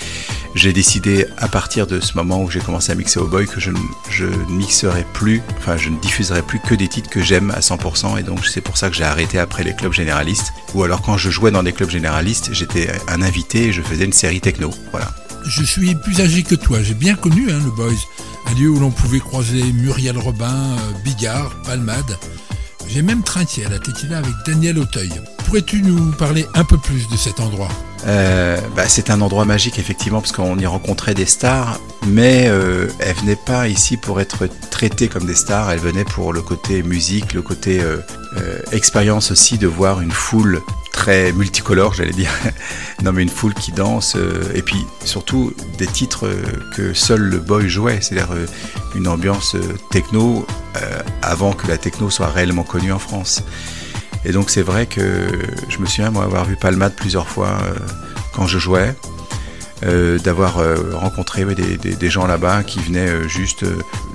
j'ai 0.54 0.72
décidé 0.72 1.26
à 1.38 1.48
partir 1.48 1.86
de 1.86 2.00
ce 2.00 2.16
moment 2.16 2.42
où 2.42 2.50
j'ai 2.50 2.60
commencé 2.60 2.92
à 2.92 2.94
mixer 2.94 3.18
au 3.18 3.26
boy 3.26 3.46
que 3.46 3.60
je 3.60 3.70
ne 3.70 4.52
mixerai 4.52 5.06
plus, 5.14 5.42
enfin 5.58 5.76
je 5.76 5.88
ne 5.88 5.98
diffuserai 5.98 6.42
plus 6.42 6.60
que 6.60 6.74
des 6.74 6.88
titres 6.88 7.10
que 7.10 7.22
j'aime 7.22 7.50
à 7.52 7.60
100% 7.60 8.18
et 8.18 8.22
donc 8.22 8.46
c'est 8.46 8.60
pour 8.60 8.76
ça 8.76 8.90
que 8.90 8.96
j'ai 8.96 9.04
arrêté 9.04 9.38
après 9.38 9.64
les 9.64 9.74
clubs 9.74 9.92
généralistes 9.92 10.52
ou 10.74 10.82
alors 10.82 11.00
quand 11.02 11.16
je 11.16 11.30
jouais 11.30 11.50
dans 11.50 11.62
des 11.62 11.72
clubs 11.72 11.90
généralistes 11.90 12.50
j'étais 12.52 12.90
un 13.08 13.22
invité 13.22 13.68
et 13.68 13.72
je 13.72 13.82
faisais 13.82 14.04
une 14.04 14.12
série 14.12 14.40
techno, 14.40 14.70
voilà. 14.90 15.08
Je 15.44 15.62
suis 15.62 15.94
plus 15.94 16.20
âgé 16.20 16.42
que 16.42 16.54
toi, 16.54 16.82
j'ai 16.82 16.94
bien 16.94 17.14
connu 17.14 17.50
hein, 17.50 17.60
le 17.64 17.70
Boys, 17.70 17.92
un 18.46 18.54
lieu 18.54 18.68
où 18.68 18.78
l'on 18.78 18.90
pouvait 18.90 19.20
croiser 19.20 19.62
Muriel 19.72 20.18
Robin, 20.18 20.52
euh, 20.52 20.92
Bigard, 21.04 21.50
Palmade. 21.62 22.18
J'ai 22.88 23.02
même 23.02 23.22
trinqué 23.22 23.66
à 23.66 23.68
la 23.68 23.78
tequila 23.78 24.18
avec 24.18 24.32
Daniel 24.46 24.78
Auteuil. 24.78 25.12
Pourrais-tu 25.44 25.82
nous 25.82 26.12
parler 26.12 26.46
un 26.54 26.64
peu 26.64 26.78
plus 26.78 27.08
de 27.08 27.16
cet 27.16 27.38
endroit? 27.38 27.68
Euh, 28.06 28.60
bah, 28.76 28.88
c'est 28.88 29.10
un 29.10 29.20
endroit 29.20 29.44
magique 29.44 29.78
effectivement 29.78 30.20
parce 30.20 30.32
qu'on 30.32 30.58
y 30.58 30.66
rencontrait 30.66 31.14
des 31.14 31.26
stars, 31.26 31.80
mais 32.06 32.46
euh, 32.46 32.88
elles 33.00 33.16
venaient 33.16 33.36
pas 33.36 33.68
ici 33.68 33.96
pour 33.96 34.20
être 34.20 34.48
traitées 34.70 35.08
comme 35.08 35.26
des 35.26 35.34
stars, 35.34 35.70
elles 35.70 35.80
venaient 35.80 36.04
pour 36.04 36.32
le 36.32 36.40
côté 36.40 36.82
musique, 36.82 37.34
le 37.34 37.42
côté 37.42 37.80
euh, 37.80 37.98
euh, 38.36 38.60
expérience 38.72 39.30
aussi 39.30 39.58
de 39.58 39.66
voir 39.66 40.00
une 40.00 40.12
foule 40.12 40.60
très 40.92 41.32
multicolore, 41.32 41.94
j'allais 41.94 42.12
dire, 42.12 42.30
non 43.02 43.12
mais 43.12 43.22
une 43.22 43.28
foule 43.28 43.54
qui 43.54 43.72
danse, 43.72 44.16
et 44.54 44.62
puis 44.62 44.84
surtout 45.04 45.52
des 45.78 45.86
titres 45.86 46.28
que 46.76 46.92
seul 46.92 47.20
le 47.20 47.38
boy 47.38 47.68
jouait, 47.68 48.00
c'est-à-dire 48.00 48.34
une 48.96 49.06
ambiance 49.06 49.54
techno 49.90 50.44
avant 51.22 51.52
que 51.52 51.68
la 51.68 51.78
techno 51.78 52.10
soit 52.10 52.26
réellement 52.28 52.64
connue 52.64 52.92
en 52.92 52.98
France. 52.98 53.44
Et 54.24 54.32
donc 54.32 54.50
c'est 54.50 54.62
vrai 54.62 54.86
que 54.86 55.28
je 55.68 55.78
me 55.78 55.86
souviens 55.86 56.10
moi 56.10 56.24
avoir 56.24 56.44
vu 56.44 56.56
Palmade 56.56 56.94
plusieurs 56.96 57.28
fois 57.28 57.58
euh, 57.64 57.74
quand 58.34 58.46
je 58.46 58.58
jouais, 58.58 58.94
euh, 59.84 60.18
d'avoir 60.18 60.58
euh, 60.58 60.76
rencontré 60.94 61.44
des, 61.54 61.76
des- 61.76 62.10
gens 62.10 62.26
là-bas 62.26 62.64
qui 62.64 62.80
venaient 62.80 63.28
juste 63.28 63.64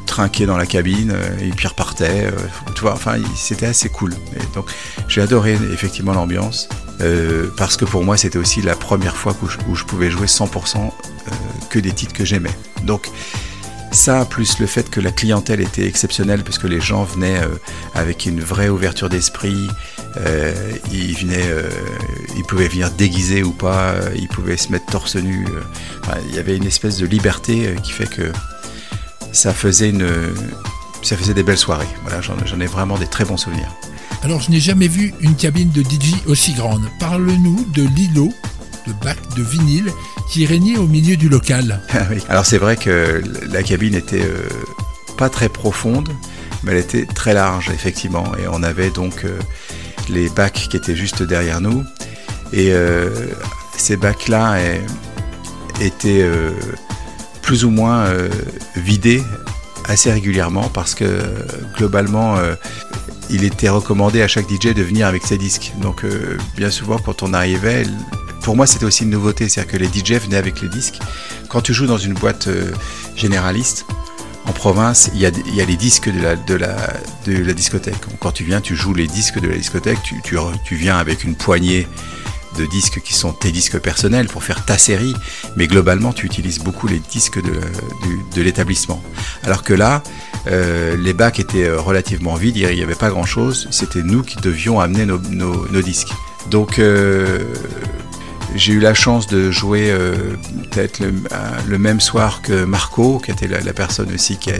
trinquer 0.06 0.46
dans 0.46 0.58
la 0.58 0.66
cabine 0.66 1.16
et 1.42 1.50
puis 1.52 1.68
repartaient. 1.68 2.28
enfin 2.86 3.16
c'était 3.36 3.66
assez 3.68 3.90
cool. 3.90 4.14
Et 4.36 4.56
donc 4.56 4.66
j'ai 5.08 5.22
adoré 5.22 5.58
effectivement 5.74 6.14
l'ambiance 6.14 6.68
parce 7.58 7.78
que 7.78 7.86
pour 7.86 8.04
moi 8.04 8.18
c'était 8.18 8.38
aussi 8.38 8.62
la 8.62 8.76
première 8.76 9.16
fois 9.18 9.36
où 9.42 9.48
je, 9.48 9.58
où 9.70 9.76
je 9.76 9.84
pouvais 9.86 10.12
jouer 10.12 10.28
100% 10.28 10.78
euh, 10.78 11.32
que 11.70 11.80
des 11.80 11.92
titres 11.94 12.14
que 12.14 12.26
j'aimais. 12.26 12.54
Donc 12.84 13.10
ça, 13.94 14.26
plus 14.26 14.60
le 14.60 14.66
fait 14.66 14.90
que 14.90 15.00
la 15.00 15.12
clientèle 15.12 15.62
était 15.62 15.86
exceptionnelle, 15.86 16.44
parce 16.44 16.58
que 16.58 16.68
les 16.68 16.82
gens 16.82 17.04
venaient 17.04 17.40
euh, 17.40 17.50
avec 17.94 18.26
une 18.26 18.42
vraie 18.42 18.70
ouverture 18.70 19.10
d'esprit, 19.10 19.68
euh, 20.18 20.54
ils 20.92 21.16
venaient, 21.16 21.48
euh, 21.48 21.70
ils 22.36 22.44
pouvaient 22.44 22.68
venir 22.68 22.92
déguisés 22.92 23.44
ou 23.44 23.52
pas, 23.52 23.96
ils 24.16 24.28
pouvaient 24.28 24.58
se 24.58 24.72
mettre 24.72 24.88
torse 24.88 25.16
nu. 25.16 25.48
il 26.28 26.36
y 26.36 26.40
avait 26.40 26.58
une 26.58 26.66
espèce 26.66 26.98
de 26.98 27.06
liberté 27.06 27.76
qui 27.84 27.92
fait 27.92 28.10
que 28.10 28.32
ça 29.32 29.54
faisait 29.54 29.90
une, 29.90 30.08
ça 31.02 31.16
faisait 31.16 31.34
des 31.34 31.44
belles 31.44 31.58
soirées. 31.58 31.88
Voilà, 32.04 32.22
j'en 32.22 32.60
ai 32.60 32.66
vraiment 32.66 32.98
des 32.98 33.08
très 33.08 33.26
bons 33.26 33.38
souvenirs. 33.38 33.72
Alors, 34.24 34.40
je 34.40 34.52
n'ai 34.52 34.62
jamais 34.62 34.88
vu 34.88 35.14
une 35.20 35.36
cabine 35.36 35.70
de 35.70 35.82
DJ 35.82 36.16
aussi 36.28 36.54
grande. 36.54 36.90
Parle-nous 37.00 37.66
de 37.74 37.84
l'îlot 37.84 38.32
de 38.88 38.94
bac 38.94 39.18
de 39.36 39.44
vinyle 39.44 39.92
qui 40.30 40.46
régnait 40.46 40.78
au 40.78 40.88
milieu 40.88 41.16
du 41.16 41.30
local. 41.30 41.82
Ah. 41.94 42.08
Alors 42.28 42.46
c'est 42.46 42.58
vrai 42.58 42.76
que 42.76 43.22
la 43.48 43.62
cabine 43.62 43.94
était 43.94 44.24
euh, 44.24 44.50
pas 45.18 45.30
très 45.30 45.48
profonde, 45.48 46.10
mais 46.64 46.72
elle 46.72 46.80
était 46.80 47.06
très 47.06 47.34
large 47.34 47.70
effectivement, 47.70 48.26
et 48.38 48.48
on 48.52 48.64
avait 48.64 48.90
donc 48.90 49.26
euh, 49.26 49.38
les 50.10 50.28
bacs 50.30 50.68
qui 50.70 50.76
étaient 50.76 50.96
juste 50.96 51.22
derrière 51.22 51.62
nous, 51.62 51.84
et 52.52 52.74
euh, 52.74 53.10
ces 53.78 53.96
bacs-là 53.96 54.58
eh, 54.60 55.86
étaient 55.86 56.28
plus 57.42 57.64
ou 57.64 57.70
moins 57.70 58.06
vidés 58.76 59.24
assez 59.88 60.12
régulièrement 60.12 60.70
parce 60.70 60.96
que 60.96 61.06
globalement 61.78 62.38
il 63.30 63.44
était 63.44 63.70
recommandé 63.70 64.22
à 64.22 64.28
chaque 64.28 64.50
DJ 64.50 64.74
de 64.74 64.84
venir 64.84 65.08
avec 65.08 65.26
ses 65.26 65.38
disques. 65.38 65.74
Donc 65.82 66.06
bien 66.56 66.70
souvent 66.70 67.00
quand 67.00 67.24
on 67.24 67.34
arrivait, 67.34 67.84
pour 68.44 68.56
moi 68.56 68.68
c'était 68.68 68.86
aussi 68.86 69.04
une 69.04 69.10
nouveauté, 69.10 69.50
c'est-à-dire 69.50 69.72
que 69.72 69.78
les 69.78 69.88
DJ 69.88 70.22
venaient 70.22 70.38
avec 70.38 70.62
les 70.62 70.70
disques. 70.70 71.00
Quand 71.50 71.62
tu 71.62 71.74
joues 71.74 71.88
dans 71.88 71.98
une 71.98 72.14
boîte 72.14 72.48
euh, 72.48 72.72
généraliste, 73.16 73.86
en 74.46 74.52
province, 74.52 75.10
il 75.14 75.22
y, 75.22 75.26
a, 75.26 75.66
les 75.66 75.78
disques 75.78 76.10
de 76.10 76.56
la, 76.56 77.54
discothèque. 77.54 77.96
Quand 78.20 78.32
tu 78.32 78.44
viens, 78.44 78.60
tu 78.60 78.76
joues 78.76 78.94
les 78.94 79.08
disques 79.08 79.40
de 79.40 79.48
la 79.48 79.56
discothèque, 79.56 80.00
tu, 80.24 80.76
viens 80.76 80.98
avec 80.98 81.24
une 81.24 81.36
poignée 81.36 81.88
de 82.58 82.66
disques 82.66 83.02
qui 83.02 83.14
sont 83.14 83.32
tes 83.32 83.52
disques 83.52 83.80
personnels 83.80 84.28
pour 84.28 84.44
faire 84.44 84.66
ta 84.66 84.78
série, 84.78 85.16
mais 85.56 85.68
globalement 85.68 86.12
tu 86.12 86.26
utilises 86.26 86.60
beaucoup 86.60 86.88
les 86.88 87.00
disques 87.00 87.40
de, 87.42 88.42
l'établissement. 88.42 89.02
Alors 89.44 89.64
que 89.64 89.74
là, 89.74 90.04
euh, 90.48 90.98
les 90.98 91.14
bacs 91.14 91.40
étaient 91.40 91.72
relativement 91.72 92.36
vides, 92.36 92.58
il 92.58 92.76
n'y 92.76 92.84
avait 92.84 92.96
pas 92.96 93.10
grand 93.10 93.26
chose, 93.26 93.70
c'était 93.72 94.04
nous 94.04 94.24
qui 94.24 94.36
devions 94.38 94.82
amener 94.82 95.06
nos, 95.06 95.82
disques. 95.82 96.12
Donc 96.52 96.80
euh, 96.80 97.40
j'ai 98.56 98.74
eu 98.74 98.80
la 98.80 98.94
chance 98.94 99.28
de 99.28 99.52
jouer 99.52 99.92
euh, 99.92 100.16
peut-être 100.72 101.00
le, 101.00 101.14
le, 101.68 101.78
même 101.78 102.00
soir 102.00 102.42
que 102.42 102.64
Marco, 102.66 103.20
qui 103.20 103.32
était 103.32 103.48
la, 103.48 103.74
personne 103.74 104.14
aussi 104.14 104.38
qui, 104.38 104.52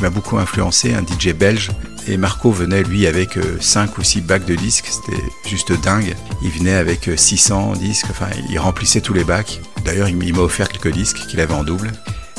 m'a 0.00 0.10
beaucoup 0.10 0.38
influencé, 0.38 0.94
un 0.94 1.02
DJ 1.02 1.34
belge. 1.34 1.70
Et 2.06 2.16
Marco 2.16 2.50
venait 2.50 2.82
lui 2.82 3.06
avec 3.06 3.38
5 3.60 3.90
euh, 3.90 3.92
ou 3.98 4.02
6 4.02 4.20
bacs 4.22 4.44
de 4.44 4.54
disques, 4.54 4.88
c'était 4.88 5.22
juste 5.48 5.72
dingue. 5.82 6.14
Il 6.42 6.50
venait 6.50 6.74
avec 6.74 7.10
600 7.16 7.74
disques, 7.74 8.06
enfin 8.10 8.28
il 8.50 8.58
remplissait 8.58 9.00
tous 9.00 9.14
les 9.14 9.24
bacs. 9.24 9.60
D'ailleurs 9.84 10.08
il, 10.08 10.34
m'a 10.34 10.40
offert 10.40 10.68
quelques 10.68 10.92
disques 10.92 11.26
qu'il 11.28 11.40
avait 11.40 11.54
en 11.54 11.64
double. 11.64 11.92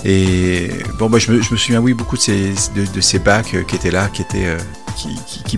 Et 0.08 0.70
bon, 0.99 1.10
bah, 1.10 1.18
je, 1.18 1.32
me, 1.32 1.41
souviens, 1.41 1.80
oui, 1.80 1.95
beaucoup 1.95 2.16
de 2.16 2.22
ces, 2.22 3.20
bacs 3.20 3.66
qui 3.68 3.76
étaient 3.76 3.89
là, 3.89 4.08
qui 4.10 4.24
euh, 4.36 4.60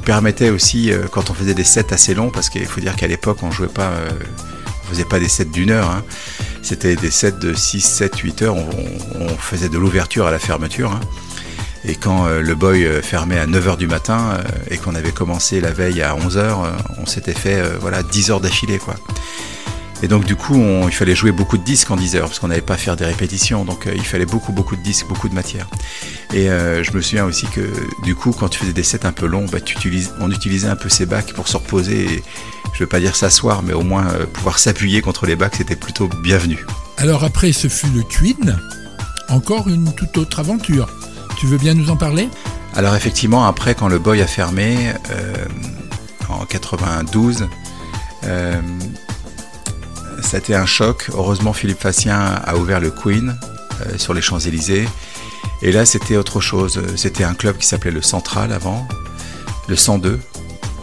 permettaient 0.06 0.50
aussi, 0.50 0.91
euh, 0.91 1.04
quand 1.12 1.30
on 1.30 1.34
faisait 1.34 1.54
des 1.54 1.66
sets 1.66 1.93
assez 1.93 2.14
longs, 2.14 2.30
parce 2.30 2.50
qu'il 2.50 2.66
faut 2.66 2.80
dire 2.80 2.95
qu'à 2.95 3.08
l'époque, 3.08 3.39
on 3.41 3.52
jouait 3.52 3.68
pas, 3.68 3.89
euh, 3.89 4.10
on 4.88 4.92
faisait 4.92 5.06
pas 5.06 5.20
des 5.20 5.28
sets 5.28 5.46
d'une 5.46 5.72
heure, 5.72 5.90
hein. 5.90 6.04
c'était 6.62 6.96
des 6.96 7.12
sets 7.12 7.34
de 7.34 7.54
6, 7.54 7.82
7, 7.82 8.18
8 8.18 8.42
heures, 8.44 8.56
on, 8.56 9.28
faisait 9.38 9.70
de 9.70 9.78
l'ouverture 9.78 10.28
à 10.28 10.32
la 10.32 10.40
fermeture. 10.40 10.92
Hein. 10.92 11.00
Et 11.86 11.96
quand 11.96 12.28
euh, 12.28 12.42
le 12.42 12.56
boy 12.56 12.86
fermait 13.02 13.38
à 13.38 13.46
9h 13.46 13.78
du 13.78 13.88
matin 13.88 14.34
euh, 14.34 14.44
et 14.70 14.78
qu'on 14.78 14.96
avait 14.96 15.12
commencé 15.12 15.62
la 15.62 15.72
veille 15.72 16.02
à 16.02 16.16
11h, 16.16 16.38
euh, 16.38 16.72
on 16.98 17.06
s'était 17.06 17.34
fait 17.34 17.62
voilà 17.80 18.04
10 18.04 18.32
heures 18.32 18.42
d'affilée 18.42 18.80
quoi. 18.80 18.96
Et 20.04 20.08
donc 20.08 20.26
du 20.26 20.36
coup, 20.36 20.62
il 20.86 20.94
fallait 20.94 21.16
jouer 21.16 21.32
beaucoup 21.32 21.58
de 21.58 21.64
disques 21.64 21.90
en 21.90 21.96
10 21.96 22.16
heures 22.18 22.28
parce 22.28 22.38
qu'on 22.40 22.50
n'avait 22.50 22.62
pas 22.62 22.78
faire 22.78 22.96
des 22.96 23.06
répétitions, 23.06 23.66
donc 23.66 23.88
euh, 23.88 23.94
il 23.96 24.06
fallait 24.06 24.28
beaucoup 24.28 24.52
beaucoup 24.52 24.76
de 24.76 24.82
disques, 24.82 25.08
beaucoup 25.08 25.28
de 25.28 25.34
matière. 25.34 25.68
Et 26.34 26.50
euh, 26.50 26.84
je 26.84 26.92
me 26.92 27.02
souviens 27.02 27.26
aussi 27.26 27.48
que 27.48 27.62
du 28.04 28.14
coup, 28.14 28.32
quand 28.32 28.48
tu 28.48 28.60
faisais 28.60 28.74
des 28.74 28.84
sets 28.84 29.08
un 29.08 29.12
peu 29.12 29.26
longs, 29.26 29.46
bah, 29.52 29.58
on 30.20 30.32
utilisait 30.32 30.68
un 30.68 30.76
peu 30.76 30.90
ces 30.90 31.08
bacs 31.08 31.34
pour 31.34 31.48
se 31.48 31.58
reposer. 31.58 32.24
Je 32.78 32.84
veux 32.84 32.88
pas 32.88 32.99
dire 32.99 33.15
s'asseoir, 33.15 33.63
mais 33.63 33.73
au 33.73 33.82
moins 33.82 34.07
euh, 34.07 34.25
pouvoir 34.28 34.59
s'appuyer 34.59 35.01
contre 35.01 35.25
les 35.25 35.36
bacs, 35.36 35.55
c'était 35.55 35.75
plutôt 35.75 36.07
bienvenu. 36.21 36.65
Alors 36.97 37.23
après, 37.23 37.51
ce 37.51 37.67
fut 37.67 37.88
le 37.88 38.03
Twin, 38.03 38.57
encore 39.30 39.67
une 39.67 39.93
toute 39.93 40.17
autre 40.17 40.39
aventure. 40.39 40.88
Tu 41.39 41.47
veux 41.47 41.57
bien 41.57 41.73
nous 41.73 41.89
en 41.89 41.97
parler? 41.97 42.30
Alors 42.75 42.95
effectivement, 42.95 43.45
après, 43.45 43.73
quand 43.73 43.88
le 43.88 43.97
Boy 43.97 44.21
a 44.21 44.28
fermé 44.28 44.93
euh, 45.09 45.45
en 46.30 46.45
92. 46.45 47.47
Euh, 48.25 48.61
c'était 50.21 50.55
un 50.55 50.65
choc. 50.65 51.09
Heureusement, 51.13 51.53
Philippe 51.53 51.80
Fassien 51.80 52.19
a 52.19 52.55
ouvert 52.57 52.80
le 52.80 52.91
Queen 52.91 53.38
euh, 53.82 53.97
sur 53.97 54.13
les 54.13 54.21
Champs-Élysées. 54.21 54.88
Et 55.61 55.71
là, 55.71 55.86
c'était 55.86 56.17
autre 56.17 56.41
chose. 56.41 56.82
C'était 56.95 57.23
un 57.23 57.34
club 57.34 57.57
qui 57.57 57.65
s'appelait 57.65 57.91
le 57.91 58.01
Central 58.01 58.51
avant, 58.51 58.88
le 59.67 59.75
102. 59.75 60.19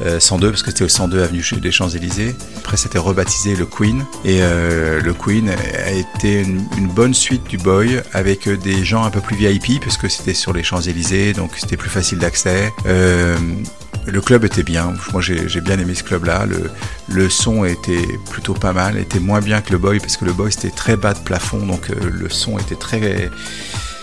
Euh, 0.03 0.19
102 0.19 0.51
parce 0.51 0.63
que 0.63 0.71
c'était 0.71 0.85
au 0.85 0.89
102 0.89 1.23
avenue 1.23 1.43
des 1.61 1.71
Champs-Élysées. 1.71 2.35
Après, 2.57 2.77
c'était 2.77 2.99
rebaptisé 2.99 3.55
le 3.55 3.67
Queen. 3.67 4.05
Et 4.25 4.39
euh, 4.43 5.01
le 5.01 5.15
Queen 5.15 5.51
a 5.51 5.91
été 5.93 6.41
une, 6.41 6.89
bonne 6.89 7.15
suite 7.15 7.45
du 7.45 7.59
Boy 7.59 8.03
avec 8.13 8.49
des 8.49 8.85
gens 8.85 9.05
un 9.05 9.11
peu 9.11 9.21
plus 9.21 9.37
VIP 9.37 9.81
parce 9.83 9.97
que 9.97 10.09
c'était 10.09 10.35
sur 10.35 10.53
les 10.53 10.63
Champs-Élysées, 10.63 11.33
donc 11.33 11.53
c'était 11.57 11.77
plus 11.77 11.91
facile 11.91 12.19
d'accès. 12.19 12.73
Euh, 12.87 13.37
le 14.07 14.21
club 14.21 14.45
était 14.45 14.63
bien. 14.63 14.95
Moi, 15.13 15.23
j'ai 15.23 15.61
bien 15.61 15.79
aimé 15.79 15.95
ce 15.95 16.05
club-là. 16.05 16.47
Le, 16.47 16.71
le, 17.09 17.31
son 17.31 17.65
était 17.65 18.07
plutôt 18.31 18.55
pas 18.55 18.73
mal. 18.73 18.99
était 18.99 19.21
moins 19.21 19.41
bien 19.41 19.61
que 19.61 19.73
le 19.73 19.79
Boy 19.79 19.99
parce 19.99 20.17
que 20.17 20.25
le 20.25 20.33
Boy 20.33 20.53
c'était 20.53 20.71
très 20.71 20.97
bas 20.97 21.15
de 21.15 21.21
plafond, 21.21 21.65
donc 21.67 21.91
euh, 21.91 21.95
le 22.13 22.29
son 22.29 22.59
était 22.59 22.77
très, 22.77 23.31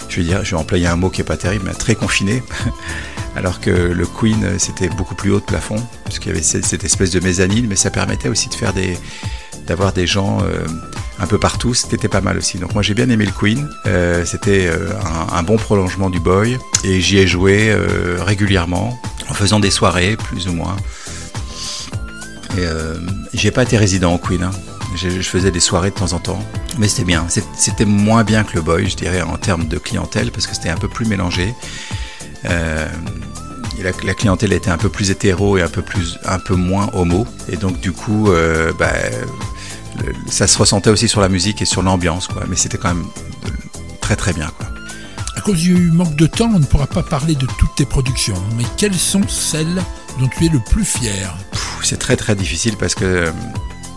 je 0.09 0.17
vais 0.17 0.23
dire, 0.23 0.43
je 0.43 0.51
vais 0.51 0.61
employer 0.61 0.87
un 0.87 0.95
mot 0.95 1.09
qui 1.09 1.21
est 1.21 1.25
pas 1.25 1.37
terrible, 1.37 1.65
mais 1.67 1.73
très 1.73 1.95
confiné. 1.95 2.43
Alors 3.35 3.59
que 3.59 3.69
le 3.69 4.05
Queen 4.05 4.59
c'était 4.59 4.89
beaucoup 4.89 5.15
plus 5.15 5.31
haut 5.31 5.39
de 5.39 5.45
plafond 5.45 5.77
parce 6.03 6.19
qu'il 6.19 6.29
y 6.29 6.31
avait 6.31 6.43
cette, 6.43 6.83
espèce 6.83 7.11
de 7.11 7.19
mezzanine, 7.19 7.67
mais 7.67 7.75
ça 7.75 7.89
permettait 7.89 8.29
aussi 8.29 8.49
de 8.49 8.53
faire 8.53 8.73
d'avoir 9.67 9.93
des 9.93 10.05
gens 10.05 10.39
euh, 10.41 10.65
un 11.19 11.27
peu 11.27 11.37
partout. 11.37 11.73
C'était 11.73 12.09
pas 12.09 12.21
mal 12.21 12.37
aussi. 12.37 12.57
Donc 12.57 12.73
moi 12.73 12.83
j'ai 12.83 12.93
bien 12.93 13.09
aimé 13.09 13.25
le 13.25 13.31
Queen. 13.31 13.69
Euh, 13.85 14.25
c'était 14.25 14.69
un, 15.31 15.43
bon 15.43 15.57
prolongement 15.57 16.09
du 16.09 16.19
Boy 16.19 16.57
et 16.83 16.99
j'y 16.99 17.19
ai 17.19 17.27
joué 17.27 17.69
euh, 17.69 18.17
régulièrement 18.21 18.99
en 19.29 19.33
faisant 19.33 19.59
des 19.59 19.71
soirées, 19.71 20.17
plus 20.17 20.47
ou 20.47 20.53
moins. 20.53 20.75
Et 22.57 22.65
euh, 22.65 22.95
j'ai 23.33 23.51
pas 23.51 23.63
été 23.63 23.77
résident 23.77 24.13
au 24.13 24.17
Queen. 24.17 24.43
Hein. 24.43 24.51
Je 24.95 25.21
faisais 25.21 25.51
des 25.51 25.61
soirées 25.61 25.91
de 25.91 25.95
temps 25.95 26.11
en 26.11 26.19
temps, 26.19 26.43
mais 26.77 26.89
c'était 26.89 27.05
bien. 27.05 27.25
C'était 27.55 27.85
moins 27.85 28.25
bien 28.25 28.43
que 28.43 28.55
le 28.55 28.61
Boy, 28.61 28.89
je 28.89 28.97
dirais, 28.97 29.21
en 29.21 29.37
termes 29.37 29.67
de 29.67 29.77
clientèle, 29.77 30.31
parce 30.31 30.47
que 30.47 30.53
c'était 30.53 30.69
un 30.69 30.75
peu 30.75 30.89
plus 30.89 31.05
mélangé. 31.05 31.53
Euh, 32.45 32.87
la, 33.83 33.91
la, 34.03 34.13
clientèle 34.13 34.53
était 34.53 34.69
un 34.69 34.77
peu 34.77 34.89
plus 34.89 35.09
hétéro 35.09 35.57
et 35.57 35.61
un 35.61 35.67
peu 35.67 35.81
plus, 35.81 36.17
un 36.25 36.39
peu 36.39 36.55
moins 36.55 36.89
homo, 36.93 37.25
et 37.49 37.57
donc 37.57 37.79
du 37.79 37.91
coup, 37.91 38.31
euh, 38.31 38.71
bah, 38.77 38.93
le, 40.03 40.13
ça 40.29 40.47
se 40.47 40.57
ressentait 40.57 40.89
aussi 40.89 41.07
sur 41.07 41.21
la 41.21 41.29
musique 41.29 41.61
et 41.61 41.65
sur 41.65 41.81
l'ambiance, 41.81 42.27
quoi. 42.27 42.43
Mais 42.47 42.55
c'était 42.55 42.77
quand 42.77 42.93
même 42.93 43.05
très 44.01 44.15
très 44.15 44.33
bien, 44.33 44.51
quoi. 44.57 44.67
À 45.35 45.41
cause 45.41 45.59
du 45.59 45.73
manque 45.91 46.15
de 46.15 46.27
temps, 46.27 46.51
on 46.53 46.59
ne 46.59 46.65
pourra 46.65 46.87
pas 46.87 47.03
parler 47.03 47.33
de 47.35 47.47
toutes 47.57 47.75
tes 47.75 47.85
productions, 47.85 48.35
mais 48.57 48.65
quelles 48.77 48.93
sont 48.93 49.27
celles 49.27 49.81
dont 50.19 50.27
tu 50.27 50.45
es 50.45 50.49
le 50.49 50.59
plus 50.59 50.85
fier? 50.85 51.35
C'est 51.83 51.97
très 51.97 52.15
très 52.15 52.35
difficile 52.35 52.77
parce 52.77 52.93
que 52.93 53.31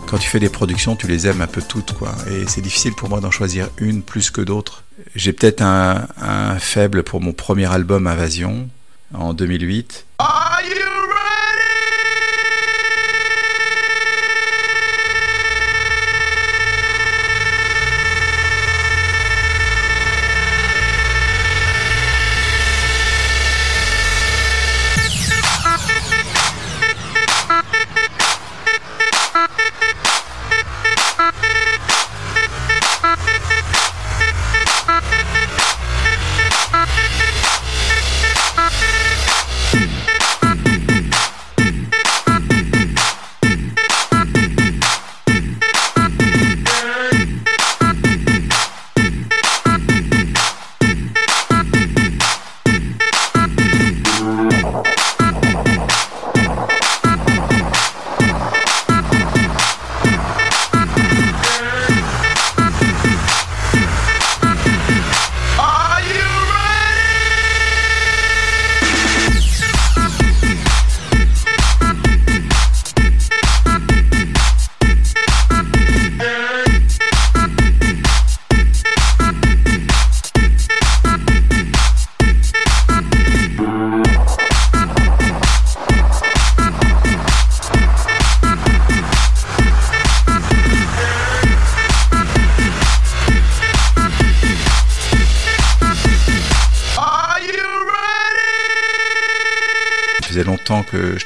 quand 0.07 0.17
tu 0.17 0.29
fais 0.29 0.39
des 0.39 0.49
productions, 0.49 0.95
tu 0.95 1.07
les 1.07 1.27
aimes 1.27 1.41
un 1.41 1.47
peu 1.47 1.61
toutes, 1.61 1.93
quoi. 1.93 2.15
Et 2.29 2.45
c'est 2.47 2.61
difficile 2.61 2.93
pour 2.93 3.09
moi 3.09 3.19
d'en 3.19 3.31
choisir 3.31 3.69
une 3.77 4.01
plus 4.01 4.29
que 4.31 4.41
d'autres. 4.41 4.83
J'ai 5.15 5.33
peut-être 5.33 5.61
un, 5.61 6.57
faible 6.59 7.03
pour 7.03 7.21
mon 7.21 7.33
premier 7.33 7.71
album 7.71 8.07
Invasion 8.07 8.69
en 9.13 9.33
2008. 9.33 10.05
Ça 10.19 10.59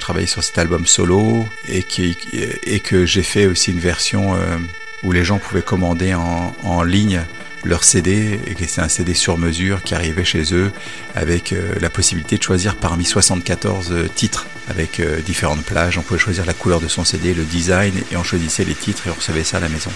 travaillais 0.10 0.26
sur 0.26 0.44
cet 0.44 0.58
album 0.58 0.88
solo 0.88 1.46
et, 1.68 1.84
que 1.84 3.06
j'ai 3.06 3.22
fait 3.22 3.46
aussi 3.46 3.70
une 3.70 3.80
version 3.80 4.34
euh, 4.34 4.58
où 5.04 5.12
les 5.12 5.24
gens 5.24 5.38
pouvaient 5.38 5.62
commander 5.62 6.16
en, 6.16 6.82
ligne 6.82 7.22
leur 7.64 7.84
CD 7.84 8.40
et 8.48 8.56
que 8.56 8.66
c'est 8.66 8.82
un 8.82 8.90
CD 8.90 9.14
sur 9.14 9.38
mesure 9.38 9.84
qui 9.84 9.94
arrivait 9.94 10.26
chez 10.26 10.56
eux 10.56 10.72
avec 11.14 11.54
euh, 11.54 11.76
la 11.80 11.92
possibilité 11.92 12.40
de 12.40 12.42
choisir 12.42 12.76
parmi 12.76 13.06
74 13.06 13.92
euh, 13.92 14.08
titres 14.08 14.48
avec 14.68 15.00
différentes 15.28 15.62
plages. 15.62 16.00
On 16.00 16.02
pouvait 16.02 16.20
choisir 16.20 16.44
la 16.44 16.54
couleur 16.54 16.80
de 16.80 16.88
son 16.88 17.04
CD, 17.04 17.36
le 17.36 17.44
design 17.44 17.94
et 18.12 18.18
on 18.18 18.24
choisissait 18.24 18.66
les 18.66 18.74
titres 18.74 19.06
et 19.06 19.12
on 19.12 19.14
recevait 19.14 19.44
ça 19.44 19.58
à 19.58 19.60
la 19.60 19.70
maison. 19.70 19.92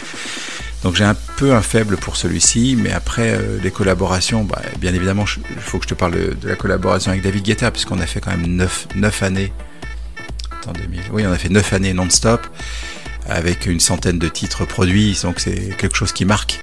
Donc 0.84 0.96
j'ai 0.96 1.06
un 1.06 1.18
peu 1.38 1.56
un 1.56 1.62
faible 1.64 1.98
pour 1.98 2.18
celui-ci, 2.18 2.78
mais 2.80 2.92
après 2.92 3.40
les 3.64 3.72
collaborations, 3.72 4.44
bah, 4.44 4.62
bien 4.80 4.94
évidemment, 4.94 5.26
il 5.50 5.62
faut 5.62 5.80
que 5.80 5.86
je 5.86 5.90
te 5.90 5.94
parle 5.96 6.14
de, 6.14 6.38
de 6.40 6.50
la 6.50 6.56
collaboration 6.56 7.12
avec 7.12 7.24
David 7.24 7.44
Guetta, 7.44 7.72
puisqu'on 7.72 8.00
a 8.00 8.06
fait 8.06 8.20
quand 8.20 8.32
même 8.32 8.46
9, 8.46 8.90
9 8.96 9.24
années. 9.24 9.52
Attends, 10.64 10.80
2000. 10.80 11.02
Oui, 11.12 11.24
on 11.28 11.32
a 11.32 11.38
fait 11.38 11.50
9 11.50 11.74
années 11.74 11.94
non-stop, 11.94 12.48
avec 13.28 13.66
une 13.66 13.82
centaine 13.82 14.18
de 14.18 14.30
titres 14.30 14.66
produits, 14.66 15.18
donc 15.22 15.42
c'est 15.42 15.76
quelque 15.78 15.96
chose 15.96 16.14
qui 16.14 16.24
marque. 16.24 16.62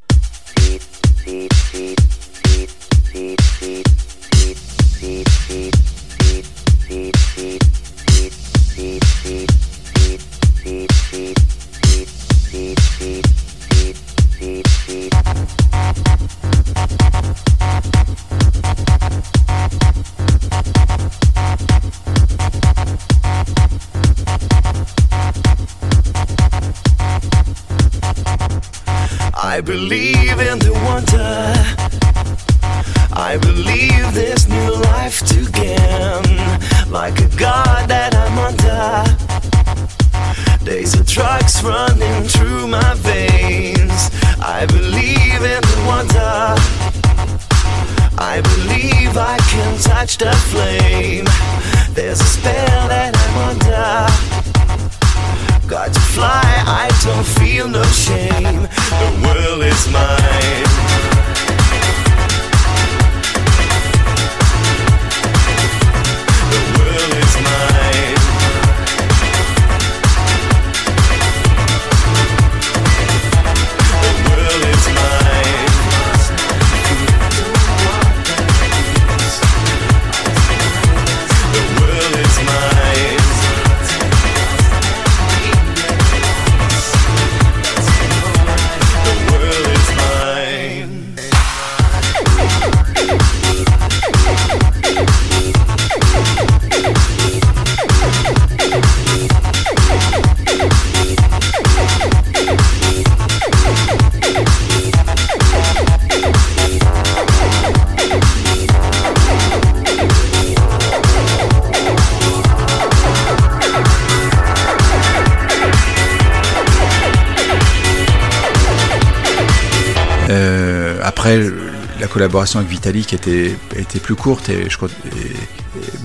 Collaboration 122.21 122.59
avec 122.59 122.71
Vitalik 122.71 123.15
était, 123.15 123.57
était 123.77 123.99
plus 123.99 124.15
courte, 124.15 124.51
et 124.51 124.61
et- 124.61 124.67
et- 124.67 124.69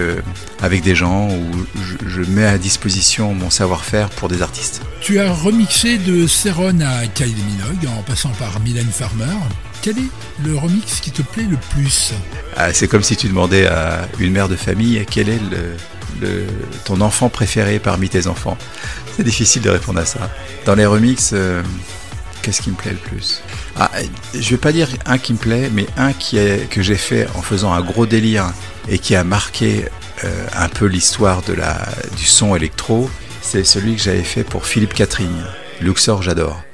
avec 0.62 0.84
des 0.84 0.94
gens, 0.94 1.30
où 1.30 1.66
je 2.06 2.22
mets 2.30 2.46
à 2.46 2.60
disposition 2.60 3.34
mon 3.34 3.50
savoir-faire 3.50 4.10
pour 4.10 4.28
des 4.30 4.44
artistes. 4.44 4.77
Tu 5.08 5.22
as 5.22 5.32
remixé 5.32 5.98
de 6.00 6.28
Céron 6.28 6.82
à 6.82 7.08
Kylie 7.08 7.34
Minogue 7.34 7.88
en 7.98 8.02
passant 8.02 8.32
par 8.32 8.60
Mylène 8.60 8.92
Farmer. 8.92 9.38
quel 9.82 9.98
est 10.00 10.12
le 10.44 10.58
remix 10.58 11.00
qui 11.00 11.12
te 11.12 11.22
plaît 11.22 11.48
le 11.50 11.56
plus? 11.56 12.12
Ah, 12.58 12.74
c'est 12.74 12.90
comme 12.90 13.04
si 13.04 13.16
tu 13.16 13.30
demandais 13.30 13.68
à 13.68 14.06
une 14.20 14.34
mère 14.34 14.50
de 14.50 14.58
famille 14.58 15.06
quel 15.10 15.30
est 15.30 15.40
ton 16.84 17.00
enfant 17.00 17.30
préféré 17.30 17.80
parmi 17.80 18.10
tes 18.10 18.28
enfants? 18.28 18.58
C'est 19.16 19.24
difficile 19.24 19.62
de 19.62 19.70
répondre 19.70 20.02
à 20.02 20.06
ça. 20.06 20.30
Dans 20.66 20.76
les 20.76 20.86
remixes, 20.86 21.32
euh, 21.32 21.64
qu'est-ce 22.42 22.62
qui 22.62 22.72
me 22.72 22.76
plaît 22.76 22.92
le 22.92 22.98
plus? 22.98 23.42
Ah, 23.78 23.90
Je 24.38 24.50
vais 24.50 24.58
pas 24.58 24.74
dire 24.74 24.90
un 25.06 25.20
qui 25.20 25.32
me 25.32 25.38
plaît, 25.38 25.70
mais 25.72 25.86
un 25.96 26.12
qui 26.12 26.38
est, 26.38 26.70
que 26.70 26.82
j'ai 26.82 26.96
fait 26.96 27.30
en 27.36 27.42
faisant 27.42 27.72
un 27.72 27.82
gros 27.82 28.08
délire 28.08 28.52
et 28.90 29.00
qui 29.00 29.16
a 29.16 29.24
marqué 29.24 29.86
euh, 30.26 30.48
un 30.54 30.68
peu 30.68 30.86
l'histoire 30.86 31.44
du 31.44 32.26
son 32.26 32.58
électro, 32.58 33.10
c'est 33.50 33.64
celui 33.64 33.96
que 33.96 34.02
j'avais 34.02 34.24
fait 34.24 34.44
pour 34.44 34.66
Philippe 34.66 34.94
Catherine. 34.94 35.46
Luxor, 35.80 36.22
j'adore. 36.22 36.67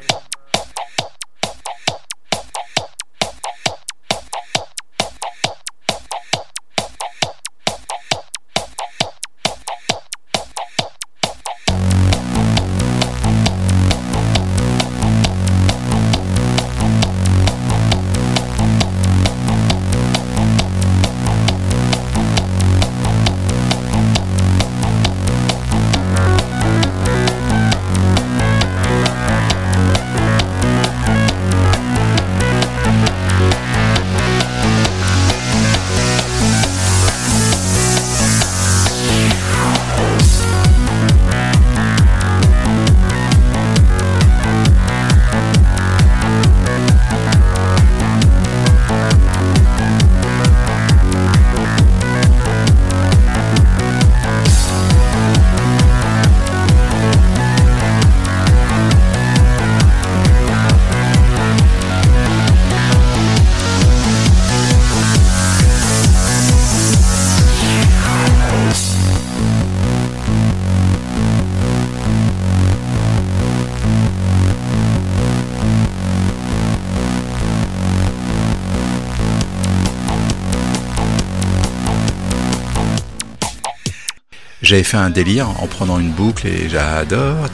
J'avais 84.73 84.83
fait 84.83 84.97
un 84.97 85.11
délire 85.11 85.51
en 85.61 85.67
prenant 85.67 85.99
une 85.99 86.09
boucle 86.09 86.47
et 86.47 86.67
j'adore. 86.67 87.47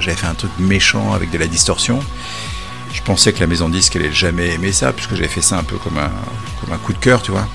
J'avais 0.00 0.16
fait 0.16 0.26
un 0.26 0.34
truc 0.34 0.50
méchant 0.58 1.12
avec 1.12 1.30
de 1.30 1.38
la 1.38 1.46
distorsion. 1.46 2.00
Je 2.92 3.00
pensais 3.02 3.32
que 3.32 3.38
la 3.38 3.46
maison 3.46 3.68
disque 3.68 3.94
allait 3.94 4.10
jamais 4.10 4.48
aimer 4.48 4.72
ça, 4.72 4.92
puisque 4.92 5.14
j'avais 5.14 5.28
fait 5.28 5.42
ça 5.42 5.56
un 5.56 5.62
peu 5.62 5.76
comme 5.76 5.98
un, 5.98 6.76
coup 6.78 6.92
de 6.92 6.98
cœur, 6.98 7.22
tu 7.22 7.30
vois. 7.30 7.46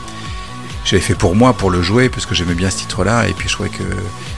J'avais 0.86 1.02
fait 1.02 1.14
pour 1.14 1.36
moi, 1.36 1.52
pour 1.52 1.72
le 1.72 1.82
jouer, 1.82 2.08
parce 2.08 2.26
que 2.26 2.34
j'aimais 2.34 2.54
bien 2.54 2.70
ce 2.70 2.78
titre-là, 2.78 3.28
et 3.28 3.34
puis 3.34 3.50
je 3.50 3.56
trouvais 3.56 3.68
que 3.68 3.84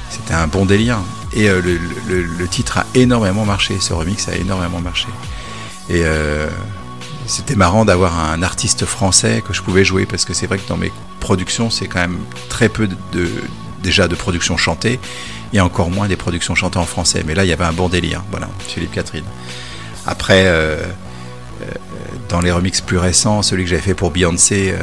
c'était 0.10 0.34
un 0.34 0.48
bon 0.48 0.66
délire. 0.66 0.98
Et 1.32 1.48
euh, 1.48 1.62
le 1.62 2.48
titre 2.48 2.80
a 2.80 2.88
énormément 2.96 3.46
marché, 3.46 3.78
ce 3.80 3.94
remix 3.94 4.28
a 4.28 4.38
énormément 4.38 4.82
marché. 4.82 5.06
Et 5.88 6.02
euh, 6.04 6.50
c'était 7.28 7.56
marrant 7.56 7.86
d'avoir 7.86 8.20
un 8.20 8.42
artiste 8.42 8.86
français 8.86 9.44
que 9.48 9.54
je 9.54 9.62
pouvais 9.62 9.86
jouer, 9.86 10.08
parce 10.08 10.26
que 10.26 10.34
c'est 10.34 10.48
vrai 10.48 10.58
que 10.58 10.68
dans 10.68 10.78
mes 10.78 10.92
c'est 11.70 11.88
quand 11.88 12.00
même 12.00 12.20
très 12.50 12.70
peu 12.70 12.88
de, 12.88 13.30
déjà 13.84 14.08
de 14.08 14.16
productions 14.16 14.58
chantées, 14.58 15.00
et 15.54 15.60
encore 15.60 15.90
moins 15.90 16.08
des 16.08 16.16
productions 16.16 16.56
chantées 16.56 16.80
en 16.80 16.86
français. 16.86 17.24
Mais 17.26 17.36
là, 17.36 17.44
il 17.44 17.50
y 17.50 17.54
avait 17.54 17.66
un 17.66 17.74
bon 17.74 17.90
délire, 17.90 18.24
voilà, 18.32 18.48
Philippe 18.68 18.92
Catherine. 18.92 19.26
Après, 20.06 20.44
euh, 20.46 20.78
euh, 21.62 21.66
dans 22.30 22.42
les 22.42 22.52
remixes 22.52 22.82
plus 22.82 22.98
récents, 22.98 23.42
celui 23.42 23.64
que 23.64 23.70
j'avais 23.70 23.82
fait 23.82 23.94
pour 23.94 24.12
Beyoncé 24.12 24.74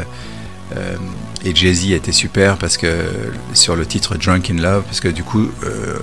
euh, 0.77 0.97
et 1.45 1.55
Jay-Z 1.55 1.93
était 1.93 2.13
super 2.13 2.57
parce 2.57 2.77
que 2.77 3.07
sur 3.55 3.77
le 3.77 3.87
titre 3.87 4.17
Drunk 4.17 4.51
in 4.51 4.57
Love, 4.61 4.83
parce 4.85 5.01
que 5.01 5.09
du 5.09 5.23
coup, 5.23 5.49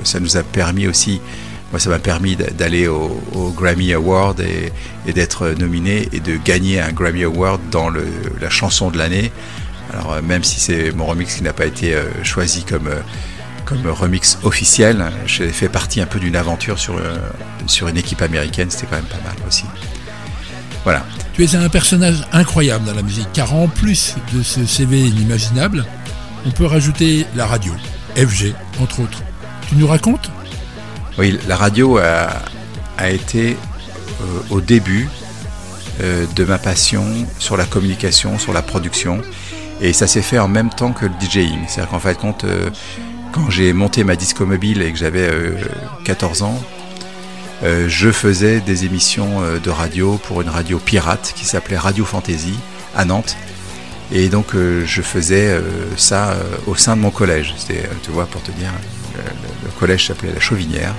ça 0.04 0.20
nous 0.20 0.38
a 0.38 0.44
permis 0.44 0.88
aussi, 0.88 1.22
moi 1.72 1.80
ça 1.80 1.90
m'a 1.90 2.00
permis 2.00 2.36
d'a- 2.36 2.50
d'aller 2.50 2.88
au, 2.88 3.22
Grammy 3.56 3.94
Award 3.94 4.40
et, 4.40 5.14
d'être 5.14 5.50
nominé 5.50 6.10
et 6.14 6.20
de 6.20 6.38
gagner 6.38 6.80
un 6.80 6.92
Grammy 6.92 7.24
Award 7.24 7.62
dans 7.70 7.90
la 7.90 8.50
chanson 8.50 8.90
de 8.90 8.98
l'année. 8.98 9.32
Alors 9.96 10.14
euh, 10.14 10.22
même 10.22 10.44
si 10.44 10.60
c'est 10.60 10.92
mon 10.92 11.06
remix 11.06 11.36
qui 11.36 11.44
n'a 11.44 11.54
pas 11.54 11.66
été 11.66 11.96
euh, 11.96 12.24
choisi 12.24 12.64
comme 12.64 12.88
euh, 12.88 13.02
comme 13.66 13.88
remix 13.88 14.38
officiel, 14.44 15.04
j'ai 15.26 15.50
fait 15.50 15.70
partie 15.70 16.00
un 16.00 16.06
peu 16.06 16.20
d'une 16.20 16.36
aventure 16.36 16.78
sur, 16.78 16.98
euh, 16.98 17.18
sur 17.66 17.88
une 17.88 17.98
équipe 17.98 18.22
américaine, 18.22 18.70
c'était 18.70 18.86
quand 18.86 18.98
même 18.98 19.06
pas 19.06 19.18
mal 19.26 19.36
aussi. 19.48 19.66
Voilà. 20.84 21.04
Tu 21.34 21.44
es 21.44 21.56
un 21.56 21.68
personnage 21.68 22.24
incroyable 22.32 22.86
dans 22.86 22.94
la 22.94 23.02
musique, 23.02 23.28
car 23.34 23.56
en 23.56 23.68
plus 23.68 24.16
de 24.34 24.44
ce 24.44 24.66
CV 24.66 25.02
inimaginable, 25.02 25.84
on 26.46 26.52
peut 26.52 26.68
rajouter 26.68 27.26
la 27.36 27.48
radio, 27.48 27.74
FG, 28.16 28.54
entre 28.80 29.00
autres. 29.00 29.24
Tu 29.68 29.76
nous 29.76 29.88
racontes? 29.88 30.30
Oui, 31.18 31.40
la 31.48 31.56
radio 31.56 31.98
a, 31.98 32.30
a 33.00 33.10
été 33.10 33.58
euh, 34.22 34.26
au 34.52 34.62
début 34.62 35.10
euh, 36.02 36.26
de 36.36 36.46
ma 36.46 36.60
passion 36.60 37.04
sur 37.40 37.58
la 37.58 37.66
communication, 37.66 38.38
sur 38.38 38.54
la 38.54 38.62
production. 38.62 39.22
Et 39.82 39.94
ça 39.94 40.08
s'est 40.08 40.22
fait 40.22 40.40
en 40.40 40.48
même 40.48 40.70
temps 40.70 40.94
que 40.94 41.06
le 41.06 41.12
DJing. 41.20 41.60
C'est-à-dire 41.68 41.92
qu'en 41.92 42.00
fait, 42.00 42.18
compte, 42.18 42.44
euh, 42.46 42.70
quand 43.34 43.50
j'ai 43.50 43.74
monté 43.74 44.04
ma 44.04 44.16
disco 44.16 44.46
mobile 44.46 44.82
et 44.82 44.92
que 44.92 44.98
j'avais 44.98 45.28
euh, 45.28 45.58
14 46.06 46.44
ans, 46.44 46.60
euh, 47.64 47.86
je 47.88 48.12
faisais 48.12 48.60
des 48.62 48.86
émissions 48.86 49.42
euh, 49.42 49.60
de 49.60 49.70
radio 49.70 50.18
pour 50.18 50.42
une 50.42 50.50
radio 50.50 50.80
pirate 50.80 51.34
qui 51.36 51.46
s'appelait 51.46 51.78
Radio 51.78 52.06
Fantasy 52.06 52.54
à 52.96 53.06
Nantes. 53.06 53.36
Et 54.12 54.30
donc 54.30 54.56
euh, 54.56 54.84
je 54.86 55.02
faisais 55.02 55.48
euh, 55.48 55.62
ça 55.98 56.32
euh, 56.32 56.44
au 56.68 56.76
sein 56.76 56.96
de 56.96 57.02
mon 57.02 57.12
collège. 57.12 57.54
C'était, 57.58 57.86
euh, 57.86 57.94
tu 58.04 58.12
vois, 58.12 58.26
pour 58.26 58.42
te 58.44 58.52
dire, 58.52 58.72
le, 59.16 59.72
collège 59.80 60.08
s'appelait 60.08 60.34
La 60.34 60.40
Chauvinière. 60.40 60.94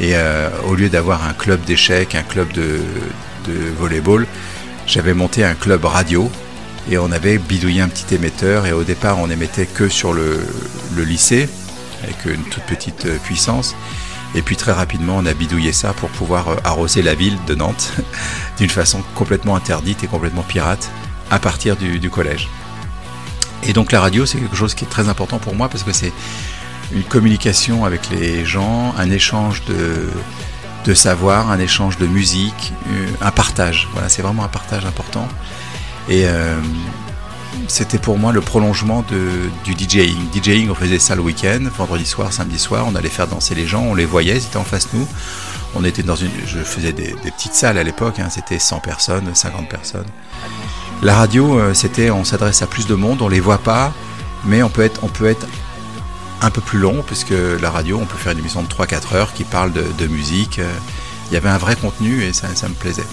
Et 0.00 0.12
euh, 0.14 0.50
au 0.68 0.74
lieu 0.74 0.88
d'avoir 0.88 1.26
un 1.26 1.32
club 1.32 1.62
d'échecs, 1.64 2.14
un 2.14 2.22
club 2.22 2.52
de, 2.52 2.80
de 3.46 3.54
volleyball, 3.78 4.26
j'avais 4.86 5.14
monté 5.14 5.44
un 5.44 5.54
club 5.54 5.84
radio 5.84 6.30
et 6.90 6.98
on 6.98 7.10
avait 7.12 7.38
bidouillé 7.38 7.80
un 7.80 7.88
petit 7.88 8.14
émetteur. 8.14 8.66
Et 8.66 8.72
au 8.72 8.84
départ, 8.84 9.18
on 9.18 9.30
émettait 9.30 9.66
que 9.66 9.88
sur 9.88 10.12
le, 10.12 10.46
lycée 10.96 11.48
avec 12.02 12.24
une 12.26 12.44
toute 12.44 12.64
petite 12.64 13.06
euh, 13.06 13.18
puissance. 13.18 13.74
Et 14.34 14.42
puis 14.42 14.56
très 14.56 14.72
rapidement, 14.72 15.16
on 15.16 15.26
a 15.26 15.32
bidouillé 15.32 15.72
ça 15.72 15.92
pour 15.92 16.10
pouvoir 16.10 16.48
euh, 16.48 16.56
arroser 16.64 17.02
la 17.02 17.14
ville 17.14 17.38
de 17.46 17.54
Nantes 17.54 17.92
d'une 18.58 18.68
façon 18.68 19.02
complètement 19.14 19.56
interdite 19.56 20.04
et 20.04 20.06
complètement 20.06 20.42
pirate 20.42 20.90
à 21.30 21.38
partir 21.38 21.76
du, 21.76 21.98
du 21.98 22.10
collège. 22.10 22.48
Et 23.66 23.72
donc 23.72 23.92
la 23.92 24.00
radio, 24.00 24.26
c'est 24.26 24.38
quelque 24.38 24.56
chose 24.56 24.74
qui 24.74 24.84
est 24.84 24.88
très 24.88 25.08
important 25.08 25.38
pour 25.38 25.54
moi 25.54 25.68
parce 25.68 25.82
que 25.82 25.92
c'est 25.92 26.12
une 26.92 27.04
communication 27.04 27.84
avec 27.84 28.10
les 28.10 28.44
gens, 28.44 28.94
un 28.98 29.10
échange 29.10 29.64
de, 29.64 30.10
de 30.84 30.94
savoir, 30.94 31.50
un 31.50 31.58
échange 31.58 31.96
de 31.98 32.06
musique, 32.06 32.72
euh, 32.88 33.06
un 33.20 33.30
partage. 33.30 33.88
Voilà, 33.92 34.08
c'est 34.08 34.22
vraiment 34.22 34.44
un 34.44 34.48
partage 34.48 34.84
important. 34.84 35.26
Et 36.08 36.26
euh, 36.26 36.56
c'était 37.68 37.98
pour 37.98 38.18
moi 38.18 38.32
le 38.32 38.40
prolongement 38.40 39.04
du 39.64 39.72
DJing. 39.74 40.16
DJing, 40.32 40.70
on 40.70 40.74
faisait 40.74 40.98
ça 40.98 41.14
le 41.14 41.22
week-end, 41.22 41.60
vendredi 41.76 42.04
soir, 42.04 42.32
samedi 42.32 42.58
soir, 42.58 42.84
on 42.86 42.94
allait 42.94 43.08
faire 43.08 43.26
danser 43.26 43.54
les 43.54 43.66
gens, 43.66 43.82
on 43.82 43.94
les 43.94 44.04
voyait, 44.04 44.36
ils 44.36 44.44
étaient 44.44 44.56
en 44.56 44.64
face 44.64 44.90
de 44.92 44.98
nous. 44.98 45.08
On 45.74 45.84
était 45.84 46.02
dans 46.02 46.16
une, 46.16 46.30
je 46.46 46.60
faisais 46.60 46.92
des, 46.92 47.14
petites 47.36 47.54
salles 47.54 47.78
à 47.78 47.82
l'époque, 47.82 48.20
hein, 48.20 48.28
c'était 48.30 48.58
100 48.58 48.80
personnes, 48.80 49.34
50 49.34 49.68
personnes. 49.68 50.06
La 51.02 51.14
radio, 51.16 51.58
euh, 51.58 51.74
c'était, 51.74 52.10
on 52.10 52.24
s'adresse 52.24 52.62
à 52.62 52.66
plus 52.66 52.86
de 52.86 52.94
monde, 52.94 53.22
on 53.22 53.28
les 53.28 53.40
voit 53.40 53.58
pas, 53.58 53.92
mais 54.44 54.62
on 54.62 54.68
peut 54.68 54.82
être, 54.82 55.02
on 55.02 55.08
peut 55.08 55.26
être 55.26 55.46
un 56.42 56.50
peu 56.50 56.60
plus 56.60 56.78
long, 56.78 57.02
puisque 57.04 57.34
la 57.60 57.70
radio, 57.70 57.98
on 58.00 58.06
peut 58.06 58.18
faire 58.18 58.32
une 58.32 58.38
émission 58.38 58.62
de 58.62 58.68
3-4 58.68 59.14
heures 59.16 59.32
qui 59.32 59.44
parle 59.44 59.72
de, 59.72 60.06
musique. 60.06 60.58
euh, 60.58 60.70
Il 61.30 61.34
y 61.34 61.36
avait 61.36 61.48
un 61.48 61.58
vrai 61.58 61.74
contenu 61.74 62.22
et 62.22 62.32
ça 62.32 62.48
me 62.68 62.74
plaisait. 62.74 63.06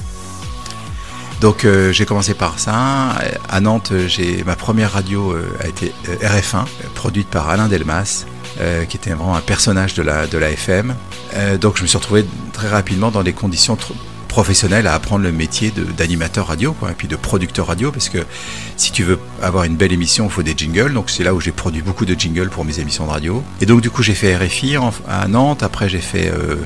Donc 1.41 1.65
euh, 1.65 1.91
j'ai 1.91 2.05
commencé 2.05 2.35
par 2.35 2.59
ça. 2.59 3.15
À 3.49 3.59
Nantes, 3.61 3.91
j'ai 4.07 4.43
ma 4.43 4.55
première 4.55 4.91
radio 4.93 5.31
euh, 5.31 5.43
a 5.59 5.67
été 5.67 5.91
euh, 6.07 6.15
RF1, 6.17 6.57
euh, 6.57 6.63
produite 6.93 7.27
par 7.29 7.49
Alain 7.49 7.67
Delmas, 7.67 8.25
euh, 8.61 8.85
qui 8.85 8.95
était 8.97 9.09
vraiment 9.09 9.35
un 9.35 9.41
personnage 9.41 9.95
de 9.95 10.03
la, 10.03 10.27
de 10.27 10.37
la 10.37 10.51
FM. 10.51 10.93
Euh, 11.35 11.57
donc 11.57 11.77
je 11.77 11.81
me 11.81 11.87
suis 11.87 11.97
retrouvé 11.97 12.25
très 12.53 12.69
rapidement 12.69 13.09
dans 13.09 13.23
des 13.23 13.33
conditions 13.33 13.73
tr- 13.73 13.91
professionnel 14.27 14.85
à 14.85 14.93
apprendre 14.93 15.23
le 15.23 15.31
métier 15.31 15.73
d'animateur 15.97 16.45
radio, 16.47 16.73
quoi, 16.73 16.91
et 16.91 16.93
puis 16.93 17.07
de 17.07 17.15
producteur 17.15 17.65
radio, 17.67 17.91
parce 17.91 18.07
que 18.07 18.19
si 18.77 18.91
tu 18.91 19.03
veux 19.03 19.17
avoir 19.41 19.63
une 19.63 19.75
belle 19.75 19.91
émission, 19.91 20.25
il 20.25 20.31
faut 20.31 20.43
des 20.43 20.53
jingles. 20.55 20.93
Donc 20.93 21.09
c'est 21.09 21.23
là 21.23 21.33
où 21.33 21.41
j'ai 21.41 21.51
produit 21.51 21.81
beaucoup 21.81 22.05
de 22.05 22.13
jingles 22.17 22.49
pour 22.49 22.65
mes 22.65 22.79
émissions 22.79 23.07
de 23.07 23.11
radio. 23.11 23.43
Et 23.61 23.65
donc 23.65 23.81
du 23.81 23.89
coup 23.89 24.03
j'ai 24.03 24.13
fait 24.13 24.35
RFI 24.37 24.75
à 25.09 25.27
Nantes. 25.27 25.63
Après 25.63 25.89
j'ai 25.89 26.01
fait 26.01 26.29
euh, 26.29 26.57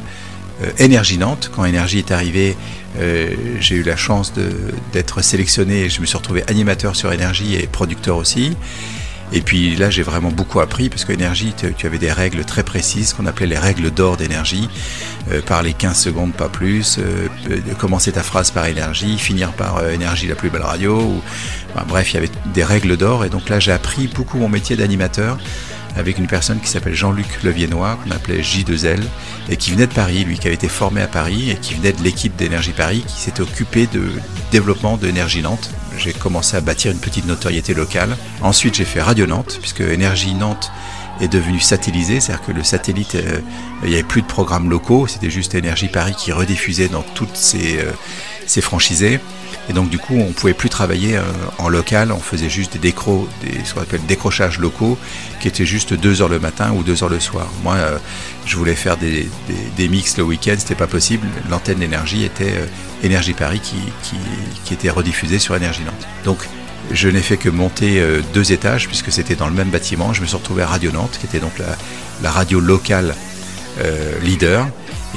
euh, 0.64 0.70
Énergie 0.80 1.18
Nantes. 1.18 1.50
Quand 1.56 1.64
Énergie 1.64 2.00
est 2.00 2.12
arrivé, 2.12 2.58
euh, 3.00 3.34
j'ai 3.60 3.76
eu 3.76 3.84
la 3.84 3.96
chance 3.96 4.34
d'être 4.94 5.22
sélectionné. 5.22 5.90
Je 5.90 6.02
me 6.02 6.06
suis 6.06 6.18
retrouvé 6.18 6.44
animateur 6.48 6.96
sur 6.96 7.12
Énergie 7.12 7.56
et 7.56 7.68
producteur 7.68 8.18
aussi. 8.18 8.56
Et 9.34 9.42
puis 9.42 9.76
là, 9.76 9.90
j'ai 9.90 10.04
vraiment 10.04 10.32
beaucoup 10.32 10.60
appris 10.60 10.90
parce 10.90 11.04
qu'énergie, 11.04 11.54
tu 11.78 11.86
avais 11.86 11.98
des 11.98 12.12
règles 12.12 12.46
très 12.46 12.64
précises 12.64 13.14
qu'on 13.14 13.26
appelait 13.26 13.48
les 13.48 13.58
règles 13.58 13.92
d'or 13.92 14.18
d'énergie. 14.18 14.70
Euh, 15.32 15.42
parler 15.42 15.74
15 15.74 15.98
secondes, 15.98 16.34
pas 16.34 16.48
plus. 16.48 17.00
euh, 17.00 17.28
commencer 17.80 18.12
ta 18.12 18.24
phrase 18.24 18.52
par 18.52 18.68
énergie, 18.68 19.18
finir 19.18 19.52
par 19.54 19.78
euh, 19.78 19.92
énergie 19.92 20.28
la 20.28 20.36
plus 20.36 20.50
belle 20.50 20.62
radio. 20.62 21.22
Bref, 21.88 22.12
il 22.12 22.16
y 22.16 22.18
avait 22.18 22.32
des 22.54 22.64
règles 22.64 22.98
d'or. 22.98 23.26
Et 23.26 23.30
donc 23.30 23.50
là, 23.50 23.60
j'ai 23.60 23.72
appris 23.72 24.08
beaucoup 24.08 24.38
mon 24.38 24.48
métier 24.48 24.76
d'animateur 24.76 25.38
avec 25.96 26.18
une 26.18 26.28
personne 26.28 26.60
qui 26.60 26.68
s'appelle 26.70 26.94
Jean-Luc 26.94 27.44
Leviennois, 27.44 27.98
qu'on 28.04 28.12
appelait 28.12 28.42
J2L, 28.42 29.02
et 29.50 29.58
qui 29.58 29.72
venait 29.72 29.88
de 29.88 29.94
Paris, 29.94 30.24
lui 30.24 30.38
qui 30.38 30.48
avait 30.48 30.56
été 30.56 30.68
formé 30.68 31.02
à 31.02 31.08
Paris, 31.08 31.52
et 31.52 31.56
qui 31.56 31.76
venait 31.76 31.94
de 31.94 32.02
l'équipe 32.04 32.36
d'Énergie 32.36 32.74
Paris, 32.74 33.04
qui 33.08 33.22
s'était 33.22 33.42
occupé 33.42 33.88
de 33.88 34.12
développement 34.52 34.98
d'Énergie 34.98 35.42
Nantes. 35.42 35.70
J'ai 35.98 36.14
commencé 36.14 36.58
à 36.58 36.62
bâtir 36.62 36.92
une 36.92 37.00
petite 37.00 37.26
notoriété 37.26 37.74
locale. 37.74 38.18
Ensuite, 38.42 38.76
j'ai 38.76 38.86
fait 38.86 39.02
Radio 39.02 39.26
Nantes, 39.26 39.58
puisque 39.62 39.82
Énergie 39.82 40.34
Nantes 40.34 40.72
est 41.22 41.28
devenu 41.28 41.60
satellisé, 41.60 42.20
c'est-à-dire 42.20 42.46
que 42.46 42.52
le 42.52 42.64
satellite, 42.64 43.16
euh, 43.16 43.40
il 43.84 43.90
n'y 43.90 43.96
avait 43.96 44.04
plus 44.04 44.22
de 44.22 44.28
programmes 44.28 44.70
locaux, 44.70 45.08
c'était 45.08 45.30
juste 45.30 45.56
Énergie 45.56 45.88
Paris 45.88 46.14
qui 46.18 46.34
rediffusait 46.34 46.90
dans 46.90 47.04
toutes 47.04 47.38
ses, 47.38 47.80
euh, 47.80 47.92
ses 48.48 48.62
franchisés. 48.62 49.20
Et 49.70 49.74
donc 49.74 49.90
du 49.90 49.98
coup, 49.98 50.16
on 50.16 50.32
pouvait 50.32 50.54
plus 50.54 50.70
travailler 50.70 51.18
euh, 51.18 51.24
en 51.58 51.70
local, 51.70 52.12
on 52.12 52.20
faisait 52.20 52.50
juste 52.50 52.78
des 52.78 52.80
des, 52.92 53.66
ce 53.66 53.74
qu'on 53.74 53.82
appelle 53.82 54.06
décrochages 54.08 54.60
locaux, 54.60 54.98
qui 55.40 55.48
étaient 55.48 55.66
juste 55.66 55.94
2 55.94 56.22
heures 56.22 56.30
le 56.30 56.40
matin 56.40 56.72
ou 56.72 56.84
2 56.84 57.04
heures 57.04 57.10
le 57.10 57.20
soir. 57.20 57.48
Moi, 57.64 57.76
euh, 57.76 57.98
je 58.46 58.56
voulais 58.58 58.76
faire 58.76 58.98
des, 58.98 59.28
des, 59.76 59.88
mix 59.88 60.18
le 60.18 60.24
week-end, 60.24 60.56
c'était 60.58 60.76
pas 60.76 60.88
possible. 60.88 61.28
L'antenne 61.50 61.80
d'énergie 61.80 62.24
était 62.24 62.54
euh, 62.54 62.66
Énergie 63.04 63.34
Paris 63.34 63.60
qui, 63.60 63.78
qui, 64.04 64.18
qui 64.64 64.74
était 64.74 64.90
rediffusée 64.90 65.40
sur 65.40 65.56
Énergie 65.56 65.84
Nantes. 65.84 66.08
Donc 66.24 66.38
je 66.92 67.10
n'ai 67.10 67.22
fait 67.22 67.38
que 67.38 67.50
monter 67.50 68.00
deux 68.36 68.52
étages 68.52 68.88
puisque 68.88 69.12
c'était 69.12 69.34
dans 69.34 69.48
le 69.48 69.54
même 69.54 69.70
bâtiment. 69.70 70.14
Je 70.14 70.22
me 70.22 70.28
suis 70.28 70.38
retrouvé 70.38 70.62
à 70.62 70.68
Radio 70.68 70.92
Nantes, 70.92 71.18
qui 71.20 71.26
était 71.26 71.40
donc 71.40 71.58
la, 71.58 71.76
la 72.22 72.30
radio 72.30 72.60
locale 72.60 73.16
leader. 74.22 74.68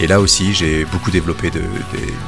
Et 0.01 0.07
là 0.07 0.21
aussi, 0.21 0.55
j'ai 0.55 0.85
beaucoup 0.85 1.11
développé 1.11 1.51
de, 1.51 1.59
de- 1.59 1.65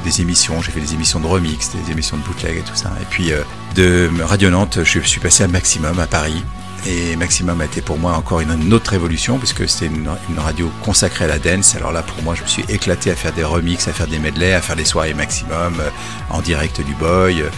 des 0.03 0.21
émissions. 0.21 0.61
J'ai 0.61 0.71
fait 0.71 0.81
des 0.81 0.93
émissions 0.93 1.19
de 1.19 1.27
remix, 1.27 1.71
des 1.71 1.91
émissions 1.91 2.17
de 2.17 2.23
bootleg 2.23 2.57
et 2.57 2.61
tout 2.61 2.75
ça. 2.75 2.91
Et 3.01 3.05
puis 3.09 3.31
euh, 3.31 3.43
de 3.75 4.09
Radio 4.23 4.49
Nantes, 4.49 4.79
je 4.83 4.99
suis 4.99 5.21
passé 5.21 5.43
à 5.43 5.47
Maximum 5.47 5.97
à 5.99 6.07
Paris. 6.07 6.43
Et 6.85 7.15
Maximum 7.15 7.61
a 7.61 7.65
été 7.65 7.81
pour 7.81 7.97
moi 7.99 8.13
encore 8.13 8.41
une, 8.41 8.73
autre 8.73 8.89
révolution 8.91 9.37
puisque 9.37 9.69
c'était 9.69 9.85
une, 9.85 10.09
radio 10.39 10.69
consacrée 10.83 11.25
à 11.25 11.27
la 11.27 11.39
dance. 11.39 11.75
Alors 11.75 11.91
là, 11.91 12.01
pour 12.01 12.21
moi, 12.23 12.35
je 12.35 12.41
me 12.41 12.47
suis 12.47 12.65
éclaté 12.67 13.11
à 13.11 13.15
faire 13.15 13.31
des 13.33 13.43
remixes, 13.43 13.87
à 13.87 13.93
faire 13.93 14.07
des 14.07 14.19
medley, 14.19 14.53
à 14.53 14.61
faire 14.61 14.75
des 14.75 14.85
soirées 14.85 15.13
Maximum 15.13 15.79
euh, 15.79 15.89
en 16.29 16.41
direct 16.41 16.81
du 16.81 16.93
boy, 16.95 17.41
euh, 17.41 17.49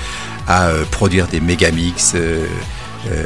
à 0.48 0.70
produire 0.92 1.28
des 1.28 1.40
méga 1.40 1.72
mix. 1.72 2.16
Euh, 3.12 3.26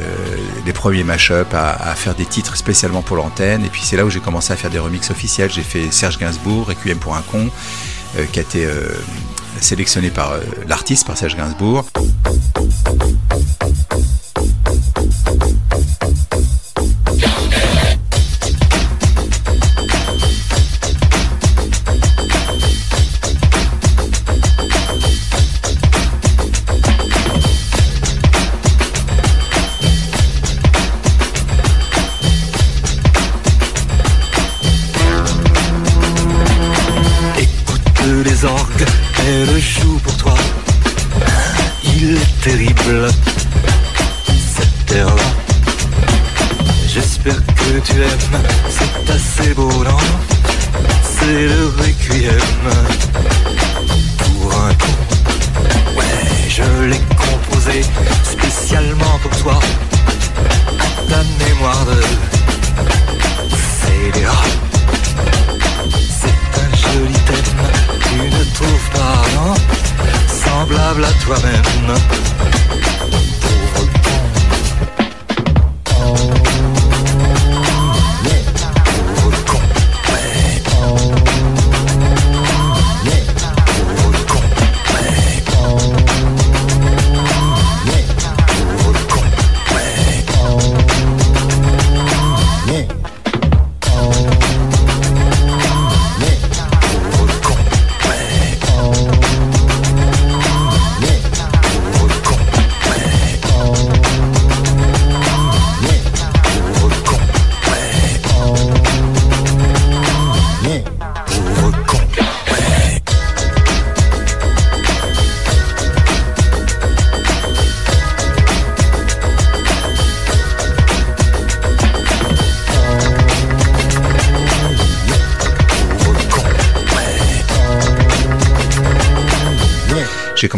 les 0.66 0.72
premiers 0.72 1.04
mash-up, 1.04 1.48
à, 1.54 1.94
faire 1.94 2.14
des 2.14 2.26
titres 2.26 2.56
spécialement 2.56 3.02
pour 3.02 3.16
l'antenne. 3.16 3.64
Et 3.64 3.68
puis 3.68 3.82
c'est 3.82 3.96
là 3.96 4.04
où 4.04 4.10
j'ai 4.10 4.20
commencé 4.20 4.52
à 4.52 4.56
faire 4.56 4.70
des 4.70 4.78
remixes 4.78 5.10
officiels. 5.10 5.50
J'ai 5.50 5.62
fait 5.62 5.90
Serge 5.90 6.18
Gainsbourg, 6.18 6.66
Requiem 6.66 6.98
pour 6.98 7.16
un 7.16 7.22
con, 7.22 7.48
euh, 8.16 8.24
qui 8.32 8.38
a 8.38 8.42
été 8.42 8.66
euh, 8.66 8.88
sélectionné 9.60 10.10
par 10.10 10.32
l'artiste, 10.66 11.06
par 11.06 11.16
Serge 11.16 11.36
Gainsbourg. 11.36 11.84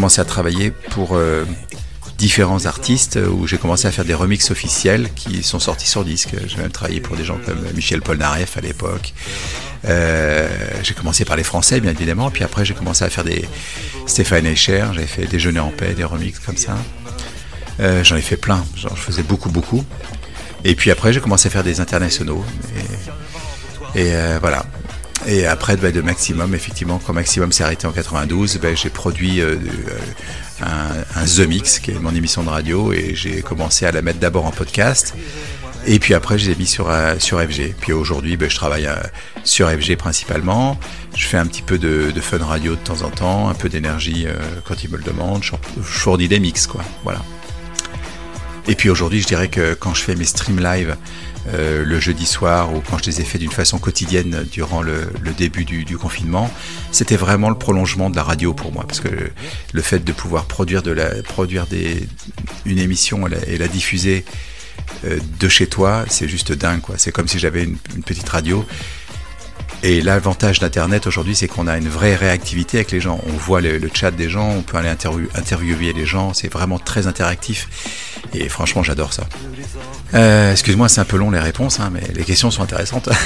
Commencé 0.01 0.23
à 0.23 0.25
travailler 0.25 0.71
pour 0.71 1.15
euh, 1.15 1.45
différents 2.17 2.65
artistes 2.65 3.19
euh, 3.19 3.29
où 3.29 3.47
j'ai 3.47 3.59
commencé 3.59 3.87
à 3.87 3.91
faire 3.91 4.07
des 4.07 4.15
remixes 4.15 4.51
officiels 4.51 5.11
qui 5.15 5.43
sont 5.43 5.59
sortis 5.59 5.87
sur 5.87 6.07
disque. 6.07 6.31
J'ai 6.47 6.57
même 6.57 6.71
travaillé 6.71 7.03
pour 7.03 7.19
des 7.19 7.25
gens 7.27 7.37
comme 7.45 7.61
Michel 7.75 8.01
Polnareff 8.01 8.57
à 8.57 8.63
l'époque. 8.63 9.13
Euh, 9.85 10.49
j'ai 10.83 10.95
commencé 10.95 11.27
par 11.27 11.37
les 11.37 11.45
Français, 11.45 11.81
bien 11.81 11.91
évidemment, 11.91 12.31
puis 12.31 12.45
après 12.45 12.65
j'ai 12.65 12.73
commencé 12.73 13.05
à 13.05 13.11
faire 13.11 13.25
des 13.25 13.45
Stéphane 14.07 14.47
Escher, 14.47 14.87
j'avais 14.95 15.07
fait 15.07 15.27
Déjeuner 15.27 15.61
en 15.61 15.69
paix, 15.69 15.93
des 15.93 16.05
remixes 16.05 16.39
comme 16.39 16.57
ça. 16.57 16.79
J'en 18.03 18.17
ai 18.17 18.23
fait 18.23 18.39
plein, 18.39 18.65
je 18.75 18.89
faisais 18.89 19.23
beaucoup, 19.23 19.51
beaucoup. 19.51 19.85
Et 20.65 20.75
puis 20.75 20.91
après 20.91 21.13
j'ai 21.13 21.21
commencé 21.21 21.49
à 21.49 21.51
faire 21.51 21.65
des 21.65 21.81
internationaux. 21.81 22.43
Et, 23.95 24.13
voilà. 24.41 24.65
Et 25.31 25.47
après, 25.47 25.77
bah, 25.77 25.93
de 25.93 26.01
Maximum, 26.01 26.57
effectivement, 26.57 27.01
quand 27.07 27.13
Maximum 27.13 27.53
s'est 27.53 27.63
arrêté 27.63 27.87
en 27.87 27.93
92, 27.93 28.59
bah, 28.59 28.75
j'ai 28.75 28.91
produit 28.91 29.41
euh, 29.41 29.59
euh, 30.63 31.03
un, 31.15 31.25
The 31.25 31.47
Mix, 31.47 31.79
qui 31.79 31.93
est 31.93 32.01
mon 32.01 32.13
émission 32.13 32.43
de 32.43 32.49
radio, 32.49 32.93
et 32.93 33.15
j'ai 33.15 33.41
commencé 33.41 33.87
à 33.87 33.93
la 33.93 34.03
mettre 34.03 34.19
d'abord 34.19 34.45
en 34.45 34.51
podcast. 34.51 35.15
Et 35.87 36.01
puis 36.01 36.15
après, 36.15 36.37
je 36.37 36.47
les 36.47 36.53
ai 36.53 36.57
mis 36.57 36.67
sur, 36.67 36.91
euh, 36.91 37.15
sur 37.21 37.41
FG. 37.41 37.75
Puis 37.81 37.93
aujourd'hui, 37.93 38.37
bah, 38.37 38.47
je 38.49 38.57
travaille 38.57 38.89
sur 39.45 39.71
FG 39.71 39.95
principalement. 39.97 40.81
Je 41.15 41.25
fais 41.25 41.39
un 41.39 41.47
petit 41.47 41.63
peu 41.63 41.79
de, 41.79 42.13
fun 42.21 42.45
radio 42.45 42.75
de 42.75 42.81
temps 42.81 43.03
en 43.03 43.11
temps, 43.11 43.49
un 43.49 43.55
peu 43.55 43.69
d'énergie 43.69 44.27
quand 44.65 44.83
ils 44.83 44.91
me 44.91 44.97
le 44.97 45.05
demandent. 45.05 45.45
Je, 45.45 45.53
je 45.77 45.83
fournis 45.83 46.27
des 46.27 46.41
mix, 46.41 46.67
quoi. 46.67 46.83
Voilà. 47.05 47.21
Et 48.69 48.75
puis 48.75 48.91
aujourd'hui, 48.91 49.21
je 49.21 49.27
dirais 49.27 49.49
que 49.49 49.75
quand 49.75 49.95
je 49.95 50.03
fais 50.03 50.15
mes 50.15 50.25
streams 50.25 50.61
live 50.61 50.97
euh, 51.49 51.85
le 51.85 51.99
jeudi 52.01 52.27
soir 52.27 52.75
ou 52.75 52.81
quand 52.81 52.99
je 52.99 53.11
les 53.11 53.23
ai 53.23 53.25
fait 53.25 53.39
d'une 53.39 53.51
façon 53.51 53.79
quotidienne 53.79 54.47
durant 54.53 54.83
le, 54.83 55.11
début 55.37 55.65
du, 55.65 55.97
confinement, 55.97 56.51
c'était 56.93 57.17
vraiment 57.17 57.49
le 57.49 57.57
prolongement 57.57 58.11
de 58.11 58.17
la 58.17 58.23
radio 58.23 58.53
pour 58.53 58.73
moi, 58.73 58.85
parce 58.87 59.01
que 59.01 59.09
le 59.73 59.83
fait 59.83 60.01
de 60.01 60.13
pouvoir 60.13 60.45
produire, 60.45 60.83
de 60.83 60.91
la, 60.91 61.23
produire 61.23 61.67
des, 61.67 62.07
une 62.67 62.79
émission 62.79 63.27
et 63.27 63.57
la, 63.57 63.69
diffuser 63.69 64.25
euh, 65.05 65.19
de 65.39 65.49
chez 65.49 65.67
toi, 65.67 66.05
c'est 66.09 66.29
juste 66.29 66.53
dingue. 66.53 66.83
C'est 66.99 67.13
comme 67.13 67.29
si 67.29 67.39
j'avais 67.39 67.65
une 67.65 68.03
petite 68.05 68.29
radio. 68.29 68.67
Et 69.83 70.03
l'avantage 70.03 70.59
d'Internet 70.59 71.07
aujourd'hui, 71.07 71.35
c'est 71.35 71.49
qu'on 71.49 71.67
a 71.67 71.79
une 71.79 71.89
vraie 71.89 72.15
réactivité 72.15 72.79
avec 72.79 72.91
les 72.91 73.01
gens. 73.01 73.19
On 73.27 73.33
voit 73.33 73.63
le, 73.63 73.79
le 73.79 73.91
chat 73.93 74.11
des 74.11 74.29
gens, 74.29 74.51
on 74.51 74.61
peut 74.63 74.77
aller 74.77 74.91
interview- 74.91 75.29
interviewer 75.35 75.93
les 75.95 76.05
gens, 76.05 76.35
c'est 76.35 76.53
vraiment 76.53 76.79
très 76.79 77.07
interactif. 77.07 77.69
Et 78.35 78.49
franchement, 78.51 78.83
j'adore 78.83 79.13
ça. 79.15 79.27
Euh, 80.15 80.53
Excuse-moi, 80.53 80.89
c'est 80.91 81.01
un 81.01 81.05
peu 81.07 81.17
long 81.17 81.31
les 81.31 81.39
réponses, 81.39 81.81
hein, 81.81 81.91
mais 81.93 82.03
les 82.15 82.25
questions 82.25 82.51
sont 82.51 82.63
intéressantes. 82.63 83.09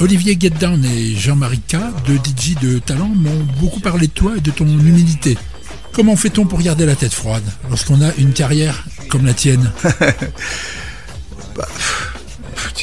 Olivier 0.00 0.36
Getdown 0.38 0.84
et 0.84 1.14
Jean-Marie 1.16 1.60
K, 1.68 1.76
deux 2.06 2.16
DJ 2.16 2.54
de 2.60 2.78
talent, 2.78 3.08
m'ont 3.08 3.44
beaucoup 3.60 3.80
parlé 3.80 4.06
de 4.06 4.12
toi 4.12 4.32
et 4.36 4.40
de 4.40 4.50
ton 4.52 4.66
humilité. 4.66 5.36
Comment 5.92 6.14
fait-on 6.16 6.46
pour 6.46 6.60
garder 6.60 6.86
la 6.86 6.94
tête 6.96 7.12
froide 7.12 7.44
lorsqu'on 7.68 8.00
a 8.02 8.12
une 8.18 8.32
carrière 8.32 8.84
comme 9.08 9.26
la 9.26 9.34
tienne? 9.34 9.70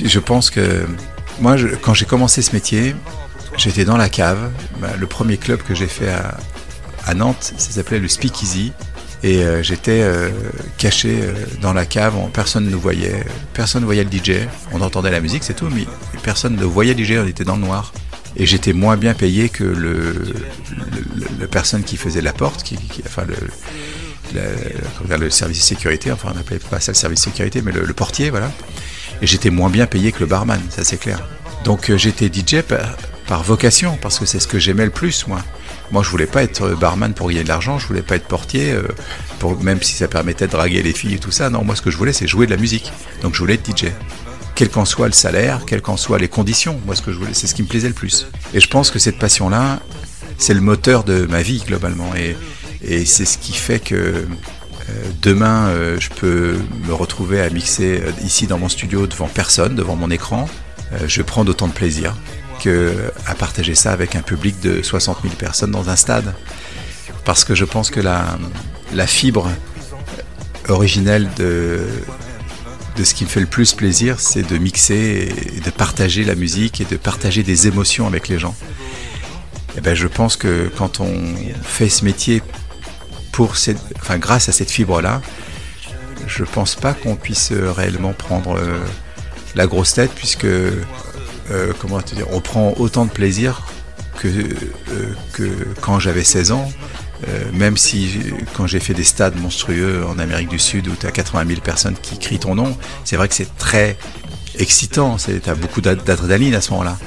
Je 0.05 0.19
pense 0.19 0.49
que 0.49 0.85
moi, 1.41 1.55
quand 1.81 1.93
j'ai 1.93 2.05
commencé 2.05 2.41
ce 2.41 2.53
métier, 2.53 2.95
j'étais 3.57 3.85
dans 3.85 3.97
la 3.97 4.09
cave. 4.09 4.51
Bah, 4.79 4.89
le 4.99 5.07
premier 5.07 5.37
club 5.37 5.61
que 5.61 5.75
j'ai 5.75 5.87
fait 5.87 6.09
à, 6.09 7.13
Nantes, 7.13 7.53
ça 7.57 7.71
s'appelait 7.71 7.99
le 7.99 8.07
Speakeasy. 8.07 8.71
Et 9.23 9.43
euh, 9.43 9.61
j'étais 9.61 10.01
euh, 10.01 10.31
caché 10.79 11.19
euh, 11.21 11.33
dans 11.61 11.73
la 11.73 11.85
cave, 11.85 12.15
on- 12.17 12.29
personne 12.29 12.65
ne 12.65 12.71
nous 12.71 12.79
voyait, 12.79 13.23
personne 13.53 13.81
ne 13.81 13.85
voyait 13.85 14.03
le 14.03 14.09
DJ. 14.09 14.47
On 14.71 14.81
entendait 14.81 15.11
la 15.11 15.19
musique, 15.19 15.43
c'est 15.43 15.53
tout, 15.53 15.67
mais 15.69 15.85
personne 16.23 16.55
ne 16.55 16.63
voyait 16.63 16.95
le 16.95 17.03
DJ, 17.03 17.17
on 17.23 17.27
était 17.27 17.43
dans 17.43 17.55
le 17.55 17.61
noir. 17.61 17.93
Et 18.35 18.45
j'étais 18.47 18.73
moins 18.73 18.97
bien 18.97 19.13
payé 19.13 19.49
que 19.49 19.63
le, 19.63 20.33
la 21.39 21.47
personne 21.47 21.83
qui 21.83 21.97
faisait 21.97 22.21
la 22.21 22.33
porte, 22.33 22.63
qui, 22.63 22.77
enfin 23.05 23.23
le, 23.27 23.35
le 25.17 25.29
service 25.29 25.63
sécurité, 25.63 26.11
enfin 26.11 26.29
on 26.31 26.35
n'appelait 26.37 26.57
pas 26.59 26.79
ça 26.79 26.91
le 26.91 26.95
service 26.97 27.19
de 27.19 27.25
sécurité, 27.25 27.61
mais 27.61 27.71
le 27.73 27.93
portier, 27.93 28.29
voilà. 28.31 28.49
Et 29.21 29.27
j'étais 29.27 29.49
moins 29.49 29.69
bien 29.69 29.85
payé 29.85 30.11
que 30.11 30.19
le 30.19 30.25
barman, 30.25 30.61
ça 30.69 30.83
c'est 30.83 30.97
clair. 30.97 31.27
Donc 31.63 31.89
euh, 31.89 31.97
j'étais 31.97 32.27
DJ 32.27 32.61
par, 33.27 33.43
vocation, 33.43 33.97
parce 34.01 34.19
que 34.19 34.25
c'est 34.25 34.39
ce 34.39 34.47
que 34.47 34.59
j'aimais 34.59 34.85
le 34.85 34.91
plus, 34.91 35.25
moi. 35.27 35.41
Moi, 35.91 36.03
je 36.03 36.09
voulais 36.09 36.25
pas 36.25 36.43
être 36.43 36.63
euh, 36.63 36.75
barman 36.75 37.13
pour 37.13 37.29
gagner 37.29 37.43
de 37.43 37.47
l'argent, 37.47 37.79
je 37.79 37.87
voulais 37.87 38.01
pas 38.01 38.15
être 38.15 38.27
portier, 38.27 38.71
euh, 38.71 38.83
même 39.61 39.81
si 39.81 39.93
ça 39.93 40.07
permettait 40.07 40.47
de 40.47 40.51
draguer 40.51 40.83
les 40.83 40.93
filles 40.93 41.15
et 41.15 41.19
tout 41.19 41.31
ça. 41.31 41.49
Non, 41.49 41.63
moi, 41.63 41.75
ce 41.75 41.81
que 41.81 41.91
je 41.91 41.97
voulais, 41.97 42.13
c'est 42.13 42.27
jouer 42.27 42.45
de 42.45 42.51
la 42.51 42.57
musique. 42.57 42.91
Donc, 43.21 43.33
je 43.33 43.39
voulais 43.39 43.53
être 43.53 43.65
DJ. 43.65 43.85
Quel 44.55 44.69
qu'en 44.69 44.85
soit 44.85 45.07
le 45.07 45.13
salaire, 45.13 45.61
quelles 45.65 45.81
qu'en 45.81 45.97
soient 45.97 46.19
les 46.19 46.27
conditions, 46.27 46.79
moi, 46.85 46.95
ce 46.95 47.01
que 47.01 47.11
je 47.11 47.17
voulais, 47.17 47.33
c'est 47.33 47.47
ce 47.47 47.55
qui 47.55 47.63
me 47.63 47.67
plaisait 47.67 47.87
le 47.87 47.93
plus. 47.93 48.27
Et 48.53 48.59
je 48.59 48.67
pense 48.67 48.91
que 48.91 48.99
cette 48.99 49.17
passion-là, 49.17 49.79
c'est 50.37 50.53
le 50.53 50.61
moteur 50.61 51.03
de 51.03 51.25
ma 51.25 51.41
vie, 51.41 51.63
globalement. 51.65 52.11
Et, 52.15 52.35
c'est 53.05 53.25
ce 53.25 53.37
qui 53.37 53.53
fait 53.53 53.79
que 53.79 54.25
demain, 55.21 55.67
euh, 55.67 55.99
je 55.99 56.09
peux 56.09 56.57
me 56.87 56.93
retrouver 56.93 57.41
à 57.41 57.49
mixer 57.49 58.01
euh, 58.01 58.11
ici 58.23 58.47
dans 58.47 58.57
mon 58.57 58.69
studio 58.69 59.07
devant 59.07 59.27
personne, 59.27 59.75
devant 59.75 59.95
mon 59.95 60.09
écran. 60.09 60.47
Euh, 60.93 60.99
je 61.07 61.21
prends 61.21 61.43
d'autant 61.43 61.67
de 61.67 61.73
plaisir 61.73 62.15
que 62.61 62.93
à 63.25 63.35
partager 63.35 63.75
ça 63.75 63.91
avec 63.91 64.15
un 64.15 64.21
public 64.21 64.59
de 64.61 64.81
60 64.81 65.19
000 65.23 65.35
personnes 65.35 65.71
dans 65.71 65.89
un 65.89 65.95
stade. 65.95 66.33
Parce 67.25 67.43
que 67.43 67.55
je 67.55 67.65
pense 67.65 67.89
que 67.89 67.99
la, 67.99 68.37
fibre 69.07 69.49
originelle 70.67 71.29
de, 71.37 71.87
ce 73.03 73.13
qui 73.13 73.23
me 73.23 73.29
fait 73.29 73.39
le 73.39 73.45
plus 73.47 73.73
plaisir, 73.73 74.19
c'est 74.19 74.43
de 74.43 74.57
mixer 74.57 75.33
de 75.63 75.69
partager 75.71 76.23
la 76.23 76.35
musique 76.35 76.81
et 76.81 76.85
de 76.85 76.97
partager 76.97 77.43
des 77.43 77.67
émotions 77.67 78.07
avec 78.07 78.27
les 78.27 78.39
gens. 78.39 78.55
Et 79.77 79.81
ben, 79.81 79.95
je 79.95 80.07
pense 80.07 80.35
que 80.35 80.69
quand 80.75 80.99
on 80.99 81.13
fait 81.63 81.89
ce 81.89 82.05
métier 82.05 82.41
pour 83.31 83.57
cette, 83.57 83.77
enfin, 83.97 84.17
grâce 84.17 84.49
à 84.49 84.51
cette 84.51 84.71
fibre-là, 84.71 85.21
je 86.27 86.43
pense 86.43 86.75
pas 86.75 86.93
qu'on 86.93 87.15
puisse 87.15 87.51
réellement 87.51 88.13
prendre 88.13 88.57
euh, 88.57 88.77
la 89.55 89.67
grosse 89.67 89.93
tête 89.93 90.11
puisque 90.15 90.45
euh, 90.45 91.73
comment 91.79 92.01
te 92.01 92.15
dire, 92.15 92.27
on 92.31 92.41
prend 92.41 92.73
autant 92.77 93.05
de 93.05 93.11
plaisir 93.11 93.63
que, 94.17 94.27
euh, 94.27 95.13
que 95.33 95.49
quand 95.81 95.99
j'avais 95.99 96.23
16 96.23 96.51
ans. 96.51 96.71
Euh, 97.27 97.43
même 97.53 97.77
si 97.77 98.19
quand 98.55 98.65
j'ai 98.65 98.79
fait 98.79 98.95
des 98.95 99.03
stades 99.03 99.39
monstrueux 99.39 100.03
en 100.07 100.17
Amérique 100.17 100.49
du 100.49 100.57
Sud 100.57 100.87
où 100.87 100.95
tu 100.99 101.05
as 101.05 101.11
80 101.11 101.45
000 101.49 101.61
personnes 101.61 101.93
qui 102.01 102.17
crient 102.17 102.39
ton 102.39 102.55
nom, 102.55 102.75
c'est 103.05 103.15
vrai 103.15 103.27
que 103.27 103.35
c'est 103.35 103.55
très 103.57 103.95
excitant, 104.57 105.17
tu 105.17 105.31
as 105.47 105.53
beaucoup 105.53 105.81
d'ad- 105.81 106.03
d'adrénaline 106.03 106.55
à 106.55 106.61
ce 106.61 106.71
moment-là. 106.71 106.97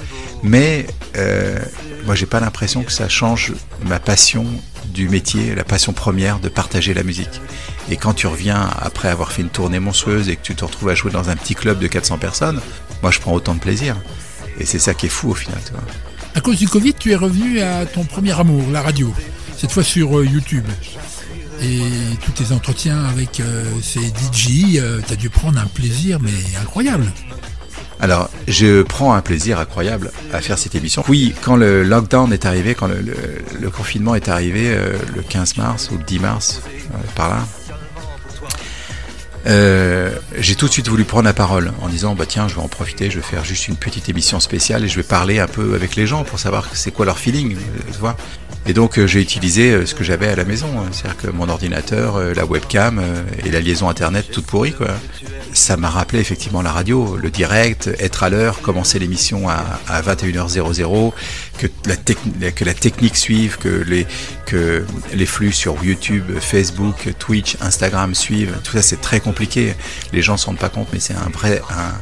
Mais 0.45 0.87
euh, 1.17 1.59
moi 2.07 2.15
j'ai 2.15 2.27
pas 2.27 2.39
l'impression 2.39 2.85
que 2.85 2.93
ça 2.93 3.09
change 3.09 3.55
ma 3.87 3.99
passion 3.99 4.47
du 4.95 5.09
métier, 5.09 5.55
la 5.55 5.65
passion 5.65 5.93
première 5.93 6.39
de 6.39 6.49
partager 6.49 6.95
la 6.95 7.03
musique. 7.03 7.43
Et 7.91 7.97
quand 7.97 8.15
tu 8.15 8.27
reviens 8.27 8.71
après 8.81 9.09
avoir 9.09 9.33
fait 9.33 9.43
une 9.43 9.51
tournée 9.51 9.81
monstrueuse 9.81 10.31
et 10.31 10.37
que 10.37 10.43
tu 10.43 10.55
te 10.55 10.65
retrouves 10.65 10.89
à 10.89 10.95
jouer 10.95 11.11
dans 11.11 11.29
un 11.29 11.37
petit 11.37 11.55
club 11.55 11.81
de 11.81 11.87
400 11.87 12.17
personnes, 12.17 12.61
moi 13.03 13.11
je 13.11 13.19
prends 13.19 13.33
autant 13.35 13.55
de 13.55 13.61
plaisir. 13.61 13.97
Et 14.59 14.65
c'est 14.65 14.79
ça 14.79 14.95
qui 14.95 15.07
est 15.07 15.11
fou 15.11 15.31
au 15.31 15.35
final. 15.35 15.59
À 16.35 16.41
cause 16.41 16.59
du 16.59 16.69
Covid, 16.69 16.95
tu 16.95 17.11
es 17.11 17.17
revenu 17.17 17.61
à 17.61 17.85
ton 17.85 18.05
premier 18.05 18.39
amour, 18.39 18.63
la 18.73 18.83
radio, 18.83 19.13
cette 19.59 19.73
fois 19.73 19.83
sur 19.83 20.19
euh, 20.19 20.25
YouTube. 20.25 20.65
Et 21.61 21.81
tous 22.25 22.33
tes 22.33 22.53
entretiens 22.53 23.05
avec 23.05 23.41
euh, 23.41 23.65
ces 23.83 24.01
DJ, 24.01 24.81
tu 25.07 25.13
as 25.13 25.17
dû 25.17 25.29
prendre 25.29 25.59
un 25.59 25.67
plaisir, 25.67 26.21
mais 26.21 26.31
incroyable. 26.61 27.13
Alors, 28.05 28.29
je 28.49 28.83
prends 28.83 29.15
un 29.15 29.23
plaisir 29.23 29.59
incroyable 29.59 30.13
à 30.31 30.43
faire 30.43 30.59
cette 30.59 30.75
émission. 30.75 31.03
Oui, 31.09 31.35
quand 31.41 31.57
le 31.57 31.83
lockdown 31.83 32.35
est 32.35 32.45
arrivé, 32.45 32.75
quand 32.75 32.87
le, 32.87 33.71
confinement 33.71 34.15
est 34.15 34.29
arrivé, 34.29 34.75
euh, 34.75 34.99
le 35.17 35.23
15 35.23 35.57
mars 35.57 35.89
ou 35.91 35.97
le 35.97 36.05
10 36.05 36.19
mars, 36.19 36.61
euh, 36.67 36.97
par 37.15 37.31
là, 37.31 37.39
euh, 39.47 40.11
j'ai 40.37 40.55
tout 40.55 40.67
de 40.67 40.73
suite 40.73 40.89
voulu 40.89 41.05
prendre 41.05 41.25
la 41.25 41.33
parole 41.33 41.73
en 41.81 41.89
disant 41.89 42.15
bah 42.15 42.25
tiens 42.27 42.49
je 42.49 42.55
vais 42.55 42.63
en 42.63 42.69
profiter 42.69 43.11
je 43.11 43.17
vais 43.17 43.23
faire 43.23 43.45
juste 43.45 43.69
une 43.69 43.77
petite 43.77 44.09
émission 44.09 44.41
spéciale 44.41 44.85
et 44.85 44.89
je 44.89 44.97
vais 44.97 45.03
parler 45.03 45.39
un 45.39 45.47
peu 45.47 45.75
avec 45.75 45.97
les 45.97 46.07
gens 46.07 46.25
pour 46.25 46.39
savoir 46.39 46.67
c'est 46.73 46.93
quoi 46.93 47.05
leur 47.05 47.19
feeling 47.19 47.55
tu 47.93 47.99
vois 47.99 48.17
et 48.67 48.73
donc 48.73 48.99
euh, 48.99 49.07
j'ai 49.07 49.21
utilisé 49.21 49.73
euh, 49.73 49.87
ce 49.87 49.95
que 49.95 50.05
j'avais 50.05 50.29
à 50.29 50.37
la 50.37 50.45
maison 50.45 50.69
hein. 50.79 50.89
c'est-à-dire 50.93 51.17
que 51.17 51.31
mon 51.31 51.49
ordinateur 51.49 52.17
euh, 52.17 52.35
la 52.35 52.45
webcam 52.45 53.03
et 53.45 53.51
la 53.51 53.61
liaison 53.61 53.89
internet 53.89 54.31
toute 54.31 54.47
pourrie 54.47 54.73
quoi 54.73 54.89
ça 55.55 55.77
m'a 55.77 55.89
rappelé 55.89 56.21
effectivement 56.21 56.63
la 56.63 56.73
radio, 56.73 57.17
le 57.17 57.31
direct, 57.31 57.89
être 58.01 58.25
à 58.25 58.29
l'heure, 58.29 58.61
commencer 58.61 58.99
l'émission 58.99 59.49
à, 59.49 59.65
à 59.89 60.03
21h00, 60.03 61.13
que 61.59 61.69
la, 61.87 62.51
que 62.51 62.65
la 62.65 62.75
technique 62.75 63.17
suive, 63.17 63.57
que 63.59 63.69
les, 63.69 64.07
que 64.47 64.85
les 65.15 65.27
flux 65.27 65.53
sur 65.53 65.83
YouTube, 65.85 66.25
Facebook, 66.41 67.09
Twitch, 67.19 67.57
Instagram 67.61 68.15
suivent. 68.15 68.59
Tout 68.65 68.73
ça, 68.73 68.83
c'est 68.83 69.01
très 69.01 69.21
compliqué. 69.21 69.75
Les 70.13 70.23
gens 70.23 70.37
s'en 70.37 70.49
rendent 70.49 70.59
pas 70.59 70.69
compte, 70.69 70.89
mais 70.93 71.01
c'est 71.01 71.15
un 71.15 71.31
vrai. 71.33 71.63
Un, 71.71 71.93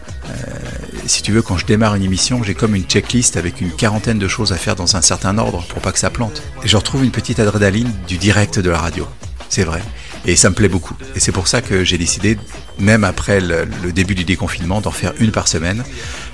si 1.07 1.23
tu 1.23 1.33
veux, 1.33 1.43
quand 1.43 1.59
je 1.59 1.67
démarre 1.67 1.95
une 1.95 2.05
émission, 2.05 2.43
j'ai 2.43 2.55
comme 2.55 2.75
une 2.75 2.85
checklist 2.85 3.37
avec 3.37 3.61
une 3.61 3.71
quarantaine 3.71 4.19
de 4.19 4.29
choses 4.29 4.53
à 4.53 4.57
faire 4.57 4.77
dans 4.77 4.97
un 4.97 5.03
certain 5.03 5.37
ordre 5.39 5.65
pour 5.69 5.81
pas 5.81 5.93
que 5.93 5.99
ça 5.99 6.11
plante. 6.11 6.43
Et 6.65 6.69
je 6.69 6.77
retrouve 6.77 7.05
une 7.05 7.11
petite 7.11 7.41
adrénaline 7.41 7.93
du 8.07 8.19
direct 8.19 8.59
de 8.59 8.71
la 8.71 8.79
radio. 8.79 9.07
C'est 9.49 9.65
vrai. 9.65 9.83
Et 10.25 10.37
ça 10.37 10.51
me 10.51 10.55
plaît 10.55 10.69
beaucoup. 10.69 10.97
Et 11.17 11.21
c'est 11.21 11.33
pour 11.33 11.49
ça 11.49 11.61
que 11.61 11.85
j'ai 11.85 11.99
décidé, 11.99 12.39
même 12.79 13.05
après 13.05 13.41
le, 13.41 13.67
le 13.83 13.93
début 13.93 14.15
du 14.15 14.25
déconfinement, 14.25 14.81
d'en 14.81 14.93
faire 14.93 15.13
une 15.19 15.33
par 15.33 15.49
semaine. 15.49 15.83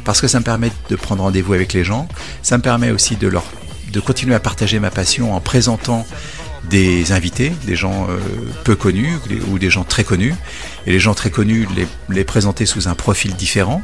Parce 0.04 0.20
que 0.20 0.28
ça 0.28 0.38
me 0.38 0.44
permet 0.44 0.70
de 0.90 0.96
prendre 0.96 1.22
rendez-vous 1.22 1.54
avec 1.54 1.72
les 1.72 1.84
gens. 1.84 2.06
Ça 2.42 2.58
me 2.58 2.62
permet 2.62 2.90
aussi 2.90 3.16
de, 3.16 3.26
leur, 3.26 3.44
de 3.92 4.00
continuer 4.00 4.34
à 4.34 4.40
partager 4.40 4.78
ma 4.78 4.90
passion 4.90 5.34
en 5.34 5.40
présentant 5.40 6.06
des 6.64 7.12
invités, 7.12 7.52
des 7.66 7.76
gens 7.76 8.06
euh, 8.10 8.18
peu 8.64 8.76
connus 8.76 9.14
ou 9.50 9.58
des 9.58 9.70
gens 9.70 9.84
très 9.84 10.04
connus. 10.04 10.34
Et 10.86 10.92
les 10.92 11.00
gens 11.00 11.14
très 11.14 11.30
connus, 11.30 11.66
les, 12.08 12.24
présenter 12.24 12.66
sous 12.66 12.88
un 12.88 12.94
profil 12.94 13.34
différent. 13.34 13.82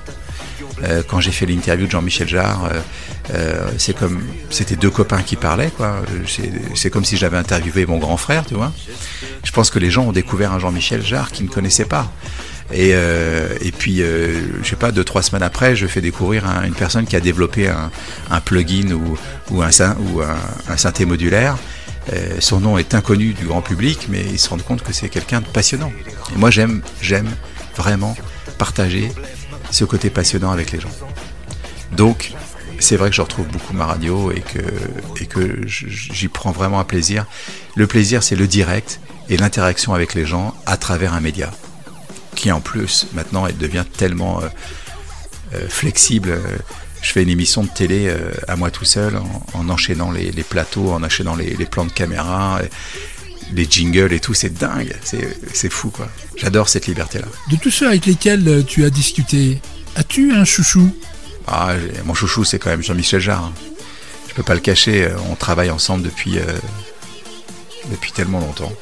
Euh, 0.83 1.03
quand 1.09 1.21
j'ai 1.21 1.31
fait 1.31 1.47
l'interview 1.47 1.87
de 1.87 1.91
Jean-Michel 1.93 2.29
Jarre, 2.29 2.69
euh, 3.33 3.69
c'est 3.79 3.97
comme 3.97 4.21
c'était 4.51 4.77
deux 4.77 4.91
copains 4.91 5.23
qui 5.23 5.37
parlaient, 5.37 5.71
quoi. 5.75 6.03
C'est- 6.75 6.91
comme 6.91 7.05
si 7.05 7.17
j'avais 7.17 7.37
interviewé 7.39 7.87
mon 7.87 7.99
grand 7.99 8.17
frère, 8.17 8.45
tu 8.45 8.55
vois. 8.55 8.73
Je 9.45 9.53
pense 9.53 9.71
que 9.71 9.79
les 9.79 9.91
gens 9.91 10.05
ont 10.07 10.13
découvert 10.13 10.53
un 10.53 10.59
Jean-Michel 10.59 11.03
Jarre 11.05 11.31
qu'ils 11.31 11.47
ne 11.47 11.51
connaissaient 11.51 11.85
pas. 11.87 12.13
Et, 12.73 12.93
puis, 13.79 14.03
euh, 14.03 14.41
je 14.63 14.69
sais 14.71 14.77
pas, 14.77 14.91
deux 14.91 15.05
trois 15.05 15.23
semaines 15.23 15.43
après, 15.45 15.77
je 15.77 15.87
fais 15.87 16.01
découvrir 16.01 16.47
un- 16.47 16.65
une 16.65 16.75
personne 16.75 17.07
qui 17.07 17.15
a 17.15 17.21
développé 17.21 17.69
un, 17.69 18.41
plugin 18.41 18.91
ou 19.51 19.63
un, 19.63 19.71
un 20.69 20.77
synthé 20.77 21.05
modulaire. 21.05 21.57
Euh, 22.13 22.37
son 22.41 22.61
nom 22.61 22.77
est 22.79 22.95
inconnu 22.95 23.33
du 23.33 23.47
grand 23.47 23.63
public, 23.63 24.07
mais 24.09 24.23
ils 24.23 24.39
se 24.39 24.49
rendent 24.51 24.65
compte 24.65 24.83
que 24.83 24.93
c'est 24.93 25.09
quelqu'un 25.09 25.41
de 25.41 25.47
passionnant. 25.47 25.93
Et 26.35 26.39
moi, 26.39 26.51
j'aime, 26.51 26.83
j'aime 27.01 27.31
vraiment 27.77 28.17
partager 28.59 29.11
ce 29.71 29.85
côté 29.85 30.11
passionnant 30.11 30.51
avec 30.51 30.73
les 30.73 30.81
gens. 30.81 30.91
Donc, 31.93 32.33
c'est 32.79 32.97
vrai 32.97 33.11
que 33.11 33.17
je 33.17 33.23
retrouve 33.23 33.47
beaucoup 33.47 33.73
ma 33.73 33.87
radio 33.87 34.31
et 34.33 34.41
que, 34.41 35.67
j'y 35.67 36.29
prends 36.29 36.53
vraiment 36.53 36.81
un 36.81 36.85
plaisir. 36.85 37.27
Le 37.75 37.87
plaisir, 37.87 38.23
c'est 38.23 38.37
le 38.37 38.47
direct 38.47 39.01
et 39.29 39.37
l'interaction 39.37 39.95
avec 39.95 40.15
les 40.15 40.27
gens 40.27 40.55
à 40.67 40.77
travers 40.77 41.15
un 41.15 41.21
média 41.21 41.51
qui, 42.35 42.53
en 42.53 42.61
plus, 42.61 43.07
maintenant, 43.15 43.47
devient 43.59 43.85
tellement 43.97 44.43
euh, 44.43 44.49
euh, 45.55 45.69
flexible. 45.69 46.39
Euh, 47.05 47.07
je 47.07 47.13
fais 47.13 47.23
une 47.23 47.29
émission 47.29 47.63
de 47.63 47.69
télé 47.69 48.07
euh, 48.09 48.33
à 48.49 48.57
moi 48.57 48.71
tout 48.71 48.85
seul 48.85 49.17
en, 49.17 49.47
en 49.55 49.69
enchaînant 49.69 50.11
les, 50.11 50.31
les 50.33 50.43
plateaux, 50.43 50.93
en 50.93 51.03
enchaînant 51.03 51.37
les, 51.37 51.51
les 51.55 51.67
plans 51.67 51.85
de 51.85 51.93
caméra, 51.93 52.61
et 52.65 52.69
les 53.55 53.67
jingles 53.71 54.13
et 54.13 54.21
tout. 54.21 54.35
C'est 54.35 54.55
dingue, 54.55 54.95
c'est 55.05 55.71
fou 55.71 55.91
quoi. 55.91 56.09
J'adore 56.37 56.69
cette 56.69 56.87
liberté-là. 56.87 57.27
De 57.51 57.57
tous 57.57 57.71
ceux 57.71 57.87
avec 57.89 58.07
lesquels 58.07 58.47
euh, 58.49 58.63
tu 58.63 58.85
as 58.85 58.91
discuté, 58.91 59.61
as-tu 59.97 60.33
un 60.33 60.45
chouchou? 60.45 60.95
Ah, 61.47 61.75
mon 62.07 62.15
chouchou, 62.15 62.45
c'est 62.45 62.59
quand 62.59 62.71
même 62.71 62.83
Jean-Michel 62.83 63.21
Jarre. 63.21 63.45
hein. 63.45 63.53
Je 64.29 64.35
peux 64.35 64.43
pas 64.43 64.55
le 64.55 64.61
cacher. 64.61 65.05
euh, 65.05 65.17
On 65.31 65.35
travaille 65.37 65.71
ensemble 65.71 66.03
depuis 66.03 66.39
euh, 66.39 66.45
depuis 67.91 68.13
tellement 68.13 68.41
longtemps, 68.41 68.73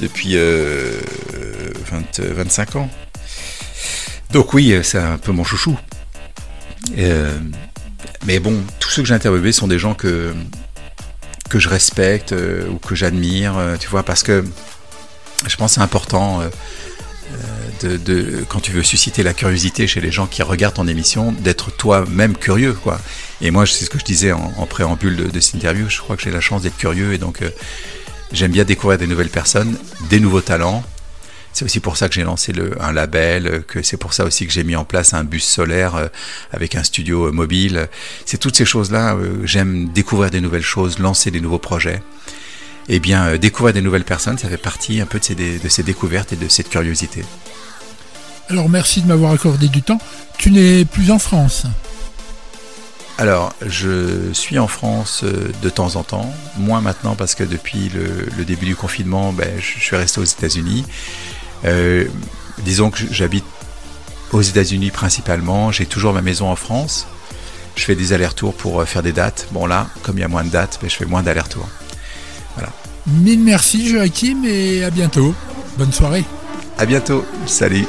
depuis 0.00 0.32
euh, 0.36 1.00
20, 1.90 2.20
euh, 2.20 2.34
25 2.36 2.76
ans. 2.76 2.90
Donc 4.32 4.52
oui, 4.52 4.72
euh, 4.72 4.82
c'est 4.82 4.98
un 4.98 5.16
peu 5.16 5.32
mon 5.32 5.44
chouchou. 5.44 5.78
Euh, 6.98 7.38
mais 8.26 8.38
bon, 8.38 8.56
tous 8.80 8.90
ceux 8.90 9.02
que 9.02 9.08
j'ai 9.08 9.14
interviewés 9.14 9.52
sont 9.52 9.68
des 9.68 9.78
gens 9.78 9.94
que 9.94 10.34
que 11.48 11.58
je 11.58 11.68
respecte 11.68 12.32
euh, 12.32 12.66
ou 12.68 12.78
que 12.78 12.94
j'admire, 12.94 13.58
euh, 13.58 13.76
tu 13.76 13.88
vois, 13.88 14.02
parce 14.04 14.22
que 14.22 14.42
je 15.46 15.56
pense 15.56 15.72
que 15.72 15.74
c'est 15.76 15.80
important. 15.82 16.42
de, 17.82 18.44
quand 18.48 18.60
tu 18.60 18.70
veux 18.70 18.84
susciter 18.84 19.24
la 19.24 19.34
curiosité 19.34 19.88
chez 19.88 20.00
les 20.00 20.12
gens 20.12 20.26
qui 20.26 20.42
regardent 20.42 20.74
ton 20.74 20.86
émission, 20.86 21.32
d'être 21.32 21.72
toi-même 21.72 22.36
curieux, 22.36 22.74
quoi. 22.74 23.00
Et 23.40 23.50
moi, 23.50 23.66
c'est 23.66 23.84
ce 23.84 23.90
que 23.90 23.98
je 23.98 24.04
disais 24.04 24.30
en, 24.32 24.66
préambule 24.66 25.16
de, 25.16 25.24
de 25.24 25.40
cette 25.40 25.54
interview. 25.54 25.88
Je 25.88 25.98
crois 25.98 26.16
que 26.16 26.22
j'ai 26.22 26.30
la 26.30 26.40
chance 26.40 26.62
d'être 26.62 26.76
curieux 26.76 27.12
et 27.12 27.18
donc 27.18 27.40
j'aime 28.32 28.52
bien 28.52 28.64
découvrir 28.64 28.98
des 28.98 29.08
nouvelles 29.08 29.30
personnes, 29.30 29.76
des 30.10 30.20
nouveaux 30.20 30.40
talents. 30.40 30.84
C'est 31.52 31.64
aussi 31.66 31.80
pour 31.80 31.96
ça 31.98 32.08
que 32.08 32.14
j'ai 32.14 32.24
lancé 32.24 32.52
le, 32.52 32.80
un 32.82 32.92
label, 32.92 33.62
que 33.68 33.82
c'est 33.82 33.98
pour 33.98 34.14
ça 34.14 34.24
aussi 34.24 34.46
que 34.46 34.52
j'ai 34.52 34.64
mis 34.64 34.74
en 34.76 34.84
place 34.84 35.12
un 35.12 35.22
bus 35.22 35.44
solaire 35.44 35.96
euh, 35.96 36.06
avec 36.50 36.74
un 36.76 36.82
studio 36.82 37.26
euh, 37.26 37.30
mobile. 37.32 37.88
C'est 38.24 38.38
toutes 38.38 38.56
ces 38.56 38.64
choses-là. 38.64 39.14
euh, 39.14 39.42
j'aime 39.44 39.88
découvrir 39.90 40.30
des 40.30 40.40
nouvelles 40.40 40.62
choses, 40.62 40.98
lancer 40.98 41.30
des 41.30 41.40
nouveaux 41.40 41.58
projets. 41.58 42.02
Et 42.88 43.00
bien, 43.00 43.36
découvrir 43.36 43.74
des 43.74 43.82
nouvelles 43.82 44.04
personnes, 44.04 44.38
ça 44.38 44.48
fait 44.48 44.56
partie 44.56 45.00
un 45.00 45.06
peu 45.06 45.18
de 45.18 45.24
ces, 45.24 45.34
dé- 45.34 45.58
de 45.58 45.68
ces 45.68 45.82
découvertes 45.82 46.32
et 46.32 46.36
de 46.36 46.48
cette 46.48 46.68
curiosité. 46.70 47.22
Alors 48.48 48.68
merci 48.68 49.02
de 49.02 49.06
m'avoir 49.06 49.32
accordé 49.32 49.68
du 49.68 49.82
temps. 49.82 50.00
Tu 50.38 50.50
n'es 50.50 50.84
plus 50.84 51.10
en 51.10 51.18
France. 51.18 51.64
Alors, 53.18 53.54
je 53.64 54.32
suis 54.32 54.58
en 54.58 54.66
France 54.66 55.22
de 55.22 55.68
temps 55.68 55.96
en 55.96 56.02
temps, 56.02 56.34
moins 56.56 56.80
maintenant 56.80 57.14
parce 57.14 57.34
que 57.34 57.44
depuis 57.44 57.88
le, 57.90 58.26
le 58.36 58.44
début 58.44 58.64
du 58.66 58.74
confinement, 58.74 59.32
ben, 59.32 59.48
je 59.60 59.78
suis 59.80 59.94
resté 59.96 60.18
aux 60.20 60.24
États-Unis. 60.24 60.84
Euh, 61.64 62.06
disons 62.58 62.90
que 62.90 62.98
j'habite 63.10 63.44
aux 64.32 64.42
États-Unis 64.42 64.90
principalement, 64.90 65.70
j'ai 65.72 65.86
toujours 65.86 66.12
ma 66.12 66.22
maison 66.22 66.50
en 66.50 66.56
France. 66.56 67.06
Je 67.76 67.84
fais 67.84 67.94
des 67.94 68.12
allers-retours 68.12 68.54
pour 68.54 68.80
euh, 68.80 68.84
faire 68.84 69.02
des 69.02 69.12
dates. 69.12 69.48
Bon 69.52 69.66
là, 69.66 69.88
comme 70.02 70.18
il 70.18 70.20
y 70.20 70.24
a 70.24 70.28
moins 70.28 70.44
de 70.44 70.50
dates, 70.50 70.78
ben, 70.80 70.90
je 70.90 70.96
fais 70.96 71.04
moins 71.04 71.22
d'allers-retours. 71.22 71.68
Voilà. 72.54 72.70
Mille 73.06 73.40
merci 73.40 73.88
Joachim 73.88 74.44
et 74.44 74.84
à 74.84 74.90
bientôt. 74.90 75.34
Bonne 75.78 75.92
soirée. 75.92 76.24
À 76.78 76.86
bientôt. 76.86 77.24
Salut. 77.46 77.86